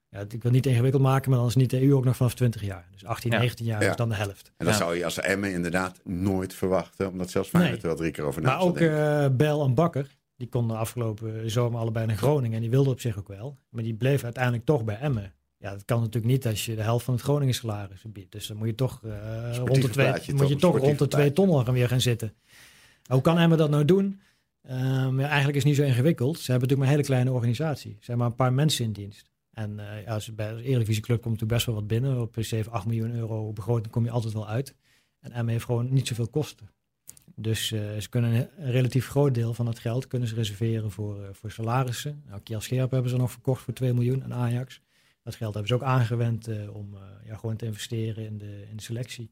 Ja, 0.10 0.23
ik 0.30 0.43
wil 0.43 0.51
niet 0.51 0.65
ingewikkeld 0.65 1.01
maken, 1.04 1.30
maar 1.30 1.39
dan 1.39 1.47
is 1.47 1.56
niet-EU 1.56 1.93
ook 1.93 2.06
nog 2.06 2.15
vanaf 2.15 2.34
20 2.34 2.62
jaar. 2.63 2.88
Dus 2.91 3.06
18, 3.06 3.32
Ja. 3.32 3.38
19 3.38 3.65
jaar 3.65 3.84
Ja. 3.84 3.89
is 3.89 3.95
dan 3.95 4.10
de 4.10 4.15
helft. 4.15 4.51
En 4.58 4.65
dat 4.65 4.73
Ja. 4.75 4.80
zou 4.82 4.95
je 4.97 5.06
als 5.06 5.19
Emmen 5.19 5.51
inderdaad 5.51 5.99
nooit 6.04 6.54
verwachten, 6.54 7.10
omdat 7.10 7.30
zelfs 7.30 7.49
Feyenoord 7.49 7.73
Nee. 7.73 7.82
er 7.82 7.88
wel 7.88 7.97
drie 7.97 8.12
keer 8.12 8.23
over 8.23 8.41
na 8.41 8.47
Maar 8.49 8.62
ook 8.62 8.77
eh 8.80 9.25
Bel 9.32 9.63
en 9.65 9.73
Bakker, 9.73 10.08
die 10.41 10.49
konden 10.49 10.77
afgelopen 10.77 11.51
zomer 11.51 11.80
allebei 11.80 12.06
naar 12.06 12.17
Groningen. 12.17 12.56
En 12.56 12.62
die 12.62 12.69
wilden 12.69 12.93
op 12.93 12.99
zich 12.99 13.17
ook 13.19 13.27
wel. 13.27 13.58
Maar 13.69 13.84
die 13.84 13.93
bleven 13.93 14.23
uiteindelijk 14.23 14.65
toch 14.65 14.84
bij 14.84 14.97
Emmen. 14.97 15.34
Ja, 15.58 15.71
dat 15.71 15.86
kan 15.86 15.99
natuurlijk 15.99 16.32
niet 16.32 16.47
als 16.47 16.65
je 16.65 16.75
de 16.75 16.82
helft 16.82 17.06
van 17.06 17.13
het 17.13 17.23
Groningen 17.23 17.54
salaris 17.54 18.04
biedt. 18.08 18.32
Dus 18.32 18.47
dan 18.47 18.58
moet 18.58 18.67
je 18.67 18.75
toch, 18.75 19.01
eh, 19.04 19.56
rond 19.56 19.82
de 19.82 19.89
twee, 19.89 20.08
moet 20.12 20.38
toch, 20.38 20.49
je 20.49 20.56
toch 20.56 20.77
rond 20.77 20.99
de 20.99 21.08
twee 21.08 21.08
plaatje. 21.08 21.34
ton 21.34 21.49
al 21.49 21.63
gaan 21.63 21.73
weer 21.73 21.88
gaan 21.88 22.01
zitten. 22.01 22.34
Hoe 23.06 23.21
kan 23.21 23.38
Emmen 23.38 23.58
dat 23.58 23.69
nou 23.69 23.86
doen? 23.86 24.21
Ehm, 24.62 25.19
ja, 25.19 25.27
eigenlijk 25.27 25.58
is 25.58 25.63
het 25.63 25.71
niet 25.71 25.75
zo 25.75 25.84
ingewikkeld. 25.84 26.39
Ze 26.39 26.51
hebben 26.51 26.69
natuurlijk 26.69 26.80
maar 26.80 26.88
een 26.88 26.93
hele 26.93 27.04
kleine 27.04 27.32
organisatie. 27.32 27.91
Ze 27.91 27.97
hebben 27.97 28.17
maar 28.17 28.27
een 28.27 28.36
paar 28.36 28.54
mensen 28.54 28.86
in 28.86 28.91
dienst. 28.91 29.32
En 29.54 29.80
eh, 29.80 30.04
ja, 30.04 30.13
als 30.13 30.36
bij 30.36 30.56
de 30.56 30.63
Eredivisieclub 30.63 31.21
komt 31.21 31.34
natuurlijk 31.34 31.54
best 31.54 31.65
wel 31.65 31.75
wat 31.75 31.88
binnen. 31.88 32.21
Op 32.21 32.36
7, 32.39 32.71
8 32.71 32.86
miljoen 32.86 33.15
euro 33.15 33.54
begroting 33.54 33.93
kom 33.93 34.04
je 34.04 34.12
altijd 34.12 34.34
wel 34.34 34.47
uit. 34.47 34.75
En 35.19 35.32
Emmen 35.32 35.51
heeft 35.51 35.65
gewoon 35.65 35.93
niet 35.93 36.08
zoveel 36.08 36.27
kosten. 36.27 36.69
Dus 37.35 37.71
eh, 37.71 37.97
ze 37.97 38.09
kunnen 38.09 38.33
een, 38.33 38.71
relatief 38.71 39.07
groot 39.07 39.33
deel 39.33 39.53
van 39.53 39.65
dat 39.65 39.79
geld 39.79 40.07
kunnen 40.07 40.27
ze 40.27 40.35
reserveren 40.35 40.91
voor, 40.91 41.23
eh, 41.23 41.29
voor 41.31 41.51
salarissen. 41.51 42.23
Nou, 42.27 42.41
Kiel 42.41 42.61
Scherp 42.61 42.91
hebben 42.91 43.11
ze 43.11 43.17
nog 43.17 43.31
verkocht 43.31 43.61
voor 43.63 43.73
2 43.73 43.93
miljoen 43.93 44.23
aan 44.23 44.33
Ajax. 44.33 44.81
Dat 45.23 45.35
geld 45.35 45.53
hebben 45.53 45.67
ze 45.71 45.75
ook 45.75 45.89
aangewend 45.89 46.47
eh, 46.47 46.75
om 46.75 46.97
ja, 47.25 47.35
gewoon 47.35 47.55
te 47.55 47.65
investeren 47.65 48.25
in 48.25 48.37
de, 48.37 48.65
in 48.69 48.75
de 48.75 48.83
selectie. 48.83 49.31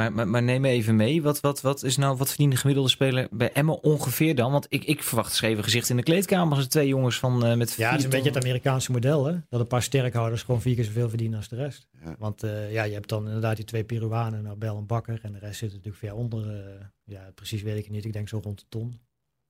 Maar, 0.00 0.12
maar, 0.12 0.28
maar 0.28 0.42
neem 0.42 0.60
me 0.60 0.68
even 0.68 0.96
mee. 0.96 1.22
Wat, 1.22 1.40
wat, 1.40 1.60
wat 1.60 1.82
is 1.82 1.96
nou, 1.96 2.16
wat 2.16 2.28
verdient 2.28 2.52
de 2.52 2.58
gemiddelde 2.58 2.90
speler 2.90 3.28
bij 3.30 3.52
Emmen 3.52 3.82
ongeveer 3.82 4.34
dan? 4.34 4.52
Want 4.52 4.66
ik, 4.68 4.84
ik 4.84 5.02
verwacht 5.02 5.34
schreven 5.34 5.64
gezicht 5.64 5.88
in 5.88 5.96
de 5.96 6.02
kleedkamer 6.02 6.54
als 6.54 6.64
er 6.64 6.70
twee 6.70 6.86
jongens 6.88 7.18
van 7.18 7.44
eh, 7.44 7.56
met 7.56 7.72
Ja, 7.72 7.90
het 7.90 7.98
is 7.98 8.04
een 8.04 8.10
beetje 8.10 8.28
het 8.30 8.42
Amerikaanse 8.42 8.92
model, 8.92 9.24
hè? 9.24 9.36
Dat 9.48 9.60
een 9.60 9.66
paar 9.66 9.82
sterkhouders 9.82 10.42
gewoon 10.42 10.60
vier 10.60 10.74
keer 10.74 10.84
zoveel 10.84 11.08
verdienen 11.08 11.38
als 11.38 11.48
de 11.48 11.56
rest. 11.56 11.88
Ja. 12.04 12.14
Want 12.18 12.42
eh, 12.42 12.72
ja, 12.72 12.82
je 12.82 12.92
hebt 12.92 13.08
dan 13.08 13.26
inderdaad 13.26 13.56
die 13.56 13.64
twee 13.64 13.84
Peruanen, 13.84 14.42
nou, 14.42 14.56
Bel 14.56 14.76
en 14.76 14.86
Bakker. 14.86 15.18
En 15.22 15.32
de 15.32 15.38
rest 15.38 15.58
zit 15.58 15.70
natuurlijk 15.70 15.96
ver 15.96 16.14
onder. 16.14 16.50
eh, 16.50 16.84
ja, 17.04 17.30
precies 17.34 17.62
weet 17.62 17.76
ik 17.76 17.84
het 17.84 17.92
niet. 17.92 18.04
Ik 18.04 18.12
denk 18.12 18.28
zo 18.28 18.40
rond 18.42 18.58
de 18.58 18.64
ton. 18.68 19.00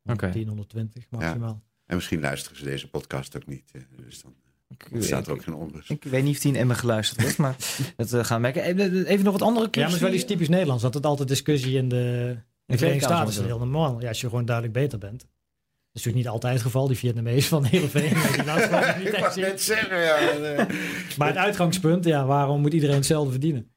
Oké. 0.04 0.12
110, 0.12 0.48
120 0.48 1.06
maximaal. 1.10 1.62
En 1.86 1.94
misschien 1.96 2.20
luisteren 2.20 2.58
ze 2.58 2.64
deze 2.64 2.88
podcast 2.88 3.36
ook 3.36 3.46
niet. 3.46 3.72
Dus 3.96 4.22
dan 4.22 4.34
Ik, 4.90 5.02
staat 5.02 5.26
er 5.26 5.32
ik, 5.32 5.38
ook 5.38 5.44
geen 5.44 5.54
onrust. 5.54 5.90
ik 5.90 6.04
weet 6.04 6.22
niet 6.24 6.36
of 6.36 6.42
die 6.42 6.52
in 6.52 6.58
Emmen 6.58 6.76
geluisterd 6.76 7.20
wordt, 7.22 7.36
maar 7.38 7.56
dat 7.96 8.12
eh, 8.12 8.24
gaan 8.24 8.36
we 8.36 8.42
merken. 8.42 8.62
Even, 8.62 9.06
even 9.06 9.24
nog 9.24 9.32
wat 9.32 9.42
andere 9.42 9.64
Ja, 9.64 9.70
clubs. 9.70 9.76
maar 9.76 9.84
het 9.86 9.94
is 9.94 10.00
wel 10.08 10.12
iets 10.20 10.24
typisch 10.24 10.48
Nederlands. 10.48 10.82
Dat 10.82 10.94
het 10.94 11.06
altijd 11.06 11.28
discussie 11.28 11.76
in 11.76 11.88
de, 11.88 12.28
in 12.36 12.42
de 12.66 12.78
Verenigde 12.78 13.04
Staten 13.06 13.28
is. 13.28 13.40
heel 13.40 13.58
normaal. 13.58 14.00
Ja, 14.00 14.08
als 14.08 14.20
je 14.20 14.28
gewoon 14.28 14.44
duidelijk 14.44 14.76
beter 14.76 14.98
bent. 14.98 15.20
Dat 15.20 15.28
is 15.92 16.04
natuurlijk 16.04 16.24
niet 16.24 16.28
altijd 16.34 16.52
het 16.52 16.62
geval. 16.62 16.86
Die 16.88 16.96
Vietnamees 16.96 17.46
van 17.46 17.64
Heerenveen. 17.64 18.04
Ik 19.06 19.28
zien. 19.32 19.42
net 19.42 19.62
zeggen, 19.62 19.98
ja. 19.98 20.16
eh, 20.18 20.66
Maar 21.18 21.28
het 21.28 21.36
uitgangspunt, 21.36 22.04
ja, 22.04 22.26
waarom 22.26 22.60
moet 22.60 22.72
iedereen 22.72 22.96
hetzelfde 22.96 23.30
verdienen? 23.30 23.70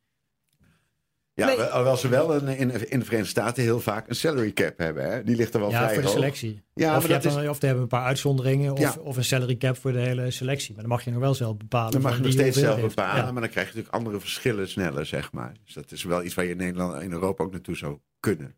Ja, 1.35 1.45
Nee. 1.45 1.57
wel- 1.57 1.65
alhoewel 1.67 1.97
ze 1.97 2.07
wel 2.07 2.35
een, 2.35 2.47
in, 2.47 2.57
in 2.89 2.99
de 2.99 3.05
Verenigde 3.05 3.25
Staten 3.25 3.63
heel 3.63 3.79
vaak 3.79 4.09
een 4.09 4.15
salary 4.15 4.51
cap 4.51 4.77
hebben. 4.77 5.11
Hè? 5.11 5.23
Die 5.23 5.35
ligt 5.35 5.53
er 5.53 5.59
wel 5.59 5.69
ja, 5.69 5.77
vrij 5.77 5.93
voor 5.93 6.01
de 6.01 6.07
hoog. 6.07 6.17
selectie. 6.17 6.49
Ja, 6.73 6.85
of, 6.85 6.91
maar 6.91 7.01
je 7.01 7.01
dat 7.01 7.09
hebt 7.09 7.25
is, 7.25 7.33
dan, 7.33 7.49
of 7.49 7.59
te 7.59 7.65
hebben 7.65 7.83
een 7.83 7.89
paar 7.89 8.05
uitzonderingen. 8.05 8.71
Of, 8.71 8.79
Ja. 8.79 8.95
of 9.01 9.17
een 9.17 9.23
salary 9.23 9.55
cap 9.57 9.77
voor 9.77 9.91
de 9.91 9.99
hele 9.99 10.31
selectie. 10.31 10.71
Maar 10.73 10.81
dan 10.81 10.91
mag 10.91 11.03
je 11.03 11.11
nog 11.11 11.19
wel 11.19 11.33
zelf 11.33 11.57
bepalen. 11.57 11.91
dan 11.91 12.01
mag 12.01 12.15
je 12.17 12.21
nog 12.23 12.31
steeds 12.31 12.57
zelf 12.57 12.75
heeft. 12.75 12.95
bepalen. 12.95 13.25
Ja. 13.25 13.31
Maar 13.31 13.41
dan 13.41 13.49
krijg 13.51 13.67
je 13.67 13.73
natuurlijk 13.73 13.95
andere 13.95 14.19
verschillen 14.19 14.69
sneller, 14.69 15.05
zeg 15.05 15.31
maar. 15.31 15.53
Dus 15.65 15.73
dat 15.73 15.91
is 15.91 16.03
wel 16.03 16.23
iets 16.23 16.33
waar 16.33 16.45
je 16.45 16.51
in 16.51 16.57
Nederland 16.57 17.01
in 17.01 17.11
Europa 17.11 17.43
ook 17.43 17.51
naartoe 17.51 17.75
zou 17.75 17.97
kunnen. 18.19 18.55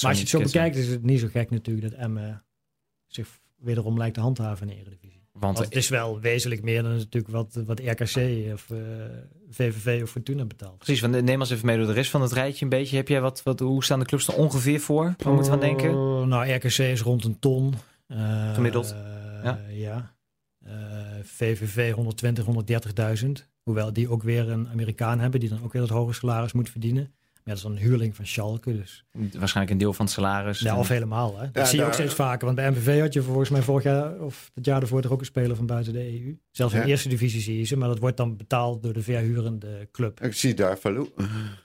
Maar 0.00 0.10
als 0.10 0.14
je 0.14 0.20
het 0.20 0.28
zo 0.28 0.40
bekijkt, 0.40 0.76
is 0.76 0.88
het 0.88 1.02
niet 1.02 1.20
zo 1.20 1.26
gek 1.30 1.50
natuurlijk 1.50 1.90
dat 1.90 1.98
Emmen 2.00 2.44
zich 3.06 3.28
wederom 3.56 3.98
lijkt 3.98 4.14
te 4.14 4.20
handhaven 4.20 4.68
in 4.68 4.74
de 4.74 4.80
Eredivisie. 4.80 5.25
Want 5.38 5.58
Want 5.58 5.68
het 5.68 5.76
is 5.76 5.88
wel 5.88 6.20
wezenlijk 6.20 6.62
meer 6.62 6.82
dan 6.82 6.96
natuurlijk 6.96 7.32
wat, 7.32 7.58
wat 7.66 7.80
RKC 7.80 8.16
of 8.52 8.70
eh, 8.70 8.78
VVV 9.50 10.02
of 10.02 10.10
Fortuna 10.10 10.44
betaalt. 10.44 10.78
Precies, 10.78 11.00
want 11.00 11.22
neem 11.22 11.40
ons 11.40 11.50
even 11.50 11.66
mee 11.66 11.76
door 11.76 11.86
de 11.86 11.92
rest 11.92 12.10
van 12.10 12.22
het 12.22 12.32
rijtje 12.32 12.64
een 12.64 12.70
beetje. 12.70 12.96
Heb 12.96 13.08
jij 13.08 13.20
wat, 13.20 13.42
wat, 13.42 13.60
hoe 13.60 13.84
staan 13.84 13.98
de 13.98 14.04
clubs 14.04 14.28
er 14.28 14.34
ongeveer 14.34 14.80
voor? 14.80 15.14
Waar 15.18 15.32
moeten 15.32 15.52
we 15.52 15.58
aan 15.58 15.66
denken? 15.66 15.90
Oh, 15.90 16.26
nou, 16.26 16.50
RKC 16.50 16.78
is 16.78 17.00
rond 17.00 17.24
een 17.24 17.38
ton. 17.38 17.74
Eh, 18.06 18.54
Gemiddeld, 18.54 18.92
eh, 18.92 19.44
ja. 19.44 19.60
ja. 19.68 20.14
Eh, 20.64 20.72
VVV 21.22 21.92
120, 21.92 22.44
130.000. 22.44 23.48
Hoewel 23.62 23.92
die 23.92 24.08
ook 24.08 24.22
weer 24.22 24.50
een 24.50 24.68
Amerikaan 24.68 25.18
hebben 25.20 25.40
die 25.40 25.48
dan 25.48 25.62
ook 25.62 25.72
weer 25.72 25.82
het 25.82 25.90
hoge 25.90 26.12
salaris 26.12 26.52
moet 26.52 26.70
verdienen. 26.70 27.14
Ja, 27.46 27.52
dat 27.52 27.56
is 27.60 27.64
een 27.64 27.76
huurling 27.76 28.16
van 28.16 28.26
Schalke. 28.26 28.72
Dus 28.76 29.04
Waarschijnlijk 29.12 29.70
een 29.70 29.78
deel 29.78 29.92
van 29.92 30.04
het 30.04 30.14
salaris. 30.14 30.60
ja, 30.60 30.78
of 30.78 30.88
helemaal. 30.88 31.38
Hè. 31.38 31.44
Dat 31.44 31.54
Ja, 31.54 31.64
zie 31.64 31.78
je 31.78 31.84
ook 31.84 31.92
steeds 31.92 32.14
vaker. 32.14 32.44
Want 32.44 32.56
bij 32.56 32.70
MVV 32.70 33.00
had 33.00 33.12
je 33.12 33.22
volgens 33.22 33.48
mij 33.50 33.62
vorig 33.62 33.82
jaar 33.84 34.20
of 34.20 34.50
het 34.54 34.64
jaar 34.64 34.80
ervoor 34.82 35.00
toch 35.02 35.12
ook 35.12 35.20
een 35.20 35.26
speler 35.26 35.56
van 35.56 35.66
buiten 35.66 35.92
de 35.92 36.20
EU. 36.20 36.38
Zelfs 36.50 36.72
in 36.72 36.78
Ja. 36.78 36.84
de 36.84 36.90
eerste 36.90 37.08
divisie 37.08 37.40
zie 37.40 37.58
je 37.58 37.64
ze. 37.64 37.76
Maar 37.76 37.88
dat 37.88 37.98
wordt 37.98 38.16
dan 38.16 38.36
betaald 38.36 38.82
door 38.82 38.92
de 38.92 39.02
verhurende 39.02 39.88
club. 39.92 40.22
Ik 40.22 40.32
zie 40.34 40.54
daar 40.54 40.76
Falou, 40.76 41.08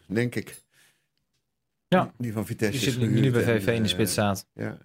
denk 0.07 0.35
ik. 0.35 0.63
Ja. 1.87 2.13
Die 2.17 2.33
van 2.33 2.45
Vitesse 2.45 2.79
Die 2.81 2.91
zit 2.91 2.99
nu, 2.99 3.19
nu 3.19 3.31
bij 3.31 3.43
VV 3.43 3.67
in 3.67 3.75
de 3.75 3.87
eh, 3.87 3.93
spits 3.93 4.11
staat. 4.11 4.47
Ja. 4.53 4.77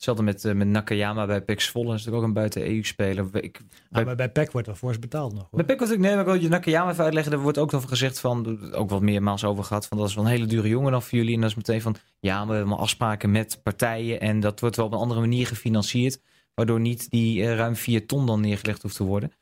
Hetzelfde 0.00 0.24
met, 0.24 0.44
eh, 0.44 0.54
met 0.54 0.66
Nakayama 0.66 1.26
bij 1.26 1.42
PEC 1.42 1.60
Zwolle. 1.60 1.86
Dat 1.86 1.98
is 1.98 2.04
natuurlijk 2.04 2.22
ook 2.22 2.28
een 2.28 2.40
buiten 2.40 2.66
EU-speler. 2.70 3.26
Ik, 3.32 3.60
Ah, 3.90 4.04
maar 4.04 4.16
bij 4.16 4.30
PEC 4.30 4.52
wordt 4.52 4.66
wel 4.66 4.76
fors 4.76 4.98
betaald 4.98 5.32
nog. 5.32 5.40
Hoor. 5.50 5.64
Bij 5.64 5.64
PEC 5.64 5.78
wil 5.78 5.90
ik, 5.90 5.98
nee, 5.98 6.10
maar 6.10 6.20
ik 6.20 6.26
wil 6.26 6.40
je 6.40 6.48
Nakayama 6.48 6.90
even 6.90 7.04
uitleggen. 7.04 7.32
Er 7.32 7.38
wordt 7.38 7.58
ook 7.58 7.74
over 7.74 7.88
gezegd 7.88 8.20
van, 8.20 8.72
ook 8.72 8.90
wat 8.90 9.00
meermaals 9.00 9.44
over 9.44 9.64
gehad, 9.64 9.86
van 9.86 9.98
dat 9.98 10.08
is 10.08 10.14
wel 10.14 10.24
een 10.24 10.30
hele 10.30 10.46
dure 10.46 10.68
jongen 10.68 10.92
dan 10.92 11.02
voor 11.02 11.18
jullie. 11.18 11.34
En 11.34 11.40
dat 11.40 11.50
is 11.50 11.56
meteen 11.56 11.82
van, 11.82 11.96
ja, 12.20 12.46
we 12.46 12.54
hebben 12.54 12.78
afspraken 12.78 13.30
met 13.30 13.60
partijen 13.62 14.20
en 14.20 14.40
dat 14.40 14.60
wordt 14.60 14.76
wel 14.76 14.86
op 14.86 14.92
een 14.92 14.98
andere 14.98 15.20
manier 15.20 15.46
gefinancierd. 15.46 16.20
Waardoor 16.54 16.80
niet 16.80 17.10
die 17.10 17.42
eh, 17.42 17.54
ruim 17.54 17.76
4 17.76 18.06
ton 18.06 18.26
dan 18.26 18.40
neergelegd 18.40 18.82
hoeft 18.82 18.96
te 18.96 19.04
worden. 19.04 19.32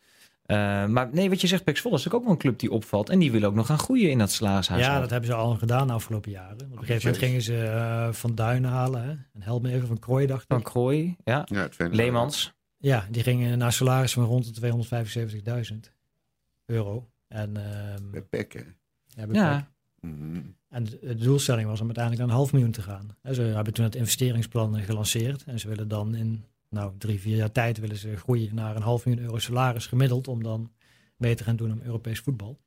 Eh, 0.49 0.87
maar 0.87 1.09
nee, 1.13 1.29
wat 1.29 1.41
je 1.41 1.47
zegt, 1.47 1.79
Zwolle 1.79 1.97
is 1.97 2.13
ook 2.13 2.23
wel 2.23 2.33
een 2.33 2.39
club 2.39 2.59
die 2.59 2.71
opvalt. 2.71 3.09
En 3.09 3.19
die 3.19 3.33
willen 3.33 3.49
ook 3.49 3.55
nog 3.55 3.67
gaan 3.67 3.79
groeien 3.79 4.11
in 4.11 4.19
dat 4.19 4.31
salarishuis. 4.31 4.85
Ja, 4.85 5.01
dat 5.01 5.11
hebben 5.11 5.29
ze 5.31 5.35
al 5.37 5.55
gedaan 5.55 5.87
de 5.87 5.93
afgelopen 5.93 6.31
jaren. 6.31 6.55
Op 6.55 6.61
een 6.73 6.79
gegeven 6.79 7.03
moment 7.05 7.25
gingen 7.25 7.43
ze 7.43 7.65
eh, 7.65 8.13
Van 8.13 8.35
Duinen 8.35 8.71
halen. 8.71 9.03
Hè? 9.03 9.11
En 9.11 9.43
help 9.43 9.63
me 9.63 9.73
even 9.73 9.87
van 9.87 9.99
Krooi, 9.99 10.27
dacht 10.27 10.45
Van 10.49 10.59
ik. 10.59 10.65
Krooi, 10.65 11.17
ja. 11.25 11.43
Ja, 11.51 11.61
het 11.61 11.75
Venlo. 11.75 11.97
Leemans. 11.97 12.53
Ja, 12.77 13.07
die 13.11 13.23
gingen 13.23 13.59
naar 13.59 13.73
salaris 13.73 14.13
van 14.13 14.25
rond 14.25 14.61
de 14.61 14.73
275.000 15.73 15.77
euro. 16.67 17.09
En, 17.29 17.57
ehm 17.57 18.11
Bij 18.11 18.47
hè. 18.49 18.61
ja, 19.07 19.27
bij 19.27 19.35
Ja. 19.37 19.69
Mhm. 20.01 20.41
en 20.69 20.85
de, 20.85 20.99
de 21.03 21.15
doelstelling 21.15 21.69
was 21.69 21.81
om 21.81 21.87
uiteindelijk 21.87 22.25
naar 22.25 22.33
een 22.33 22.39
half 22.41 22.53
miljoen 22.53 22.73
te 22.73 22.83
gaan. 22.83 23.17
En 23.23 23.35
ze 23.35 23.43
hebben 23.43 23.73
toen 23.73 23.85
het 23.85 23.95
investeringsplan 23.95 24.79
gelanceerd. 24.83 25.45
En 25.45 25.59
ze 25.59 25.69
willen 25.69 25.89
dan 25.89 26.15
in 26.15 26.45
nou, 26.71 26.93
drie, 26.99 27.21
vier 27.21 27.37
jaar 27.37 27.53
tijd 27.53 27.79
willen 27.79 27.97
ze 27.97 28.17
groeien 28.17 28.55
naar 28.55 28.77
een 28.77 28.83
half 28.83 29.05
miljoen 29.07 29.25
euro 29.25 29.39
salaris 29.39 29.87
gemiddeld. 29.87 30.29
Om 30.29 30.43
dan 30.43 30.73
mee 31.17 31.35
te 31.35 31.45
gaan 31.45 31.57
doen 31.57 31.73
om 31.73 31.81
Europees 31.85 32.19
voetbal. 32.21 32.59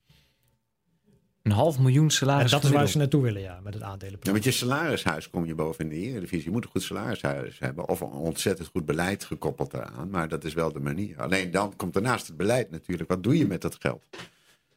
een 1.42 1.52
half 1.52 1.80
miljoen 1.80 2.10
salaris. 2.10 2.44
en 2.52 2.60
dat 2.60 2.64
is 2.70 2.76
waar 2.76 2.88
ze 2.88 2.98
naartoe 2.98 3.22
willen, 3.22 3.42
ja, 3.42 3.60
met 3.64 3.74
het 3.74 3.84
Ja, 3.84 3.90
aandelenplan. 3.90 4.34
met 4.34 4.44
je 4.44 4.52
salarishuis 4.52 5.30
kom 5.30 5.46
je 5.46 5.56
boven 5.56 5.84
in 5.84 5.90
de 5.90 5.96
Eredivisie. 6.08 6.46
Je 6.46 6.52
moet 6.52 6.64
een 6.64 6.70
goed 6.72 6.82
salarishuis 6.84 7.60
hebben. 7.60 7.88
Of 7.88 8.00
een 8.02 8.08
ontzettend 8.12 8.68
goed 8.68 8.86
beleid 8.86 9.24
gekoppeld 9.24 9.72
daaraan. 9.72 10.10
Maar 10.10 10.28
dat 10.28 10.44
is 10.44 10.54
wel 10.54 10.72
de 10.72 10.80
manier. 10.80 11.22
Alleen 11.22 11.52
dan 11.52 11.76
komt 11.76 11.94
daarnaast 11.94 12.28
het 12.28 12.38
beleid 12.38 12.72
natuurlijk. 12.72 13.10
Wat 13.10 13.24
doe 13.24 13.38
je 13.38 13.48
met 13.48 13.62
dat 13.62 13.76
geld? 13.80 14.04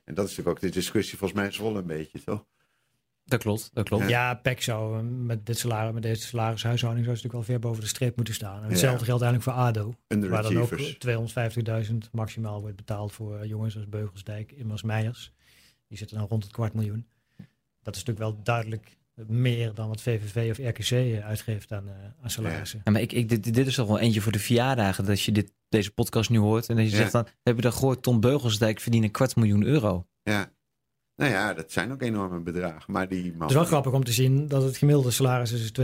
En 0.04 0.14
dat 0.14 0.24
is 0.28 0.30
natuurlijk 0.36 0.48
ook 0.64 0.70
de 0.70 0.78
discussie 0.78 1.18
volgens 1.18 1.38
mij 1.38 1.48
in 1.48 1.54
Zwolle 1.54 1.78
een 1.78 1.86
beetje, 1.86 2.22
toch? 2.24 2.44
Dat 3.24 3.40
klopt, 3.40 3.70
dat 3.72 3.84
klopt. 3.88 4.08
Ja, 4.08 4.34
PEC 4.34 4.62
zou 4.62 4.98
eh, 4.98 5.04
met, 5.04 5.46
dit 5.46 5.58
salaris, 5.58 5.92
met 5.94 6.02
deze 6.02 6.22
salarishuishouding 6.22 7.04
zou 7.04 7.16
ze 7.16 7.22
natuurlijk 7.22 7.48
wel 7.48 7.58
ver 7.58 7.68
boven 7.68 7.82
de 7.82 7.88
streep 7.88 8.16
moeten 8.16 8.34
staan. 8.34 8.62
En 8.62 8.68
hetzelfde 8.68 8.98
Ja. 8.98 9.04
geldt 9.04 9.22
eigenlijk 9.22 9.42
voor 9.56 9.64
ADO. 9.66 9.94
Waar 10.28 10.42
dan 10.42 10.56
ook 10.56 10.70
Underachievers. 10.70 10.96
250.000 11.90 12.10
maximaal 12.12 12.60
wordt 12.60 12.76
betaald 12.76 13.12
voor 13.12 13.38
eh, 13.38 13.48
jongens 13.48 13.76
als 13.76 13.88
Beugelsdijk, 13.88 14.52
Immers 14.52 14.82
Meijers. 14.82 15.32
Die 15.88 15.98
zitten 15.98 16.18
dan 16.18 16.26
rond 16.28 16.42
het 16.42 16.52
kwart 16.52 16.74
miljoen. 16.74 17.06
Dat 17.82 17.94
is 17.96 18.04
natuurlijk 18.04 18.18
wel 18.34 18.42
duidelijk 18.42 18.96
meer 19.26 19.74
dan 19.74 19.88
wat 19.88 20.00
VVV 20.02 20.50
of 20.50 20.58
RKC 20.58 20.90
eh, 20.90 21.26
uitgeeft 21.26 21.72
aan, 21.72 21.88
eh, 21.88 21.94
aan 22.22 22.30
salarissen. 22.30 22.80
Ja, 22.84 22.92
maar 22.92 23.00
ik, 23.00 23.12
ik, 23.12 23.28
dit, 23.28 23.54
dit 23.54 23.66
is 23.66 23.74
toch 23.74 23.86
wel 23.88 23.98
eentje 23.98 24.20
voor 24.20 24.32
de 24.32 24.38
verjaardagen. 24.38 25.04
Dat 25.04 25.20
je 25.20 25.32
dit, 25.32 25.52
deze 25.68 25.90
podcast 25.90 26.30
nu 26.30 26.38
hoort. 26.38 26.68
En 26.68 26.76
dat 26.76 26.84
je 26.84 26.90
Ja. 26.90 26.96
zegt 26.96 27.12
dan, 27.12 27.26
heb 27.42 27.56
je 27.56 27.62
dan 27.62 27.72
gehoord, 27.72 28.02
Tom 28.02 28.20
Beugelsdijk 28.20 28.80
verdient 28.80 29.04
een 29.04 29.10
kwart 29.10 29.36
miljoen 29.36 29.62
euro. 29.64 30.06
Ja. 30.22 30.52
Nou 31.16 31.30
ja, 31.30 31.54
dat 31.54 31.72
zijn 31.72 31.92
ook 31.92 32.02
enorme 32.02 32.40
bedragen. 32.40 32.92
Maar 32.92 33.08
die 33.08 33.32
man... 33.32 33.40
Het 33.40 33.50
is 33.50 33.56
wel 33.56 33.64
grappig 33.64 33.92
om 33.92 34.04
te 34.04 34.12
zien 34.12 34.48
dat 34.48 34.62
het 34.62 34.76
gemiddelde 34.76 35.10
salaris 35.10 35.52
is 35.52 35.70
291.000 35.70 35.76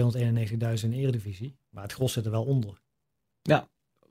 in 0.83 0.91
de 0.91 0.97
Eredivisie. 0.97 1.57
Maar 1.71 1.83
het 1.83 1.93
gros 1.93 2.13
zit 2.13 2.25
er 2.25 2.31
wel 2.31 2.45
onder. 2.45 2.81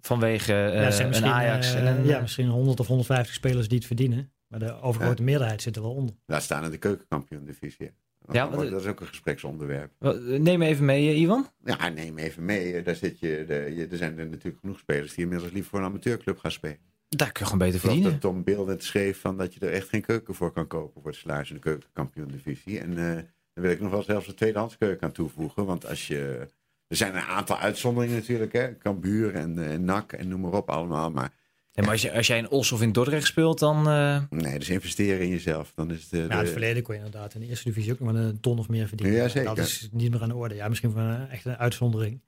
Vanwege 0.01 0.53
eh, 0.53 0.81
ja, 0.81 0.91
zijn 0.91 1.01
een 1.03 1.07
misschien, 1.07 1.31
Ajax 1.31 1.73
eh, 1.73 1.87
en 1.87 1.97
een... 1.97 2.05
ja, 2.05 2.21
misschien 2.21 2.47
100 2.47 2.79
of 2.79 2.87
150 2.87 3.33
spelers 3.33 3.67
die 3.67 3.77
het 3.77 3.87
verdienen. 3.87 4.31
Maar 4.47 4.59
de 4.59 4.81
overgrote 4.81 5.23
meerderheid 5.23 5.61
zit 5.61 5.75
er 5.75 5.81
wel 5.81 5.93
onder. 5.93 6.15
Daar 6.25 6.41
staan 6.41 6.63
in 6.63 6.71
de 6.71 6.77
keukenkampioen-divisie. 6.77 7.91
Ja, 8.31 8.47
Dat 8.47 8.55
maar- 8.57 8.69
dat 8.69 8.81
is 8.81 8.87
ook 8.87 8.99
een 8.99 9.07
gespreksonderwerp. 9.07 9.91
Neem 10.39 10.61
even 10.61 10.85
mee, 10.85 11.09
eh, 11.09 11.21
Ivan. 11.21 11.47
Ja, 11.63 11.89
neem 11.89 12.17
even 12.17 12.45
mee. 12.45 12.81
Daar 12.81 12.95
zit 12.95 13.19
je, 13.19 13.43
de, 13.47 13.73
je, 13.75 13.87
er 13.87 13.97
zijn 13.97 14.19
er 14.19 14.27
natuurlijk 14.27 14.59
genoeg 14.59 14.79
spelers 14.79 15.13
die 15.13 15.23
inmiddels 15.23 15.51
liever 15.51 15.69
voor 15.69 15.79
een 15.79 15.85
amateurclub 15.85 16.37
gaan 16.37 16.51
spelen. 16.51 16.88
Daar 17.09 17.31
kun 17.31 17.41
je 17.43 17.49
gewoon 17.51 17.67
beter 17.67 17.79
verdienen. 17.79 18.11
dat 18.11 18.21
Tom 18.21 18.43
Bill 18.43 18.63
net 18.65 18.83
schreef 18.83 19.19
van 19.19 19.37
dat 19.37 19.53
je 19.53 19.59
er 19.59 19.71
echt 19.71 19.89
geen 19.89 20.01
keuken 20.01 20.35
voor 20.35 20.51
kan 20.51 20.67
kopen 20.67 21.01
voor 21.01 21.11
het 21.11 21.19
salaris 21.19 21.49
in 21.49 21.55
de 21.55 21.61
keukenkampioen-divisie. 21.61 22.79
En 22.79 22.97
eh 22.97 23.15
daar 23.53 23.63
wil 23.67 23.71
ik 23.71 23.81
nog 23.81 23.91
wel 23.91 24.03
zelfs 24.03 24.27
een 24.27 24.35
tweedehands 24.35 24.77
keuken 24.77 25.07
aan 25.07 25.13
toevoegen. 25.13 25.65
Want 25.65 25.87
als 25.87 26.07
je. 26.07 26.47
Er 26.87 26.95
zijn 26.95 27.15
een 27.15 27.21
aantal 27.21 27.57
uitzonderingen 27.57 28.15
natuurlijk, 28.19 28.53
hè. 28.53 28.77
Cambuur 28.77 29.35
en, 29.35 29.57
eh, 29.57 29.71
en 29.73 29.83
NAC 29.85 30.13
en 30.13 30.27
noem 30.27 30.41
maar 30.41 30.51
op 30.53 30.69
allemaal. 30.69 31.11
Maar 31.11 31.33
Ja, 31.71 31.81
maar 31.83 31.91
als, 31.91 32.01
je, 32.01 32.11
als 32.13 32.27
jij 32.27 32.37
in 32.37 32.49
Os 32.49 32.71
of 32.71 32.81
in 32.81 32.91
Dordrecht 32.91 33.27
speelt, 33.27 33.59
dan... 33.59 33.87
eh, 33.87 34.21
nee, 34.29 34.59
dus 34.59 34.69
investeren 34.69 35.21
in 35.21 35.29
jezelf. 35.29 35.71
Dan 35.75 35.91
is 35.91 36.03
het. 36.03 36.13
eh, 36.13 36.19
Ja, 36.19 36.25
in 36.25 36.31
het 36.37 36.45
de- 36.45 36.51
verleden 36.51 36.83
kon 36.83 36.95
je 36.95 37.01
inderdaad 37.03 37.33
in 37.33 37.39
de 37.41 37.47
eerste 37.47 37.67
divisie 37.69 37.91
ook 37.91 37.99
nog 37.99 38.11
wel 38.11 38.21
een 38.21 38.39
ton 38.39 38.59
of 38.59 38.69
meer 38.69 38.87
verdienen. 38.87 39.15
Ja, 39.15 39.27
zeker. 39.27 39.55
Dat 39.55 39.65
is 39.65 39.89
niet 39.91 40.11
meer 40.11 40.21
aan 40.21 40.29
de 40.29 40.35
orde. 40.35 40.55
Ja, 40.55 40.67
misschien 40.67 40.91
van 40.91 41.01
een 41.01 41.29
echt 41.29 41.45
een 41.45 41.57
uitzondering. 41.57 42.21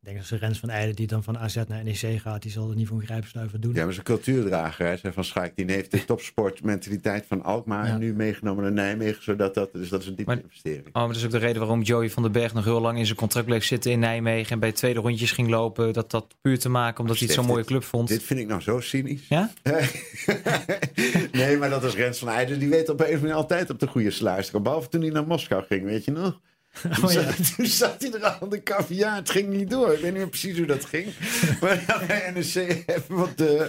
Ik 0.00 0.12
denk 0.12 0.16
dat 0.16 0.26
ze 0.26 0.36
Rens 0.46 0.58
van 0.58 0.68
Eijden, 0.70 0.94
die 0.96 1.06
dan 1.06 1.22
van 1.22 1.38
AZ 1.38 1.56
naar 1.68 1.84
NEC 1.84 2.20
gaat, 2.20 2.42
die 2.42 2.50
zal 2.50 2.70
er 2.70 2.76
niet 2.76 2.86
voor 2.88 2.98
een 2.98 3.04
grijpstuiver 3.06 3.60
doen. 3.60 3.74
Ja, 3.74 3.84
maar 3.84 3.92
zijn 3.92 4.04
cultuurdrager, 4.04 4.86
hè, 4.86 4.96
zijn 4.96 5.12
van 5.12 5.24
Schaik, 5.24 5.56
die 5.56 5.72
heeft 5.72 5.90
de 5.90 6.04
topsportmentaliteit 6.04 7.24
van 7.28 7.42
Alkmaar 7.42 7.86
Ja. 7.86 7.96
nu 7.96 8.14
meegenomen 8.14 8.62
naar 8.62 8.72
Nijmegen, 8.72 9.22
zodat 9.22 9.54
dat, 9.54 9.72
dus 9.72 9.88
dat 9.88 10.00
is 10.00 10.06
een 10.06 10.14
diepe 10.16 10.34
Maar- 10.34 10.42
investering. 10.42 10.86
Oh, 10.86 10.92
maar 10.92 11.06
dat 11.06 11.16
is 11.16 11.24
ook 11.24 11.30
de 11.30 11.38
reden 11.38 11.58
waarom 11.60 11.82
Joey 11.82 12.10
van 12.10 12.22
den 12.22 12.32
Berg 12.32 12.54
nog 12.54 12.64
heel 12.64 12.80
lang 12.80 12.98
in 12.98 13.04
zijn 13.06 13.16
contract 13.18 13.46
bleef 13.46 13.64
zitten 13.64 13.90
in 13.90 13.98
Nijmegen. 13.98 14.52
En 14.52 14.58
bij 14.58 14.68
het 14.68 14.78
tweede 14.78 15.00
rondjes 15.00 15.32
ging 15.32 15.48
lopen. 15.48 15.92
Dat 15.92 16.10
dat 16.10 16.34
puur 16.40 16.58
te 16.58 16.68
maken 16.68 17.00
omdat 17.00 17.16
hij 17.18 17.26
het 17.26 17.36
zo'n 17.36 17.46
mooie 17.46 17.64
club 17.64 17.84
vond. 17.84 18.08
Dit 18.08 18.22
vind 18.22 18.40
ik 18.40 18.46
nou 18.46 18.60
zo 18.60 18.80
cynisch. 18.80 19.28
Ja? 19.28 19.50
nee, 21.32 21.56
maar 21.56 21.70
dat 21.70 21.84
is 21.84 21.94
Rens 21.94 22.18
van 22.18 22.28
Eijden. 22.28 22.58
Die 22.58 22.68
weet 22.68 22.88
op 22.88 22.88
een 22.88 22.94
of 22.94 23.00
andere 23.04 23.20
manier 23.20 23.34
altijd 23.36 23.70
op 23.70 23.78
de 23.80 23.86
goede 23.86 24.10
sluis 24.10 24.44
te 24.46 24.50
komen. 24.52 24.66
Behalve 24.66 24.88
toen 24.88 25.00
hij 25.00 25.10
naar 25.10 25.26
Moskou 25.26 25.64
ging, 25.64 25.84
weet 25.84 26.04
je 26.04 26.10
nog? 26.10 26.40
Toen, 26.82 27.04
Oh, 27.04 27.12
ja. 27.12 27.22
zat, 27.22 27.36
toen 27.56 27.66
zat 27.66 28.02
hij 28.02 28.12
er 28.12 28.24
al 28.24 28.40
aan 28.40 28.48
de 28.48 28.62
caviar. 28.62 29.14
Het 29.16 29.30
ging 29.30 29.48
niet 29.48 29.70
door. 29.70 29.92
Ik 29.92 30.00
weet 30.00 30.02
niet 30.10 30.12
meer 30.20 30.28
precies 30.28 30.56
hoe 30.56 30.66
dat 30.66 30.84
ging. 30.84 31.06
Maar 31.60 31.84
ja, 31.86 32.06
bij 32.06 32.30
NEC 32.34 32.82
hebben 32.86 33.16
wat, 33.16 33.40
eh, 33.40 33.62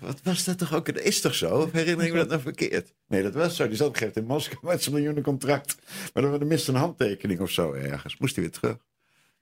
wat 0.00 0.20
was 0.22 0.44
dat 0.44 0.58
toch 0.58 0.74
ook? 0.74 0.86
Dat 0.94 0.98
is 1.04 1.20
toch 1.20 1.34
zo? 1.34 1.48
Of 1.60 1.72
herinner 1.72 2.06
ik 2.06 2.12
me 2.12 2.18
dat 2.18 2.28
nou 2.28 2.40
verkeerd? 2.40 2.92
Nee, 3.08 3.22
dat 3.22 3.34
was 3.34 3.56
zo. 3.56 3.68
Die 3.68 3.76
zat 3.76 3.96
gegeven 3.98 4.20
in 4.22 4.28
Moskou 4.28 4.58
met 4.66 4.82
zijn 4.82 4.94
miljoenencontract. 4.94 5.76
Maar 6.14 6.22
dan 6.22 6.46
miste 6.46 6.70
een 6.70 6.76
handtekening 6.78 7.40
of 7.40 7.50
zo 7.50 7.72
ergens. 7.72 8.16
Moest 8.18 8.34
hij 8.36 8.44
weer 8.44 8.52
terug. 8.52 8.76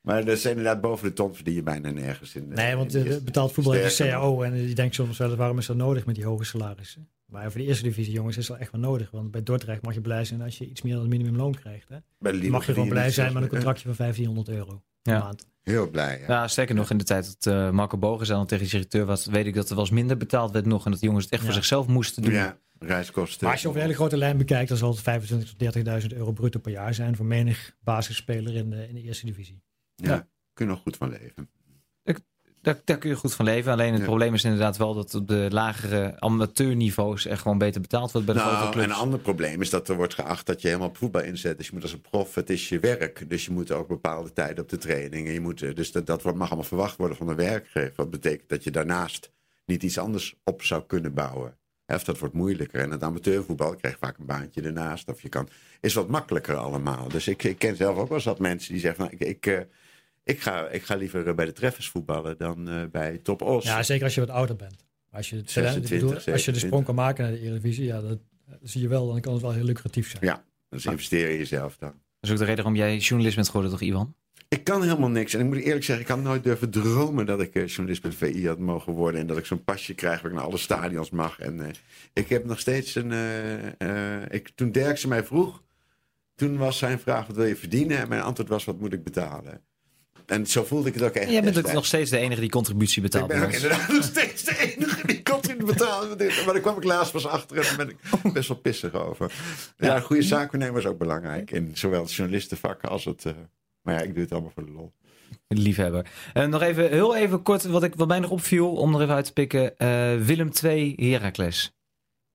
Maar 0.00 0.24
dat 0.24 0.36
is 0.36 0.44
inderdaad 0.44 0.80
boven 0.80 1.08
de 1.08 1.12
ton 1.14 1.34
verdien 1.34 1.54
je 1.54 1.62
bijna 1.62 1.90
nergens 1.90 2.34
in. 2.34 2.48
de- 2.48 2.54
Nee, 2.54 2.76
want 2.76 2.94
in 2.94 3.06
eh, 3.06 3.16
betaald 3.16 3.52
voetbal 3.52 3.72
heeft 3.72 3.98
een. 3.98 4.08
CAO. 4.08 4.42
En 4.42 4.52
die 4.54 4.74
denkt 4.74 4.94
soms 4.94 5.18
wel, 5.18 5.36
waarom 5.36 5.58
is 5.58 5.66
dat 5.66 5.76
nodig 5.76 6.06
met 6.06 6.14
die 6.14 6.24
hoge 6.24 6.44
salarissen? 6.44 7.08
Maar 7.30 7.50
voor 7.50 7.60
de 7.60 7.66
eerste 7.66 7.82
divisie 7.82 8.12
jongens 8.12 8.36
is 8.36 8.46
dat 8.46 8.58
echt 8.58 8.72
wel 8.72 8.80
nodig. 8.80 9.10
Want 9.10 9.30
bij 9.30 9.42
Dordrecht 9.42 9.82
mag 9.82 9.94
je 9.94 10.00
blij 10.00 10.24
zijn 10.24 10.42
als 10.42 10.58
je 10.58 10.66
iets 10.68 10.82
meer 10.82 10.92
dan 10.92 11.02
het 11.02 11.10
minimumloon 11.10 11.54
krijgt. 11.54 11.88
Hè? 11.88 11.96
Mag 12.48 12.66
je 12.66 12.72
gewoon 12.72 12.88
blij 12.88 13.10
zijn 13.10 13.32
met 13.32 13.42
een 13.42 13.48
contractje 13.48 13.84
van 13.84 13.94
1500 13.96 14.48
euro 14.48 14.82
per 15.02 15.12
Ja. 15.12 15.18
maand. 15.18 15.46
Heel 15.62 15.90
blij. 15.90 16.18
Ja. 16.20 16.26
Ja, 16.26 16.48
sterker 16.48 16.74
nog, 16.74 16.90
in 16.90 16.98
de 16.98 17.04
tijd 17.04 17.38
dat 17.42 17.54
eh, 17.54 17.70
Marco 17.70 17.98
Bogen 17.98 18.26
dan 18.26 18.46
tegen 18.46 18.64
de 18.64 18.70
directeur 18.70 19.04
was, 19.04 19.26
weet 19.26 19.46
ik 19.46 19.54
dat 19.54 19.68
er 19.68 19.74
wel 19.74 19.84
eens 19.84 19.92
minder 19.94 20.16
betaald 20.16 20.50
werd 20.52 20.66
nog. 20.66 20.84
En 20.84 20.90
dat 20.90 21.00
de 21.00 21.06
jongens 21.06 21.24
het 21.24 21.34
echt 21.34 21.44
voor 21.44 21.52
zichzelf 21.52 21.86
moesten 21.86 22.22
doen. 22.22 22.32
Ja, 22.32 22.58
reiskosten. 22.78 23.42
Maar 23.44 23.52
als 23.52 23.62
je 23.62 23.68
over 23.68 23.80
de 23.80 23.86
hele 23.86 23.98
grote 23.98 24.16
lijn 24.16 24.36
bekijkt, 24.38 24.68
dan 24.68 24.78
zal 24.78 24.90
het 24.90 25.00
25.000 25.00 25.56
tot 25.56 26.02
30.000 26.12 26.16
euro 26.16 26.32
bruto 26.32 26.58
per 26.60 26.72
jaar 26.72 26.94
zijn 26.94 27.16
voor 27.16 27.26
menig 27.26 27.76
basisspeler 27.80 28.54
in 28.54 28.70
de, 28.70 28.88
in 28.88 28.94
de 28.94 29.02
eerste 29.02 29.26
divisie. 29.26 29.62
Ja, 29.94 30.10
Ja. 30.12 30.28
kun 30.52 30.66
je 30.66 30.72
nog 30.72 30.80
goed 30.82 30.96
van 30.96 31.10
leven. 31.10 31.50
Daar, 32.68 32.80
daar 32.84 32.98
kun 32.98 33.10
je 33.10 33.16
goed 33.16 33.34
van 33.34 33.44
leven. 33.44 33.72
Alleen 33.72 33.90
het 33.92 34.00
Ja. 34.00 34.06
probleem 34.06 34.34
is 34.34 34.44
inderdaad 34.44 34.76
wel 34.76 34.94
dat 34.94 35.14
op 35.14 35.28
de 35.28 35.46
lagere 35.50 36.14
amateurniveaus 36.18 37.26
er 37.26 37.36
gewoon 37.38 37.58
beter 37.58 37.80
betaald 37.80 38.12
wordt 38.12 38.26
bij 38.26 38.34
de 38.36 38.40
Nou, 38.40 38.72
en 38.72 38.82
een 38.82 38.92
ander 38.92 39.18
probleem 39.18 39.60
is 39.60 39.70
dat 39.70 39.88
er 39.88 39.96
wordt 39.96 40.14
geacht 40.14 40.46
dat 40.46 40.60
je 40.60 40.66
helemaal 40.66 40.88
op 40.88 40.96
voetbal 40.96 41.22
inzet. 41.22 41.56
Dus 41.56 41.66
je 41.66 41.72
moet 41.72 41.82
als 41.82 41.92
een 41.92 42.00
prof, 42.00 42.34
het 42.34 42.50
is 42.50 42.68
je 42.68 42.78
werk. 42.78 43.30
Dus 43.30 43.44
je 43.44 43.50
moet 43.50 43.70
ook 43.72 43.88
bepaalde 43.88 44.32
tijden 44.32 44.62
op 44.62 44.68
de 44.68 44.78
training. 44.78 45.26
En 45.26 45.32
je 45.32 45.40
moet, 45.40 45.62
eh, 45.62 45.74
dus 45.74 45.92
dat, 45.92 46.06
dat 46.06 46.24
mag 46.24 46.48
allemaal 46.48 46.62
verwacht 46.64 46.96
worden 46.96 47.16
van 47.16 47.26
de 47.26 47.34
werkgever. 47.34 47.92
Wat 47.96 48.10
betekent 48.10 48.48
dat 48.48 48.64
je 48.64 48.70
daarnaast 48.70 49.30
niet 49.64 49.82
iets 49.82 49.98
anders 49.98 50.34
op 50.44 50.62
zou 50.62 50.82
kunnen 50.86 51.14
bouwen. 51.14 51.56
Of 51.86 52.04
dat 52.04 52.18
wordt 52.18 52.34
moeilijker. 52.34 52.80
En 52.80 52.90
het 52.90 53.02
amateurvoetbal 53.02 53.74
krijg 53.76 53.94
je 53.94 54.06
vaak 54.06 54.18
een 54.18 54.26
baantje 54.26 54.62
ernaast. 54.62 55.08
Of 55.08 55.22
je 55.22 55.28
kan, 55.28 55.48
is 55.80 55.94
wat 55.94 56.08
makkelijker 56.08 56.56
allemaal. 56.56 57.08
Dus 57.08 57.28
ik, 57.28 57.42
ik 57.42 57.58
ken 57.58 57.76
zelf 57.76 57.96
ook 57.96 58.08
wel 58.08 58.16
eens 58.16 58.26
wat 58.26 58.38
mensen 58.38 58.72
die 58.72 58.80
zeggen, 58.80 59.04
nou, 59.04 59.16
ik, 59.18 59.28
ik, 59.28 59.46
eh, 59.46 59.60
ik, 60.28 60.40
ga, 60.40 60.68
ik 60.68 60.82
ga 60.82 60.94
liever 60.94 61.28
eh, 61.28 61.34
bij 61.34 61.44
de 61.44 61.52
treffers 61.52 61.88
voetballen 61.88 62.38
dan 62.38 62.68
eh, 62.68 62.82
bij 62.92 63.18
Top 63.18 63.42
Os. 63.42 63.64
Ja, 63.64 63.82
zeker 63.82 64.04
als 64.04 64.14
je 64.14 64.20
wat 64.20 64.30
ouder 64.30 64.56
bent. 64.56 64.84
Als 65.10 65.30
je, 65.30 65.36
het, 65.36 65.50
26, 65.50 65.90
ik 65.90 65.98
bedoel, 66.00 66.14
als 66.14 66.24
je 66.24 66.30
de 66.32 66.38
27. 66.38 66.62
sprong 66.62 66.84
kan 66.84 66.94
maken 66.94 67.24
naar 67.24 67.32
de 67.32 67.40
Eredivisie, 67.40 67.84
ja, 67.84 68.00
dat, 68.00 68.18
dat 68.46 68.58
zie 68.62 68.80
je 68.82 68.88
wel, 68.88 69.06
dan 69.08 69.20
kan 69.20 69.32
het 69.32 69.42
wel 69.42 69.52
heel 69.52 69.64
lucratief 69.64 70.10
zijn. 70.10 70.24
Ja, 70.24 70.44
dus 70.68 70.86
investeer 70.86 71.30
in 71.30 71.36
jezelf 71.38 71.76
dan. 71.76 71.88
Dat 71.90 71.98
is 72.20 72.30
ook 72.30 72.38
de 72.38 72.44
reden 72.44 72.64
waarom 72.64 72.80
jij 72.80 72.96
journalist 72.96 73.34
bent 73.34 73.46
geworden, 73.46 73.70
toch 73.70 73.80
Ivan? 73.80 74.14
Ik 74.48 74.64
kan 74.64 74.82
helemaal 74.82 75.08
niks. 75.08 75.34
En 75.34 75.40
ik 75.40 75.46
moet 75.46 75.56
eerlijk 75.56 75.84
zeggen, 75.84 76.04
ik 76.04 76.10
had 76.10 76.22
nooit 76.22 76.44
durven 76.44 76.70
dromen 76.70 77.26
dat 77.26 77.40
ik 77.40 77.54
eh, 77.54 77.66
journalist 77.66 78.02
bij 78.02 78.12
VI 78.12 78.46
had 78.46 78.58
mogen 78.58 78.92
worden. 78.92 79.20
En 79.20 79.26
dat 79.26 79.38
ik 79.38 79.46
zo'n 79.46 79.64
pasje 79.64 79.94
krijg 79.94 80.20
waar 80.22 80.30
ik 80.30 80.36
naar 80.36 80.46
alle 80.46 80.56
stadions 80.56 81.10
mag. 81.10 81.38
En 81.38 81.60
eh, 81.60 81.68
ik 82.12 82.28
heb 82.28 82.44
nog 82.44 82.60
steeds 82.60 82.94
een. 82.94 83.12
eh, 83.12 84.16
eh, 84.20 84.22
ik, 84.30 84.48
toen 84.54 84.72
Derksen 84.72 85.08
mij 85.08 85.24
vroeg, 85.24 85.62
toen 86.34 86.56
was 86.56 86.78
zijn 86.78 86.98
vraag: 86.98 87.26
wat 87.26 87.36
wil 87.36 87.44
je 87.44 87.56
verdienen? 87.56 87.98
En 87.98 88.08
mijn 88.08 88.22
antwoord 88.22 88.48
was: 88.48 88.64
wat 88.64 88.80
moet 88.80 88.92
ik 88.92 89.04
betalen? 89.04 89.60
En 90.28 90.46
zo 90.46 90.64
voelde 90.64 90.88
ik 90.88 90.94
het 90.94 91.02
ook 91.02 91.14
echt. 91.14 91.30
Jij 91.30 91.42
bent 91.42 91.58
ook 91.58 91.72
nog 91.72 91.86
steeds 91.86 92.10
de 92.10 92.18
enige 92.18 92.40
die 92.40 92.50
contributie 92.50 93.02
Ik 93.04 93.10
betaalt. 93.10 93.28
ben 93.28 93.38
bij 93.38 93.46
ook 93.48 93.54
inderdaad 93.54 93.88
nog 93.88 94.04
steeds 94.04 94.44
de 94.44 94.74
enige 94.76 95.06
die 95.06 95.22
continu 95.22 95.64
betalen. 95.64 96.08
Maar 96.16 96.44
daar 96.44 96.60
kwam 96.60 96.76
ik 96.76 96.84
laatst 96.84 97.12
pas 97.12 97.26
achter 97.26 97.56
en 97.56 97.62
daar 97.62 97.76
ben 97.76 97.88
ik 97.88 98.32
best 98.32 98.48
wel 98.48 98.56
pissig 98.56 98.92
over. 98.92 99.32
Ja, 99.76 100.00
goede 100.00 100.22
zaakwaarnemer 100.22 100.80
is 100.80 100.86
ook 100.86 100.98
belangrijk. 100.98 101.50
In 101.50 101.70
zowel 101.74 102.02
het 102.02 102.12
journalistenvak 102.14 102.84
als 102.84 103.04
het... 103.04 103.24
eh, 103.24 103.32
maar 103.82 103.94
ja, 103.94 104.00
ik 104.00 104.12
doe 104.14 104.22
het 104.22 104.32
allemaal 104.32 104.50
voor 104.54 104.64
de 104.66 104.72
lol. 104.72 104.92
Liefhebber. 105.48 106.06
En 106.32 106.50
nog 106.50 106.62
even, 106.62 106.88
heel 106.90 107.16
even 107.16 107.42
kort, 107.42 107.64
wat, 107.64 107.82
ik, 107.82 107.94
wat 107.94 108.08
mij 108.08 108.18
nog 108.18 108.30
opviel, 108.30 108.72
om 108.72 108.94
er 108.94 109.02
even 109.02 109.14
uit 109.14 109.24
te 109.24 109.32
pikken. 109.32 109.78
eh, 109.78 110.16
Willem 110.16 110.50
2, 110.50 110.94
Heracles. 110.96 111.77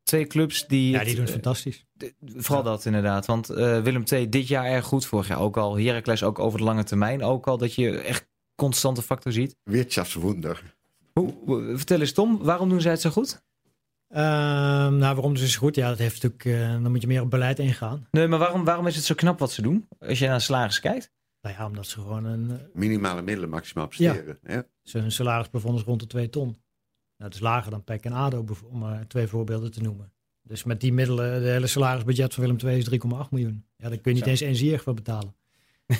Twee 0.04 0.28
clubs 0.28 0.68
die... 0.68 0.91
Ja, 0.91 0.97
het, 0.97 1.06
die 1.06 1.16
doen 1.16 1.26
het 1.26 1.34
eh, 1.34 1.41
fantastisch. 1.41 1.86
Vooral 2.36 2.64
dat 2.64 2.86
inderdaad. 2.86 3.26
Want 3.26 3.49
eh, 3.49 3.82
Willem 3.82 4.04
II 4.12 4.30
dit 4.30 4.47
jaar 4.47 4.66
erg 4.66 4.86
goed. 4.86 5.06
Vorig 5.06 5.28
jaar 5.28 5.39
ook 5.39 5.58
al. 5.58 5.78
Heracles 5.80 6.24
ook 6.24 6.39
over 6.39 6.58
de 6.60 6.66
lange 6.66 6.84
termijn 6.84 7.24
ook 7.24 7.47
al. 7.47 7.58
Dat 7.58 7.76
je 7.76 7.97
echt 7.97 8.28
constante 8.56 9.01
factor 9.01 9.32
ziet. 9.32 9.56
Wirtschaftswunder. 9.64 10.76
Hoe, 11.14 11.34
hoe- 11.45 11.78
vertel 11.78 11.99
eens 11.99 12.12
Tom, 12.14 12.38
waarom 12.43 12.70
doen 12.70 12.82
zij 12.82 12.91
het 12.91 13.01
zo 13.01 13.10
goed? 13.10 13.41
Ehm, 14.08 14.97
nou, 14.97 14.99
waarom 15.16 15.34
dus 15.34 15.43
is 15.43 15.56
goed? 15.56 15.76
Ja, 15.76 15.89
dat 15.89 15.97
heeft 15.97 16.24
natuurlijk, 16.24 16.45
eh, 16.45 16.82
dan 16.82 16.91
moet 16.91 17.01
je 17.01 17.08
meer 17.08 17.22
op 17.22 17.30
beleid 17.30 17.60
ingaan. 17.60 18.08
Nee, 18.12 18.28
maar 18.28 18.39
waarom, 18.39 18.64
waarom 18.64 18.88
is 18.88 18.95
het 18.95 19.04
zo 19.06 19.16
knap 19.16 19.39
wat 19.39 19.51
ze 19.51 19.62
doen? 19.62 19.88
Als 19.99 20.20
je 20.20 20.28
naar 20.28 20.41
salaris 20.41 20.80
kijkt. 20.80 21.12
Nou 21.41 21.56
ja, 21.56 21.66
omdat 21.66 21.88
ze 21.88 21.99
gewoon 21.99 22.26
een, 22.26 22.60
Minimale 22.74 23.22
middelen 23.22 23.49
maximaal 23.49 23.88
presteren. 23.88 24.39
Ja. 24.43 24.64
ze- 24.84 24.97
hun 24.99 25.12
salarisplafond 25.12 25.78
is 25.80 25.84
rond 25.86 25.99
de 25.99 26.08
2 26.08 26.30
ton. 26.30 26.58
Nou, 27.18 27.32
dat 27.32 27.34
is 27.34 27.39
lager 27.39 27.72
dan 27.72 27.84
PEC 27.84 28.03
en 28.03 28.11
ADO, 28.11 28.45
om 28.70 28.80
maar 28.80 29.07
twee 29.07 29.28
voorbeelden 29.28 29.72
te 29.72 29.82
noemen. 29.82 30.11
Dus 30.41 30.64
met 30.64 30.82
die 30.82 30.93
middelen, 30.93 31.41
de 31.41 31.49
hele 31.49 31.68
salarisbudget 31.68 32.34
van 32.34 32.43
Willem 32.43 32.59
II 32.66 32.78
is 32.78 32.89
3,8 32.89 33.30
miljoen. 33.30 33.66
Ja, 33.78 33.89
daar 33.89 33.97
kun 33.97 34.11
je 34.11 34.18
niet 34.18 34.24
Zo. 34.24 34.30
eens 34.30 34.41
één 34.41 34.55
zier 34.55 34.80
voor 34.80 34.93
betalen. 34.93 35.36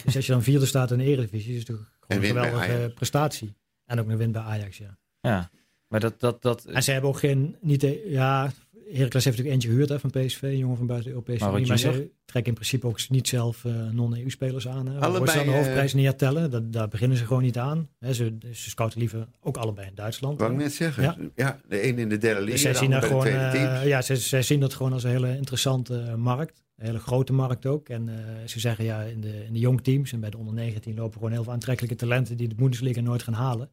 dus 0.06 0.16
als 0.16 0.26
je 0.26 0.32
dan 0.32 0.44
vierde 0.44 0.66
staat 0.66 0.92
in 0.92 0.98
de 0.98 1.04
Eredivisie, 1.04 1.54
is 1.56 1.68
het 1.68 1.68
gewoon 1.68 1.86
een 2.08 2.24
geweldige 2.24 2.92
prestatie. 2.96 3.54
En 3.86 4.00
ook 4.00 4.08
een 4.08 4.18
win 4.18 4.32
bij 4.32 4.42
Ajax, 4.42 4.78
ja. 4.78 4.98
Ja, 5.22 5.50
maar 5.88 6.00
dat... 6.00 6.20
dat, 6.20 6.42
dat 6.42 6.66
En 6.66 6.84
ze 6.84 6.92
hebben 6.92 7.10
ook 7.10 7.20
geen, 7.20 7.58
niet, 7.62 7.88
ja, 8.06 8.52
Heracles 8.92 9.26
heeft 9.26 9.38
natuurlijk 9.38 9.54
eentje 9.54 9.70
gehuurd 9.70 9.90
hè, 9.90 10.00
van 10.00 10.10
PSV, 10.10 10.42
een 10.42 10.58
jongen 10.58 10.78
van 10.78 10.88
buiten 10.88 11.10
de 11.10 11.16
Europese 11.16 11.44
Maar 11.44 11.54
Unie. 11.54 11.68
wat 11.68 11.84
Maar 11.84 11.94
ze 11.94 12.12
trekken 12.26 12.52
in 12.52 12.58
principe 12.58 12.88
ook 12.88 13.10
niet 13.10 13.28
zelf 13.28 13.66
eh, 13.66 13.90
non-EU-spelers 13.92 14.68
aan. 14.68 14.88
Hè. 14.88 15.00
Allebei, 15.00 15.32
ze 15.32 15.38
dan 15.38 15.46
de 15.46 15.52
eh, 15.52 15.58
hoofdprijs 15.58 15.94
niet 15.94 16.06
hertellen, 16.06 16.52
dat, 16.52 16.74
daar 16.74 16.88
beginnen 16.88 17.18
ze 17.18 17.26
gewoon 17.26 17.44
niet 17.44 17.58
aan. 17.58 17.90
Hè, 18.00 18.14
ze, 18.14 18.38
ze 18.52 18.70
scouten 18.70 19.00
liever 19.00 19.28
ook 19.42 19.58
allebei 19.58 19.88
in 19.88 19.96
Duitsland. 19.96 20.40
Wou 20.40 20.52
ik 20.52 20.58
net 20.58 20.74
zeggen. 20.74 21.04
Ja. 21.04 21.18
Ja. 21.36 21.60
de 21.68 21.88
een 21.88 22.00
in 22.00 22.10
de 22.10 22.18
derde 22.18 22.46
Dus 22.46 22.62
zij 22.62 22.72
de 22.72 22.78
zien, 22.78 22.94
ander 22.94 23.10
daar 23.10 23.20
bij 23.20 23.20
de 23.20 23.32
gewoon, 23.32 23.50
tweede 23.52 23.68
eh, 23.68 23.74
team. 23.74 23.88
ja, 23.88 24.02
zij 24.18 24.42
zien 24.42 24.60
dat 24.60 24.74
gewoon 24.74 24.94
als 24.94 25.04
een 25.04 25.12
hele 25.12 25.36
interessante 25.36 26.00
eh, 26.00 26.16
markt. 26.16 26.64
Een 26.78 26.86
hele 26.86 27.00
grote 27.00 27.34
markt 27.34 27.66
ook. 27.66 27.90
En 27.90 28.10
eh, 28.10 28.48
ze 28.48 28.60
zeggen 28.60 28.86
ja, 28.86 29.02
in 29.02 29.22
de, 29.22 29.46
in 29.46 29.54
de 29.54 29.60
jongteams 29.60 30.12
en 30.12 30.20
bij 30.20 30.30
de 30.30 30.38
onder 30.38 30.54
19 30.54 30.96
lopen 30.96 31.14
gewoon 31.14 31.32
heel 31.32 31.44
veel 31.44 31.54
aantrekkelijke 31.54 31.96
talenten 31.96 32.38
die 32.38 32.48
de 32.48 32.56
Bundesliga 32.56 33.02
nooit 33.02 33.24
gaan 33.24 33.34
halen. 33.34 33.70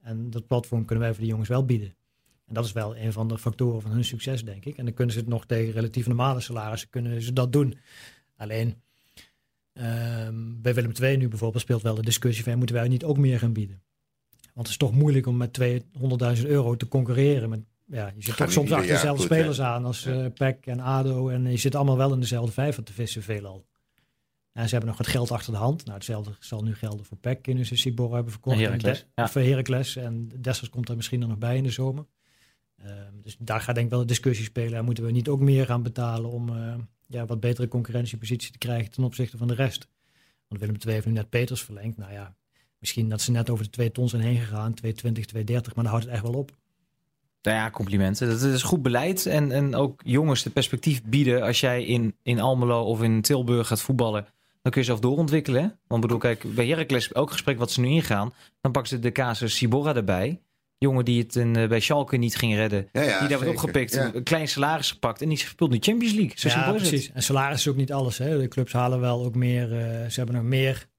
En 0.00 0.30
dat 0.30 0.46
platform 0.46 0.84
kunnen 0.84 1.04
wij 1.04 1.12
voor 1.12 1.22
die 1.22 1.30
jongens 1.30 1.48
wel 1.48 1.64
bieden. 1.64 1.94
En 2.46 2.54
dat 2.54 2.64
is 2.64 2.72
wel 2.72 2.96
een 2.96 3.12
van 3.12 3.28
de 3.28 3.38
factoren 3.38 3.82
van 3.82 3.90
hun 3.90 4.04
succes, 4.04 4.44
denk 4.44 4.64
ik. 4.64 4.76
En 4.76 4.84
dan 4.84 4.94
kunnen 4.94 5.14
ze 5.14 5.20
het 5.20 5.28
nog 5.28 5.46
tegen 5.46 5.72
relatief 5.72 6.06
normale 6.06 6.40
salarissen 6.40 6.90
kunnen 6.90 7.22
ze 7.22 7.32
dat 7.32 7.52
doen. 7.52 7.78
Alleen 8.36 8.76
ehm, 9.72 10.34
bij 10.60 10.74
Willem 10.74 10.92
II 11.00 11.16
nu 11.16 11.28
bijvoorbeeld 11.28 11.62
speelt 11.62 11.82
wel 11.82 11.94
de 11.94 12.02
discussie 12.02 12.44
van 12.44 12.58
moeten 12.58 12.76
wij 12.76 12.88
niet 12.88 13.04
ook 13.04 13.18
meer 13.18 13.38
gaan 13.38 13.52
bieden? 13.52 13.82
Want 14.42 14.66
het 14.66 14.68
is 14.68 14.76
toch 14.76 14.92
moeilijk 14.92 15.26
om 15.26 15.36
met 15.36 15.58
200.000 16.40 16.46
euro 16.46 16.76
te 16.76 16.88
concurreren. 16.88 17.48
Met, 17.48 17.60
ja, 17.86 18.12
je 18.16 18.22
zit 18.22 18.36
toch 18.36 18.52
soms 18.52 18.72
achter 18.72 18.88
dezelfde 18.92 19.22
goed, 19.22 19.32
spelers 19.32 19.60
aan 19.60 19.84
als 19.84 20.02
Ja. 20.02 20.24
eh 20.24 20.32
PEC 20.32 20.66
en 20.66 20.80
ADO. 20.80 21.28
En 21.28 21.50
je 21.50 21.56
zit 21.56 21.74
allemaal 21.74 21.96
wel 21.96 22.12
in 22.12 22.20
dezelfde 22.20 22.52
vijver 22.52 22.82
te 22.82 22.92
vissen 22.92 23.22
veelal. 23.22 23.64
En 24.52 24.64
ze 24.64 24.70
hebben 24.70 24.88
nog 24.88 24.98
wat 24.98 25.06
geld 25.06 25.30
achter 25.30 25.52
de 25.52 25.58
hand. 25.58 25.82
Nou, 25.84 25.96
hetzelfde 25.96 26.32
zal 26.40 26.62
nu 26.62 26.74
gelden 26.74 27.04
voor 27.04 27.16
PEC. 27.16 27.46
Nu 27.46 27.64
ze 27.64 27.76
Sibor 27.76 28.14
hebben 28.14 28.32
verkocht. 28.32 28.56
En 28.56 28.62
Heracles, 28.62 29.00
En 29.00 29.06
De- 29.06 29.12
ja. 29.14 29.24
Of 29.24 29.32
voor 29.32 29.40
Heracles. 29.40 29.96
En 29.96 30.28
Dessers 30.40 30.70
komt 30.70 30.88
er 30.88 30.96
misschien 30.96 31.22
er 31.22 31.28
nog 31.28 31.38
bij 31.38 31.56
in 31.56 31.62
de 31.62 31.70
zomer. 31.70 32.06
Ehm, 32.82 33.20
dus 33.22 33.36
daar 33.38 33.60
gaat 33.60 33.74
denk 33.74 33.86
ik 33.86 33.92
wel 33.92 34.00
een 34.00 34.06
discussie 34.06 34.44
spelen. 34.44 34.78
En 34.78 34.84
moeten 34.84 35.04
we 35.04 35.10
niet 35.10 35.28
ook 35.28 35.40
meer 35.40 35.66
gaan 35.66 35.82
betalen 35.82 36.30
om 36.30 36.48
eh, 36.48 36.74
ja, 37.06 37.26
wat 37.26 37.40
betere 37.40 37.68
concurrentiepositie 37.68 38.52
te 38.52 38.58
krijgen 38.58 38.90
ten 38.90 39.04
opzichte 39.04 39.36
van 39.36 39.48
de 39.48 39.54
rest. 39.54 39.88
Want 40.48 40.60
Willem 40.60 40.76
II 40.86 40.94
heeft 40.94 41.06
nu 41.06 41.12
net 41.12 41.28
Peters 41.28 41.62
verlengd. 41.62 41.96
Nou 41.96 42.12
ja, 42.12 42.34
misschien 42.78 43.08
dat 43.08 43.20
ze 43.20 43.30
net 43.30 43.50
over 43.50 43.64
de 43.64 43.70
2 43.70 43.92
ton 43.92 44.08
zijn 44.08 44.22
heen 44.22 44.38
gegaan. 44.38 44.74
220, 44.74 45.24
230, 45.24 45.74
maar 45.74 45.84
dan 45.84 45.92
houdt 45.92 46.06
het 46.06 46.14
echt 46.14 46.22
wel 46.22 46.40
op. 46.40 46.50
Nou 47.42 47.56
ja, 47.56 47.70
complimenten. 47.70 48.28
Dat 48.28 48.42
is 48.42 48.62
goed 48.62 48.82
beleid. 48.82 49.26
En, 49.26 49.52
en 49.52 49.74
ook 49.74 50.00
jongens 50.04 50.42
de 50.42 50.50
perspectief 50.50 51.02
bieden. 51.04 51.42
Als 51.42 51.60
jij 51.60 51.84
in, 51.84 52.16
in 52.22 52.40
Almelo 52.40 52.82
of 52.82 53.02
in 53.02 53.20
Tilburg 53.20 53.66
gaat 53.66 53.82
voetballen, 53.82 54.26
dan 54.62 54.72
kun 54.72 54.80
je 54.80 54.86
zelf 54.86 55.00
doorontwikkelen. 55.00 55.78
Want 55.86 56.00
bedoel, 56.00 56.18
kijk, 56.18 56.54
bij 56.54 56.66
Heracles, 56.66 57.12
elk 57.12 57.30
gesprek 57.30 57.58
wat 57.58 57.70
ze 57.70 57.80
nu 57.80 57.88
ingaan, 57.88 58.32
dan 58.60 58.72
pakken 58.72 58.90
ze 58.90 58.98
de 58.98 59.12
casus 59.12 59.56
Sibora 59.56 59.94
erbij. 59.94 60.40
Jongen 60.82 61.04
die 61.04 61.22
het 61.22 61.36
in, 61.36 61.56
eh, 61.56 61.68
bij 61.68 61.80
Schalke 61.80 62.16
niet 62.16 62.36
ging 62.36 62.54
redden. 62.54 62.88
Ja, 62.92 63.02
ja, 63.02 63.06
die 63.06 63.28
daar 63.28 63.28
wordt 63.28 63.40
zeker. 63.40 63.52
opgepikt, 63.52 63.92
Ja. 63.94 64.14
een 64.14 64.22
klein 64.22 64.48
salaris 64.48 64.90
gepakt 64.90 65.22
en 65.22 65.28
die 65.28 65.38
speelt 65.38 65.70
nu 65.70 65.76
Champions 65.80 66.14
League. 66.14 66.32
Zo 66.38 66.48
ja, 66.48 66.54
simpel 66.54 66.74
is 66.74 66.80
het. 66.80 66.88
precies. 66.90 67.10
En 67.14 67.22
salaris 67.22 67.58
is 67.58 67.68
ook 67.68 67.76
niet 67.76 67.92
alles. 67.92 68.18
Hè. 68.18 68.38
De 68.40 68.48
clubs 68.48 68.72
halen 68.72 69.00
wel 69.00 69.24
ook 69.24 69.34
meer, 69.34 69.62
eh, 69.72 70.08
ze 70.08 70.14
hebben 70.16 70.34
nog 70.34 70.44
meer 70.44 70.90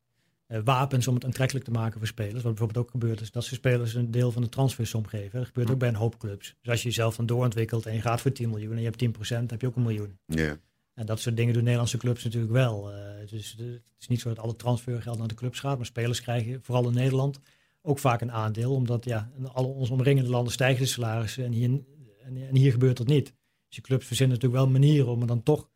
eh, 0.48 0.60
wapens 0.64 1.08
om 1.08 1.16
het 1.16 1.26
aantrekkelijk 1.26 1.66
te 1.66 1.72
maken 1.72 1.98
voor 1.98 2.08
spelers. 2.08 2.34
Wat 2.34 2.44
bijvoorbeeld 2.44 2.86
ook 2.86 2.92
gebeurt 2.92 3.22
is 3.22 3.32
dat 3.32 3.44
ze 3.44 3.54
spelers 3.56 3.94
een 3.94 4.12
deel 4.12 4.32
van 4.32 4.42
de 4.42 4.50
transfersom 4.50 5.08
geven. 5.08 5.38
Dat 5.40 5.48
gebeurt 5.48 5.72
ook 5.72 5.78
bij 5.78 5.88
een 5.90 5.96
hoop 5.96 6.20
clubs. 6.20 6.56
Dus 6.62 6.72
als 6.72 6.82
je 6.82 6.88
jezelf 6.88 7.16
dan 7.16 7.26
doorontwikkelt 7.26 7.86
en 7.86 7.94
je 7.94 8.02
gaat 8.02 8.22
voor 8.22 8.32
10 8.32 8.50
miljoen 8.50 8.72
en 8.72 8.78
je 8.82 8.84
hebt 8.86 8.98
10%, 8.98 9.50
heb 9.52 9.62
je 9.62 9.68
ook 9.68 9.76
een 9.76 9.82
miljoen. 9.82 10.18
Ja. 10.26 10.58
En 10.94 11.06
dat 11.06 11.20
soort 11.20 11.38
dingen 11.38 11.54
doen 11.54 11.64
Nederlandse 11.64 11.98
clubs 11.98 12.24
natuurlijk 12.24 12.54
wel. 12.54 12.92
Eh, 12.92 12.98
dus 13.30 13.56
de- 13.58 13.64
het 13.64 13.82
is 14.02 14.08
niet 14.08 14.22
zo 14.22 14.30
dat 14.30 14.40
alle 14.40 14.56
transfergeld 14.56 15.18
naar 15.18 15.28
de 15.28 15.34
clubs 15.36 15.60
gaat, 15.60 15.78
maar 15.78 15.86
spelers 15.86 16.22
krijgen 16.22 16.60
vooral 16.64 16.88
in 16.88 16.94
Nederland 16.94 17.40
ook 17.84 18.00
vaak 18.00 18.22
een 18.22 18.32
aandeel. 18.32 18.74
Omdat 18.74 19.06
ja, 19.06 19.32
in 19.38 19.48
alle 19.48 19.68
onze 19.68 19.94
omringende 19.94 20.30
landen 20.30 20.54
stijgen 20.54 20.84
de 20.84 20.90
salarissen 20.90 21.46
en 21.46 21.52
hier, 21.52 21.70
en, 22.24 22.48
en 22.48 22.56
hier 22.56 22.72
gebeurt 22.72 22.98
dat 22.98 23.08
niet. 23.08 23.34
Dus 23.68 23.76
de 23.76 23.82
clubs 23.82 24.06
verzinnen 24.06 24.36
natuurlijk 24.36 24.64
wel 24.64 24.72
manieren 24.72 25.12
om 25.12 25.20
het 25.20 25.28
dan 25.28 25.44
toch 25.44 25.70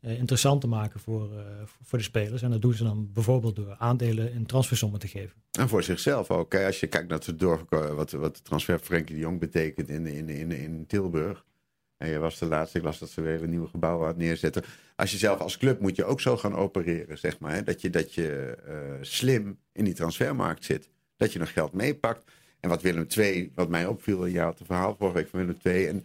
eh, 0.00 0.18
interessant 0.18 0.60
te 0.60 0.66
maken 0.66 1.00
voor, 1.00 1.38
eh, 1.38 1.44
voor 1.82 1.98
de 1.98 2.04
spelers. 2.04 2.42
En 2.42 2.50
dat 2.50 2.62
doen 2.62 2.74
ze 2.74 2.84
dan 2.84 3.12
bijvoorbeeld 3.12 3.56
door 3.56 3.76
aandelen 3.78 4.32
in 4.32 4.46
transfersommen 4.46 5.00
te 5.00 5.08
geven. 5.08 5.42
En 5.58 5.68
voor 5.68 5.82
zichzelf 5.82 6.30
ook. 6.30 6.54
Als 6.54 6.80
je 6.80 6.86
kijkt 6.86 7.08
naar 7.08 7.18
het 7.24 7.38
door, 7.38 7.66
wat, 7.68 8.10
wat 8.10 8.36
de 8.36 8.42
transfer 8.42 8.78
van 8.78 8.86
Frenkie 8.86 9.14
de 9.14 9.20
Jong 9.20 9.40
betekent 9.40 9.88
in, 9.88 10.06
in, 10.06 10.28
in, 10.28 10.52
in 10.52 10.86
Tilburg. 10.86 11.44
En 11.96 12.08
je 12.08 12.18
was 12.18 12.38
de 12.38 12.46
laatste, 12.46 12.78
ik 12.78 12.84
las 12.84 12.98
dat 12.98 13.10
ze 13.10 13.20
weer 13.20 13.42
een 13.42 13.50
nieuwe 13.50 13.68
gebouw 13.68 14.00
aan 14.00 14.08
het 14.08 14.16
neerzetten. 14.16 14.62
Als 14.96 15.10
je 15.10 15.16
zelf 15.16 15.38
als 15.38 15.56
club 15.56 15.80
moet 15.80 15.96
je 15.96 16.04
ook 16.04 16.20
zo 16.20 16.36
gaan 16.36 16.54
opereren, 16.54 17.18
zeg 17.18 17.38
maar. 17.38 17.54
Hè. 17.54 17.62
Dat 17.62 17.80
je, 17.80 17.90
dat 17.90 18.14
je 18.14 18.56
eh, 18.66 18.74
slim 19.00 19.58
in 19.72 19.84
die 19.84 19.94
transfermarkt 19.94 20.64
zit. 20.64 20.90
Dat 21.24 21.32
je 21.32 21.38
nog 21.38 21.52
geld 21.52 21.72
meepakt. 21.72 22.24
En 22.60 22.68
wat 22.68 22.82
Willem 22.82 23.06
II, 23.16 23.52
wat 23.54 23.68
mij 23.68 23.86
opviel, 23.86 24.26
je 24.26 24.40
had 24.40 24.60
een 24.60 24.66
verhaal 24.66 24.96
vorige 24.98 25.16
week 25.16 25.28
van 25.28 25.38
Willem 25.40 25.56
II. 25.62 25.86
En 25.86 26.04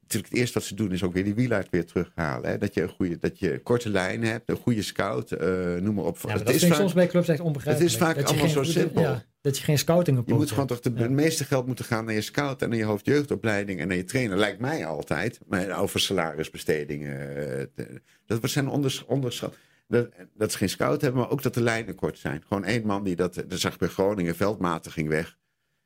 natuurlijk 0.00 0.32
het 0.32 0.38
eerste 0.40 0.58
wat 0.58 0.68
ze 0.68 0.74
doen 0.74 0.92
is 0.92 1.02
ook 1.02 1.12
weer 1.12 1.24
die 1.24 1.34
wielaard 1.34 1.70
weer 1.70 1.86
terughalen. 1.86 2.50
Hè. 2.50 2.58
Dat 2.58 2.74
je 2.74 2.82
een 2.82 2.88
goede, 2.88 3.18
dat 3.18 3.38
je 3.38 3.60
korte 3.62 3.88
lijnen 3.90 4.28
hebt, 4.30 4.48
een 4.48 4.56
goede 4.56 4.82
scout, 4.82 5.30
eh, 5.32 5.48
noem 5.74 5.94
maar 5.94 6.04
op. 6.04 6.16
Ja, 6.16 6.22
maar 6.26 6.36
Het 6.36 6.46
dat 6.46 6.54
is 6.54 6.60
vind 6.60 6.62
ik 6.62 6.68
vaak- 6.68 6.76
soms 6.80 6.92
bij 6.92 7.06
clubs 7.06 7.28
echt 7.28 7.40
onbegrijpelijk. 7.40 7.90
Het 7.92 8.00
is 8.00 8.06
vaak 8.06 8.16
Dat 8.16 8.24
allemaal 8.26 8.44
geen- 8.44 8.64
zo 8.64 8.70
simpel. 8.80 9.00
Ja, 9.02 9.24
dat 9.40 9.58
je 9.58 9.64
geen 9.64 9.78
scouting 9.78 10.18
op 10.18 10.28
Je 10.28 10.34
moet 10.34 10.50
gewoon 10.50 10.66
toch 10.66 10.80
de, 10.80 10.90
Ja. 10.94 11.00
het 11.02 11.10
meeste 11.10 11.44
geld 11.44 11.66
moeten 11.66 11.84
gaan 11.84 12.04
naar 12.04 12.14
je 12.14 12.20
scout 12.20 12.62
en 12.62 12.68
naar 12.68 12.78
je 12.78 12.84
hoofdjeugdopleiding 12.84 13.80
en 13.80 13.88
naar 13.88 13.96
je 13.96 14.04
trainer. 14.04 14.36
Lijkt 14.38 14.60
mij 14.60 14.86
altijd. 14.86 15.40
Maar 15.46 15.78
over 15.80 16.00
salarisbestedingen. 16.00 17.18
eh, 17.36 17.66
te- 17.74 18.00
Dat 18.26 18.50
zijn 18.50 18.68
onders, 18.68 19.04
onderschat. 19.04 19.56
Dat, 19.92 20.08
dat 20.34 20.52
ze 20.52 20.58
geen 20.58 20.68
scout 20.68 21.00
hebben, 21.00 21.20
maar 21.20 21.30
ook 21.30 21.42
dat 21.42 21.54
de 21.54 21.62
lijnen 21.62 21.94
kort 21.94 22.18
zijn. 22.18 22.42
Gewoon 22.48 22.64
één 22.64 22.86
man 22.86 23.04
die 23.04 23.16
dat. 23.16 23.34
Dat 23.34 23.60
zag 23.60 23.76
bij 23.76 23.88
Groningen, 23.88 24.36
Veldmaten 24.36 24.92
ging 24.92 25.08
weg. 25.08 25.38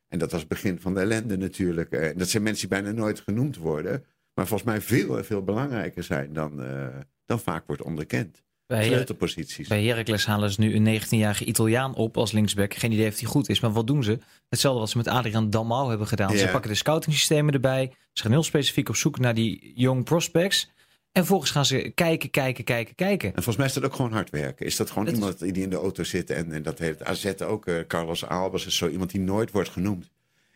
En 0.09 0.19
dat 0.19 0.31
was 0.31 0.41
het 0.41 0.49
begin 0.49 0.81
van 0.81 0.95
de 0.95 1.01
ellende 1.01 1.37
natuurlijk. 1.37 1.91
Eh, 1.91 2.17
Dat 2.17 2.29
zijn 2.29 2.43
mensen 2.43 2.69
die 2.69 2.83
bijna 2.83 2.99
nooit 2.99 3.21
genoemd 3.21 3.57
worden. 3.57 4.05
Maar 4.35 4.47
volgens 4.47 4.69
mij 4.71 4.81
veel 4.81 5.17
en 5.17 5.25
veel 5.25 5.43
belangrijker 5.43 6.03
zijn 6.03 6.33
dan, 6.33 6.63
eh, 6.63 6.87
dan 7.25 7.41
vaak 7.41 7.67
wordt 7.67 7.83
onderkend. 7.83 8.45
Bij, 8.67 8.85
Sleutelposities. 8.85 9.69
bij 9.69 9.85
Heracles 9.85 10.27
halen 10.27 10.51
ze 10.51 10.61
nu 10.61 10.75
een 10.75 10.83
19-jarige 10.83 11.45
Italiaan 11.45 11.95
op 11.95 12.17
als 12.17 12.33
linksback. 12.33 12.75
Geen 12.75 12.93
idee 12.93 13.09
of 13.09 13.19
hij 13.19 13.29
goed 13.29 13.49
is, 13.49 13.61
maar 13.61 13.73
wat 13.73 13.87
doen 13.87 14.05
ze? 14.05 14.19
Hetzelfde 14.49 14.81
wat 14.81 14.91
ze 14.91 14.97
met 14.97 15.09
Adrian 15.09 15.51
Dalmau 15.51 15.89
hebben 15.89 16.07
gedaan. 16.07 16.37
Ze 16.37 16.49
pakken 16.49 16.71
de 16.71 16.77
scoutingsystemen 16.77 17.55
erbij. 17.55 17.93
Ze 18.13 18.23
gaan 18.23 18.31
heel 18.31 18.43
specifiek 18.43 18.89
op 18.89 18.97
zoek 18.97 19.19
naar 19.19 19.35
die 19.35 19.73
young 19.75 20.05
prospects. 20.05 20.71
En 21.17 21.23
vervolgens 21.23 21.51
gaan 21.51 21.65
ze 21.67 21.93
kijken, 21.95 22.31
kijken, 22.31 22.65
kijken, 22.65 22.95
kijken. 22.95 23.29
En 23.29 23.35
volgens 23.35 23.57
mij 23.57 23.67
is 23.67 23.73
dat 23.73 23.85
ook 23.85 23.95
gewoon 23.95 24.13
hard 24.13 24.31
werken. 24.31 24.67
Is 24.67 24.77
dat 24.77 24.89
gewoon 24.91 25.05
Dat 25.05 25.13
is- 25.15 25.21
iemand 25.21 25.39
die 25.39 25.63
in 25.63 25.71
de 25.71 25.77
auto 25.77 26.03
zit 26.05 26.31
en, 26.31 26.53
en 26.53 26.63
dat 26.63 26.79
heeft 26.79 27.05
AZ 27.05 27.33
ook. 27.43 27.67
eh, 27.67 27.75
Carlos 27.87 28.27
Albers 28.27 28.67
is 28.67 28.77
zo 28.77 28.89
iemand 28.89 29.11
die 29.11 29.21
nooit 29.21 29.51
wordt 29.51 29.69
genoemd. 29.69 30.11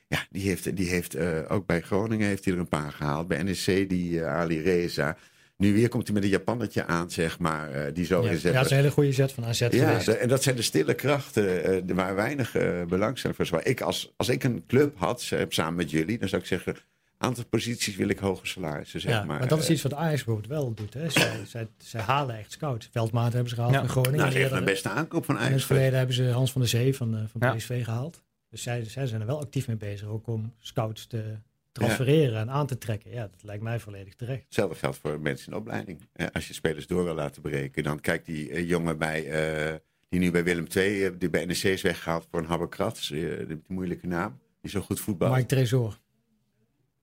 Ja, 0.09 0.27
die 0.31 0.49
heeft, 0.49 0.77
die 0.77 0.89
heeft 0.89 1.15
eh, 1.15 1.39
ook 1.49 1.67
bij 1.67 1.81
Groningen 1.81 2.27
heeft 2.27 2.45
hij 2.45 2.55
er 2.55 2.61
een 2.61 2.69
paar 2.69 2.93
gehaald. 2.93 3.29
Bij 3.29 3.43
NEC 3.43 3.89
die 3.89 4.21
eh, 4.21 4.35
Ali 4.35 4.61
Reza. 4.63 5.17
Nu 5.57 5.73
weer 5.75 5.89
komt 5.89 6.05
hij 6.07 6.15
met 6.15 6.25
een 6.25 6.31
Japannetje 6.31 6.87
aan, 6.87 7.11
zeg 7.11 7.39
maar. 7.39 7.93
die 7.93 8.05
zo 8.05 8.23
Ja, 8.25 8.31
ja, 8.33 8.53
dat 8.53 8.65
is 8.65 8.71
een 8.71 8.77
hele 8.77 8.91
goede 8.91 9.13
zet 9.13 9.33
van 9.33 9.45
AZ 9.45 9.61
Ja, 9.61 9.69
geweest. 9.69 10.09
en 10.09 10.29
dat 10.29 10.43
zijn 10.43 10.57
de 10.57 10.63
stille 10.63 10.95
krachten 10.95 11.95
waar 11.95 12.15
weinig 12.15 12.53
belangstelling 12.89 13.39
voor 13.39 13.61
is. 13.61 13.71
Ik 13.71 13.81
als, 13.81 14.13
als 14.17 14.29
ik 14.29 14.45
een 14.45 14.63
club 14.67 14.99
had, 14.99 15.31
samen 15.49 15.75
met 15.75 15.91
jullie, 15.91 16.19
dan 16.19 16.29
zou 16.29 16.41
ik 16.43 16.49
zeggen... 16.49 16.77
aantal 17.21 17.45
posities 17.45 17.97
wil 17.97 18.09
ik 18.09 18.19
hoge 18.19 18.47
salarissen, 18.47 19.01
zeg 19.01 19.13
Ja, 19.13 19.25
maar. 19.25 19.39
maar 19.39 19.49
dat 19.49 19.59
is 19.59 19.65
Eh, 19.67 19.71
iets 19.71 19.83
wat 19.83 19.95
Ajax 19.95 20.25
bijvoorbeeld 20.25 20.53
wel 20.53 20.75
doet. 20.75 20.95
Hè. 20.95 21.09
Zij, 21.11 21.45
zij, 21.47 21.69
zij 21.79 22.01
halen 22.01 22.39
echt 22.39 22.53
scouts. 22.53 22.89
Veldmaat 22.93 23.33
hebben 23.33 23.49
ze 23.49 23.55
gehaald 23.55 23.73
Ja. 23.75 23.81
van 23.81 23.89
Groningen. 23.89 24.17
nou, 24.19 24.25
dat 24.31 24.37
is 24.39 24.43
echt 24.45 24.51
Eerder- 24.53 24.65
mijn 24.65 24.75
beste 24.83 24.99
aankoop 25.01 25.25
van 25.25 25.35
in 25.35 25.41
het 25.41 25.51
Ajax. 25.51 25.65
verleden 25.67 25.99
hebben 25.99 26.15
ze 26.17 26.25
Hans 26.25 26.53
van 26.53 26.61
der 26.61 26.71
Zee 26.71 26.97
van, 26.97 27.15
eh, 27.17 27.23
van 27.31 27.41
Ja. 27.41 27.55
PSV 27.55 27.85
gehaald. 27.85 28.23
Dus 28.51 28.63
zij, 28.63 28.85
zij 28.85 29.07
zijn 29.07 29.21
er 29.21 29.27
wel 29.27 29.41
actief 29.41 29.67
mee 29.67 29.77
bezig. 29.77 30.09
Ook 30.09 30.27
om 30.27 30.55
scouts 30.59 31.07
te 31.07 31.35
transfereren 31.73 32.39
en 32.41 32.51
aan 32.51 32.67
te 32.67 32.79
trekken. 32.79 33.11
Ja, 33.11 33.21
dat 33.23 33.43
lijkt 33.43 33.63
mij 33.63 33.81
volledig 33.81 34.15
terecht. 34.15 34.45
Hetzelfde 34.45 34.75
geldt 34.77 34.99
voor 34.99 35.21
mensen 35.21 35.53
in 35.53 35.59
opleiding. 35.59 36.01
Eh, 36.13 36.27
Als 36.33 36.49
je 36.49 36.55
spelers 36.55 36.87
door 36.87 37.05
wil 37.05 37.15
laten 37.15 37.43
breken, 37.43 37.83
dan 37.83 38.01
kijkt 38.01 38.27
die 38.27 38.67
jongen 38.67 38.99
bij, 38.99 39.27
eh, 39.27 39.75
die 40.09 40.21
nu 40.21 40.31
bij 40.31 40.45
Willem 40.45 40.67
II, 40.77 41.19
die 41.19 41.31
bij 41.31 41.45
NEC 41.45 41.63
is 41.63 41.83
weggehaald 41.83 42.27
voor 42.31 42.39
een 42.41 42.47
Habberkrats, 42.47 43.09
die, 43.09 43.61
moeilijke 43.67 44.07
naam, 44.07 44.39
die 44.61 44.71
zo 44.71 44.81
goed 44.81 45.01
voetbalt. 45.01 45.35
Mike 45.35 45.47
Tresor. 45.47 45.99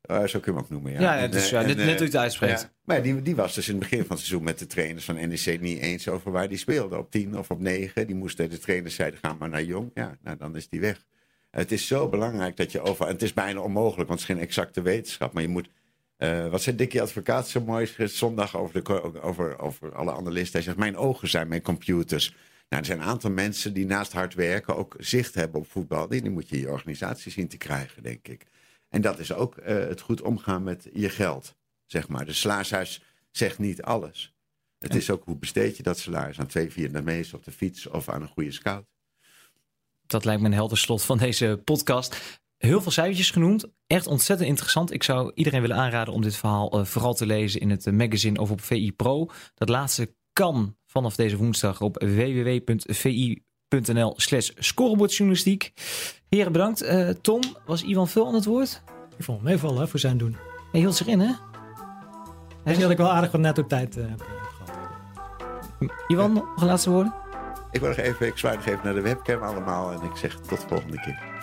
Eh, 0.02 0.24
zo 0.26 0.39
kun 0.39 0.52
je 0.54 0.58
hem 0.58 0.58
ook 0.58 0.70
noemen, 0.70 0.91
ja. 0.91 1.00
Ja, 1.00 1.18
En, 1.18 1.32
dus, 1.32 1.43
eh, 1.45 1.52
ja, 1.52 1.62
en, 1.62 1.68
net, 1.68 1.78
eh, 1.80 1.86
net 1.86 1.93
hoe 1.93 2.06
je 2.06 2.12
het 2.12 2.16
uitspreekt. 2.22 2.62
ja. 2.62 2.72
Maar 2.84 3.02
die, 3.04 3.22
die 3.22 3.36
was 3.36 3.56
dus 3.56 3.68
in 3.68 3.74
het 3.76 3.84
begin 3.89 4.00
van 4.00 4.10
het 4.16 4.20
seizoen 4.26 4.43
met 4.43 4.60
de 4.60 4.66
trainers 4.68 5.06
van 5.06 5.16
NEC 5.16 5.62
niet 5.62 5.80
eens 5.80 6.08
over 6.08 6.32
waar 6.32 6.48
die 6.48 6.58
speelde. 6.58 6.98
Op 6.98 7.12
10 7.12 7.38
of 7.38 7.52
op 7.52 7.60
9. 7.60 8.08
Die 8.08 8.16
moesten, 8.16 8.50
de 8.50 8.58
trainers 8.58 8.95
zeiden, 8.95 9.20
ga 9.20 9.34
maar 9.39 9.50
naar 9.50 9.64
Jong. 9.64 9.91
Ja, 9.93 10.18
nou 10.22 10.38
dan 10.38 10.56
is 10.56 10.70
die 10.70 10.80
weg. 10.80 11.06
Het 11.52 11.72
is 11.72 11.88
zo 11.88 12.10
belangrijk 12.10 12.58
dat 12.58 12.72
je 12.72 12.82
over... 12.82 13.06
en 13.06 13.12
Het 13.12 13.22
is 13.22 13.34
bijna 13.34 13.60
onmogelijk, 13.60 14.08
want 14.08 14.20
het 14.20 14.30
is 14.30 14.36
geen 14.36 14.43
exacte 14.45 14.82
wetenschap. 14.82 15.34
Maar 15.34 15.41
je 15.43 15.50
moet... 15.50 15.70
eh, 16.18 16.48
wat 16.48 16.62
zei 16.62 16.76
Dickie 16.76 17.02
Advocaat 17.02 17.48
zo 17.48 17.62
mooi 17.62 17.89
zondag 17.98 18.58
over, 18.58 18.84
de, 18.84 19.22
over, 19.22 19.60
over 19.60 19.95
alle 19.95 20.12
analisten. 20.16 20.54
Hij 20.54 20.62
zegt, 20.62 20.78
mijn 20.78 20.98
ogen 20.98 21.28
zijn 21.28 21.48
mijn 21.48 21.62
computers. 21.62 22.30
Nou, 22.70 22.82
er 22.82 22.86
zijn 22.88 23.00
een 23.00 23.06
aantal 23.08 23.32
mensen 23.32 23.74
die 23.74 23.86
naast 23.86 24.14
hard 24.14 24.34
werken 24.34 24.76
ook 24.76 24.95
zicht 24.98 25.36
hebben 25.36 25.60
op 25.60 25.68
voetbal. 25.72 26.08
Die, 26.08 26.22
die 26.22 26.32
moet 26.32 26.50
je 26.50 26.56
in 26.56 26.62
je 26.62 26.72
organisatie 26.72 27.32
zien 27.32 27.48
te 27.48 27.58
krijgen, 27.58 28.04
denk 28.04 28.28
ik. 28.28 28.45
En 28.90 29.02
dat 29.02 29.20
is 29.20 29.34
ook 29.34 29.58
eh, 29.58 29.76
het 29.76 30.02
goed 30.02 30.22
omgaan 30.22 30.64
met 30.64 30.90
je 30.94 31.10
geld, 31.10 31.56
zeg 31.86 32.08
maar. 32.08 32.26
De 32.26 32.34
salarishuis 32.34 33.02
zegt 33.32 33.60
niet 33.60 33.82
alles. 33.82 34.36
Het 34.80 34.96
is 34.96 35.10
ook 35.10 35.24
hoe 35.24 35.38
besteed 35.38 35.78
je 35.78 35.84
dat 35.84 36.00
salaris 36.00 36.40
aan 36.40 36.48
twee 36.48 36.72
Vietnamezen 36.72 37.38
op 37.38 37.44
de 37.44 37.52
fiets 37.52 37.88
of 37.88 38.10
aan 38.10 38.22
een 38.22 38.28
goede 38.28 38.52
scout. 38.52 38.86
Dat 40.06 40.26
lijkt 40.26 40.42
me 40.42 40.48
een 40.48 40.54
helder 40.54 40.78
slot 40.78 41.04
van 41.04 41.18
deze 41.18 41.62
podcast. 41.64 42.42
Heel 42.58 42.82
veel 42.82 42.92
cijfertjes 42.92 43.32
genoemd. 43.32 43.66
Echt 43.88 44.08
ontzettend 44.08 44.50
interessant. 44.50 44.94
Ik 44.94 45.04
zou 45.04 45.32
iedereen 45.36 45.62
willen 45.62 45.76
aanraden 45.76 46.14
om 46.14 46.22
dit 46.22 46.36
verhaal 46.36 46.72
eh, 46.72 46.86
vooral 46.86 47.14
te 47.14 47.26
lezen 47.26 47.62
in 47.62 47.70
het 47.70 47.88
eh, 47.88 47.94
magazine 47.94 48.40
of 48.40 48.52
op 48.52 48.62
VI 48.62 48.92
Pro. 48.92 49.30
Dat 49.54 49.70
laatste 49.70 50.16
kan 50.34 50.78
vanaf 50.86 51.16
deze 51.16 51.38
woensdag 51.38 51.82
op 51.82 51.98
www.vi.nl 53.70 54.13
slash 54.15 54.49
scorebordjournalistiek. 54.55 55.74
Heren, 56.30 56.51
bedankt. 56.51 56.82
Eh, 56.82 57.09
Tom, 57.09 57.41
was 57.65 57.84
Ivan 57.84 58.07
Vul 58.07 58.28
aan 58.28 58.34
het 58.34 58.45
woord? 58.45 58.82
Ik 59.18 59.24
vond 59.24 59.38
hem 59.38 59.47
meevallen 59.47 59.80
hè, 59.80 59.88
voor 59.88 59.99
zijn 59.99 60.18
doen. 60.18 60.38
Hij 60.72 60.80
hield 60.80 60.95
zich 60.95 61.07
in, 61.07 61.20
hè? 61.20 61.30
Ik 61.30 62.74
denk 62.74 62.80
dat 62.80 62.91
ik 62.91 62.97
wel 62.97 63.11
aardig 63.11 63.32
wat 63.32 63.41
netto 63.41 63.65
tijd 63.65 63.97
eh, 63.97 64.03
heb 64.07 64.22
eh, 64.22 64.28
gehad. 64.28 64.78
Ivan, 66.07 66.34
nog 66.34 66.61
een 66.61 66.68
laatste 66.68 66.89
woorden? 66.89 67.13
Ik, 67.72 67.80
wil 67.80 67.89
nog 67.89 67.97
even, 67.97 68.28
ik 68.28 68.38
zwaai 68.38 68.55
nog 68.55 68.65
even 68.65 68.80
naar 68.84 68.93
de 68.93 69.01
webcam 69.01 69.43
allemaal 69.43 69.91
en 69.91 70.01
ik 70.03 70.15
zeg 70.15 70.39
tot 70.39 70.61
de 70.61 70.68
volgende 70.68 70.99
keer. 70.99 71.37